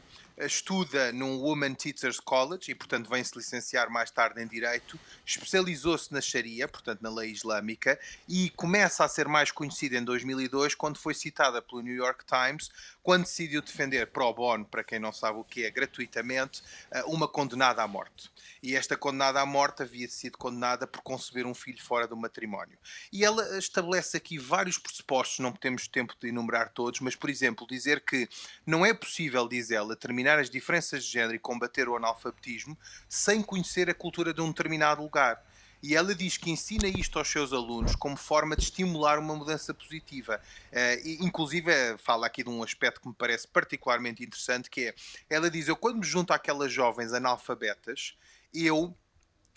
estuda 0.45 1.11
num 1.11 1.37
Women 1.39 1.73
Teachers 1.73 2.19
College 2.19 2.71
e, 2.71 2.75
portanto, 2.75 3.09
vem 3.09 3.23
se 3.23 3.37
licenciar 3.37 3.89
mais 3.89 4.09
tarde 4.09 4.41
em 4.41 4.47
Direito, 4.47 4.99
especializou-se 5.25 6.11
na 6.13 6.21
Sharia, 6.21 6.67
portanto, 6.67 7.01
na 7.01 7.09
lei 7.09 7.31
islâmica, 7.31 7.99
e 8.27 8.49
começa 8.51 9.03
a 9.03 9.07
ser 9.07 9.27
mais 9.27 9.51
conhecida 9.51 9.97
em 9.97 10.03
2002 10.03 10.75
quando 10.75 10.97
foi 10.97 11.13
citada 11.13 11.61
pelo 11.61 11.81
New 11.81 11.95
York 11.95 12.23
Times, 12.25 12.69
quando 13.03 13.23
decidiu 13.23 13.61
defender 13.61 14.07
pro 14.07 14.33
bono, 14.33 14.65
para 14.65 14.83
quem 14.83 14.99
não 14.99 15.11
sabe 15.11 15.39
o 15.39 15.43
que 15.43 15.65
é, 15.65 15.71
gratuitamente, 15.71 16.61
eh, 16.91 17.03
uma 17.05 17.27
condenada 17.27 17.81
à 17.81 17.87
morte. 17.87 18.29
E 18.61 18.75
esta 18.75 18.95
condenada 18.95 19.41
à 19.41 19.45
morte 19.45 19.81
havia 19.81 20.07
sido 20.07 20.37
condenada 20.37 20.85
por 20.85 21.01
conceber 21.01 21.47
um 21.47 21.53
filho 21.53 21.81
fora 21.81 22.07
do 22.07 22.15
matrimónio. 22.15 22.77
E 23.11 23.25
ela 23.25 23.57
estabelece 23.57 24.17
aqui 24.17 24.37
vários 24.37 24.77
pressupostos, 24.77 25.39
não 25.39 25.51
temos 25.51 25.87
tempo 25.87 26.13
de 26.19 26.27
enumerar 26.27 26.69
todos, 26.69 26.99
mas, 26.99 27.15
por 27.15 27.29
exemplo, 27.29 27.65
dizer 27.65 28.01
que 28.01 28.29
não 28.65 28.85
é 28.85 28.93
possível, 28.93 29.47
diz 29.47 29.71
ela, 29.71 29.95
terminar 29.95 30.28
eliminar 30.29 30.39
as 30.39 30.49
diferenças 30.49 31.03
de 31.03 31.11
género 31.11 31.35
e 31.35 31.39
combater 31.39 31.89
o 31.89 31.95
analfabetismo 31.95 32.77
sem 33.07 33.41
conhecer 33.41 33.89
a 33.89 33.93
cultura 33.93 34.33
de 34.33 34.41
um 34.41 34.49
determinado 34.49 35.01
lugar. 35.01 35.43
E 35.81 35.95
ela 35.95 36.13
diz 36.13 36.37
que 36.37 36.51
ensina 36.51 36.87
isto 36.87 37.17
aos 37.17 37.29
seus 37.29 37.53
alunos 37.53 37.95
como 37.95 38.17
forma 38.17 38.55
de 38.55 38.63
estimular 38.63 39.17
uma 39.17 39.33
mudança 39.33 39.73
positiva. 39.73 40.41
Uh, 40.71 41.25
inclusive, 41.25 41.71
fala 41.97 42.27
aqui 42.27 42.43
de 42.43 42.49
um 42.49 42.61
aspecto 42.61 42.99
que 42.99 43.07
me 43.07 43.13
parece 43.13 43.47
particularmente 43.47 44.21
interessante, 44.21 44.69
que 44.69 44.89
é, 44.89 44.95
ela 45.29 45.49
diz, 45.49 45.69
eu 45.69 45.77
quando 45.77 45.99
me 45.99 46.05
junto 46.05 46.33
àquelas 46.33 46.71
jovens 46.71 47.13
analfabetas, 47.13 48.17
eu 48.53 48.93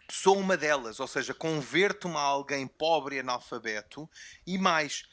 sou 0.09 0.39
uma 0.39 0.57
delas, 0.57 1.01
ou 1.01 1.09
seja, 1.09 1.35
converto-me 1.35 2.16
a 2.16 2.20
alguém 2.20 2.68
pobre 2.68 3.16
e 3.16 3.20
analfabeto, 3.20 4.09
e 4.47 4.57
mais, 4.59 5.09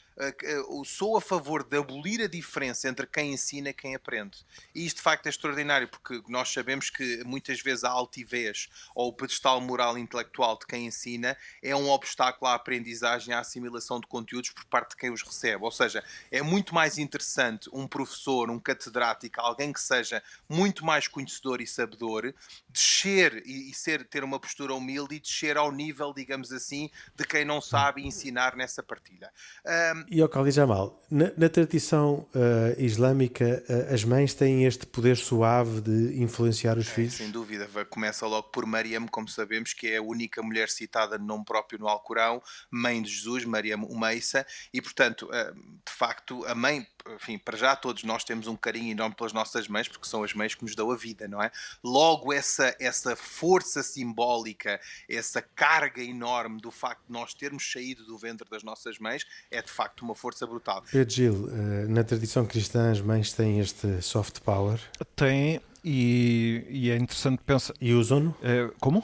sou 0.84 1.16
a 1.16 1.20
favor 1.20 1.64
de 1.64 1.76
abolir 1.78 2.20
a 2.20 2.26
diferença 2.26 2.88
entre 2.88 3.06
quem 3.06 3.32
ensina 3.32 3.70
e 3.70 3.74
quem 3.74 3.94
aprende. 3.94 4.38
E 4.74 4.84
isto 4.84 4.96
de 4.96 5.02
facto 5.02 5.26
é 5.26 5.30
extraordinário, 5.30 5.88
porque 5.88 6.22
nós 6.28 6.52
sabemos 6.52 6.90
que 6.90 7.22
muitas 7.24 7.60
vezes 7.60 7.84
a 7.84 7.90
altivez 7.90 8.68
ou 8.94 9.08
o 9.08 9.12
pedestal 9.12 9.60
moral 9.60 9.96
e 9.96 10.00
intelectual 10.00 10.58
de 10.58 10.66
quem 10.66 10.86
ensina 10.86 11.36
é 11.62 11.74
um 11.74 11.88
obstáculo 11.88 12.50
à 12.50 12.54
aprendizagem 12.54 13.32
à 13.34 13.40
assimilação 13.40 14.00
de 14.00 14.06
conteúdos 14.06 14.50
por 14.50 14.64
parte 14.66 14.90
de 14.90 14.96
quem 14.96 15.10
os 15.10 15.22
recebe. 15.22 15.64
Ou 15.64 15.70
seja, 15.70 16.04
é 16.30 16.42
muito 16.42 16.74
mais 16.74 16.98
interessante 16.98 17.68
um 17.72 17.86
professor, 17.86 18.50
um 18.50 18.58
catedrático, 18.58 19.40
alguém 19.40 19.72
que 19.72 19.80
seja 19.80 20.22
muito 20.48 20.84
mais 20.84 21.08
conhecedor 21.08 21.60
e 21.60 21.66
sabedor, 21.66 22.34
descer 22.68 23.42
e, 23.46 23.72
ser, 23.74 24.06
ter 24.06 24.24
uma 24.24 24.38
postura 24.38 24.74
humilde 24.74 25.14
e 25.14 25.20
descer 25.20 25.56
ao 25.56 25.72
nível, 25.72 26.12
digamos 26.12 26.52
assim, 26.52 26.90
de 27.14 27.24
quem 27.24 27.44
não 27.44 27.60
sabe 27.60 28.06
ensinar 28.06 28.56
nessa 28.56 28.82
partilha. 28.82 29.32
Um, 29.64 30.09
e 30.10 30.20
ao 30.20 30.28
Khalid 30.28 30.56
Jamal, 30.56 31.00
na, 31.08 31.30
na 31.36 31.48
tradição 31.48 32.26
uh, 32.34 32.78
islâmica, 32.78 33.62
uh, 33.68 33.94
as 33.94 34.02
mães 34.02 34.34
têm 34.34 34.64
este 34.64 34.84
poder 34.84 35.16
suave 35.16 35.80
de 35.80 36.20
influenciar 36.20 36.76
os 36.76 36.88
é, 36.88 36.90
filhos? 36.90 37.14
Sem 37.14 37.30
dúvida. 37.30 37.68
Começa 37.88 38.26
logo 38.26 38.48
por 38.48 38.66
Mariam, 38.66 39.06
como 39.06 39.28
sabemos, 39.28 39.72
que 39.72 39.86
é 39.86 39.98
a 39.98 40.02
única 40.02 40.42
mulher 40.42 40.68
citada 40.68 41.16
de 41.16 41.24
nome 41.24 41.44
próprio 41.44 41.78
no 41.78 41.86
Alcorão, 41.86 42.42
mãe 42.68 43.00
de 43.00 43.08
Jesus, 43.08 43.44
Mariam 43.44 43.84
Umeissa, 43.84 44.44
e 44.74 44.82
portanto, 44.82 45.28
uh, 45.28 45.54
de 45.54 45.92
facto, 45.92 46.44
a 46.46 46.56
mãe 46.56 46.84
enfim, 47.14 47.38
para 47.38 47.56
já 47.56 47.74
todos 47.76 48.04
nós 48.04 48.24
temos 48.24 48.46
um 48.46 48.56
carinho 48.56 48.92
enorme 48.92 49.14
pelas 49.14 49.32
nossas 49.32 49.68
mães, 49.68 49.88
porque 49.88 50.06
são 50.06 50.22
as 50.22 50.34
mães 50.34 50.54
que 50.54 50.62
nos 50.62 50.74
dão 50.74 50.90
a 50.90 50.96
vida, 50.96 51.26
não 51.28 51.42
é? 51.42 51.50
Logo, 51.82 52.32
essa, 52.32 52.74
essa 52.78 53.16
força 53.16 53.82
simbólica, 53.82 54.80
essa 55.08 55.40
carga 55.42 56.02
enorme 56.02 56.60
do 56.60 56.70
facto 56.70 57.06
de 57.06 57.12
nós 57.12 57.34
termos 57.34 57.70
saído 57.70 58.04
do 58.04 58.18
ventre 58.18 58.48
das 58.48 58.62
nossas 58.62 58.98
mães, 58.98 59.26
é 59.50 59.62
de 59.62 59.70
facto 59.70 60.02
uma 60.02 60.14
força 60.14 60.46
brutal. 60.46 60.82
Pedro 60.90 61.14
Gil, 61.14 61.48
eh, 61.50 61.86
na 61.88 62.04
tradição 62.04 62.46
cristã, 62.46 62.90
as 62.90 63.00
mães 63.00 63.32
têm 63.32 63.60
este 63.60 64.02
soft 64.02 64.40
power? 64.40 64.80
Têm, 65.16 65.60
e, 65.84 66.66
e 66.68 66.90
é 66.90 66.96
interessante 66.96 67.42
pensar. 67.44 67.74
E 67.80 67.92
usam-no? 67.92 68.36
É, 68.42 68.70
como? 68.80 69.02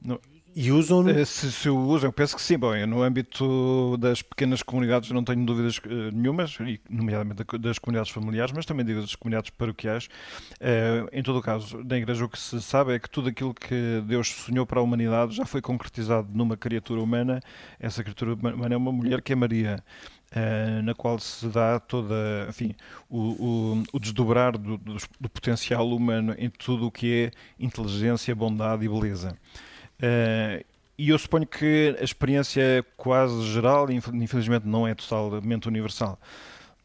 No... 0.00 0.20
E 0.60 0.72
usam? 0.72 1.08
Eh, 1.08 1.24
se, 1.24 1.52
se 1.52 1.70
o 1.70 1.78
usam, 1.78 2.08
eu 2.08 2.12
penso 2.12 2.34
que 2.34 2.42
sim. 2.42 2.58
Bom, 2.58 2.74
no 2.84 3.00
âmbito 3.00 3.96
das 3.96 4.22
pequenas 4.22 4.60
comunidades 4.60 5.08
não 5.12 5.22
tenho 5.22 5.46
dúvidas 5.46 5.78
uh, 5.78 6.10
nenhumas, 6.12 6.58
e 6.58 6.80
nomeadamente 6.90 7.44
das 7.60 7.78
comunidades 7.78 8.10
familiares, 8.10 8.52
mas 8.52 8.66
também 8.66 8.84
digo 8.84 9.00
das 9.00 9.14
comunidades 9.14 9.50
paroquiais. 9.50 10.06
Uh, 10.54 11.08
em 11.12 11.22
todo 11.22 11.38
o 11.38 11.42
caso, 11.42 11.80
na 11.84 11.96
Igreja 11.96 12.24
o 12.24 12.28
que 12.28 12.40
se 12.40 12.60
sabe 12.60 12.92
é 12.92 12.98
que 12.98 13.08
tudo 13.08 13.28
aquilo 13.28 13.54
que 13.54 14.02
Deus 14.04 14.30
sonhou 14.30 14.66
para 14.66 14.80
a 14.80 14.82
humanidade 14.82 15.36
já 15.36 15.46
foi 15.46 15.62
concretizado 15.62 16.26
numa 16.34 16.56
criatura 16.56 17.00
humana. 17.00 17.40
Essa 17.78 18.02
criatura 18.02 18.34
humana 18.34 18.74
é 18.74 18.76
uma 18.76 18.90
mulher 18.90 19.22
que 19.22 19.32
é 19.32 19.36
Maria. 19.36 19.78
Uh, 20.34 20.82
na 20.82 20.92
qual 20.92 21.20
se 21.20 21.46
dá 21.46 21.78
toda, 21.78 22.14
enfim, 22.48 22.74
o, 23.08 23.18
o, 23.18 23.82
o 23.92 23.98
desdobrar 24.00 24.58
do, 24.58 24.76
do, 24.76 24.96
do, 25.20 25.28
potencial 25.30 25.88
humano 25.88 26.34
em 26.36 26.50
tudo 26.50 26.88
o 26.88 26.90
que 26.90 27.14
é 27.14 27.30
inteligência, 27.64 28.34
bondade 28.34 28.84
e 28.84 28.88
beleza. 28.88 29.38
Uh, 30.00 30.64
e 30.96 31.10
eu 31.10 31.18
suponho 31.18 31.46
que 31.46 31.96
a 32.00 32.02
experiência 32.02 32.60
é 32.60 32.82
quase 32.96 33.42
geral, 33.52 33.88
infelizmente 33.90 34.66
não 34.66 34.86
é 34.86 34.94
totalmente 34.94 35.68
universal, 35.68 36.18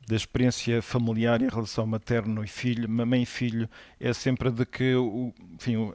da 0.07 0.16
experiência 0.16 0.82
familiar 0.82 1.41
e 1.41 1.47
a 1.47 1.49
relação 1.49 1.88
materno 1.88 2.43
e 2.43 2.47
filho, 2.47 2.88
mãe 2.88 3.24
e 3.24 3.26
filho, 3.26 3.68
é 3.99 4.14
sempre 4.14 4.51
de 4.51 4.66
que, 4.66 4.93
o, 4.93 5.34
enfim, 5.55 5.78
o, 5.78 5.93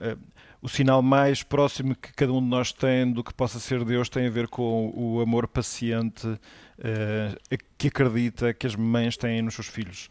o 0.60 0.68
sinal 0.68 1.00
mais 1.00 1.42
próximo 1.42 1.94
que 1.94 2.12
cada 2.12 2.32
um 2.32 2.40
de 2.40 2.48
nós 2.48 2.72
tem 2.72 3.10
do 3.10 3.22
que 3.22 3.32
possa 3.32 3.60
ser 3.60 3.84
Deus 3.84 4.08
tem 4.08 4.26
a 4.26 4.30
ver 4.30 4.48
com 4.48 4.92
o 4.94 5.20
amor 5.20 5.46
paciente 5.46 6.26
uh, 6.78 7.58
que 7.76 7.88
acredita 7.88 8.52
que 8.52 8.66
as 8.66 8.74
mães 8.74 9.16
têm 9.16 9.42
nos 9.42 9.54
seus 9.54 9.66
filhos. 9.66 10.08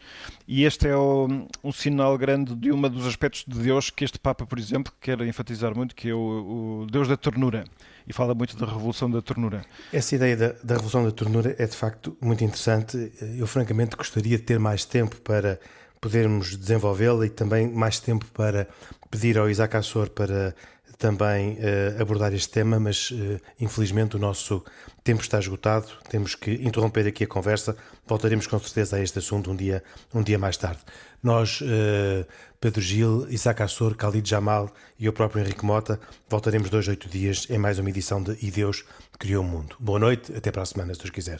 E 0.48 0.64
este 0.64 0.88
é 0.88 0.96
o, 0.96 1.28
um 1.64 1.72
sinal 1.72 2.18
grande 2.18 2.56
de 2.56 2.72
um 2.72 2.82
dos 2.82 3.06
aspectos 3.06 3.44
de 3.48 3.60
Deus 3.60 3.90
que 3.90 4.04
este 4.04 4.20
Papa, 4.20 4.46
por 4.46 4.60
exemplo, 4.60 4.94
quer 5.00 5.20
enfatizar 5.22 5.76
muito, 5.76 5.96
que 5.96 6.10
é 6.10 6.14
o, 6.14 6.84
o 6.84 6.88
Deus 6.90 7.08
da 7.08 7.18
ternura. 7.18 7.64
E 8.08 8.14
fala 8.14 8.34
muito 8.34 8.56
da 8.56 8.66
revolução 8.66 9.12
da 9.12 9.22
ternura. 9.22 9.66
Essa 9.92 10.16
ideia 10.16 10.38
da, 10.38 10.56
da 10.64 10.76
revolução 10.76 11.04
da 11.04 11.12
ternura 11.12 11.56
é 11.58 11.66
de 11.66 11.76
facto 11.76 12.18
muito 12.22 12.44
interessante. 12.44 13.12
Eu, 13.38 13.46
francamente, 13.46 13.98
gostaria 13.98 14.38
de 14.38 14.44
ter 14.44 14.58
mais 14.60 14.86
tempo 14.86 15.18
para 15.18 15.60
podermos 16.00 16.56
desenvolvê-la 16.56 17.26
e 17.26 17.30
também 17.30 17.68
mais 17.68 18.00
tempo 18.00 18.26
para 18.28 18.68
pedir 19.12 19.38
ao 19.38 19.50
Isaac 19.50 19.76
Assor 19.76 20.10
para 20.10 20.56
também 20.98 21.54
uh, 21.54 22.02
abordar 22.02 22.34
este 22.34 22.50
tema, 22.50 22.80
mas 22.80 23.12
uh, 23.12 23.40
infelizmente 23.60 24.16
o 24.16 24.20
nosso 24.20 24.64
tempo 25.08 25.22
está 25.22 25.40
esgotado, 25.40 25.88
temos 26.10 26.36
que 26.36 26.52
interromper 26.52 27.08
aqui 27.08 27.24
a 27.24 27.28
conversa. 27.28 27.78
Voltaremos 28.06 28.46
com 28.46 28.60
certeza 28.60 28.98
a 28.98 29.02
este 29.02 29.20
assunto 29.20 29.50
um 29.50 29.56
dia, 29.56 29.82
um 30.14 30.22
dia 30.22 30.38
mais 30.38 30.58
tarde. 30.58 30.82
Nós, 31.24 31.62
uh, 31.62 32.26
Pedro 32.60 32.82
Gil, 32.82 33.26
Isaac 33.30 33.64
Assor, 33.64 33.96
Khalid 33.96 34.30
Jamal 34.30 34.70
e 35.00 35.08
o 35.08 35.14
próprio 35.14 35.42
Henrique 35.42 35.66
Mota, 35.66 35.98
voltaremos 36.28 36.70
dois, 36.70 36.90
oito 36.90 37.08
dias 37.08 37.48
em 37.50 37.58
mais 37.58 37.80
uma 37.80 37.90
edição 37.90 38.22
de 38.22 38.38
E 38.46 38.52
Deus 38.52 38.84
Criou 39.18 39.46
o 39.46 39.48
Mundo. 39.48 39.78
Boa 39.80 39.98
noite, 39.98 40.36
até 40.36 40.52
para 40.52 40.64
a 40.64 40.66
semana, 40.66 40.94
se 40.94 41.00
Deus 41.00 41.12
quiser. 41.12 41.40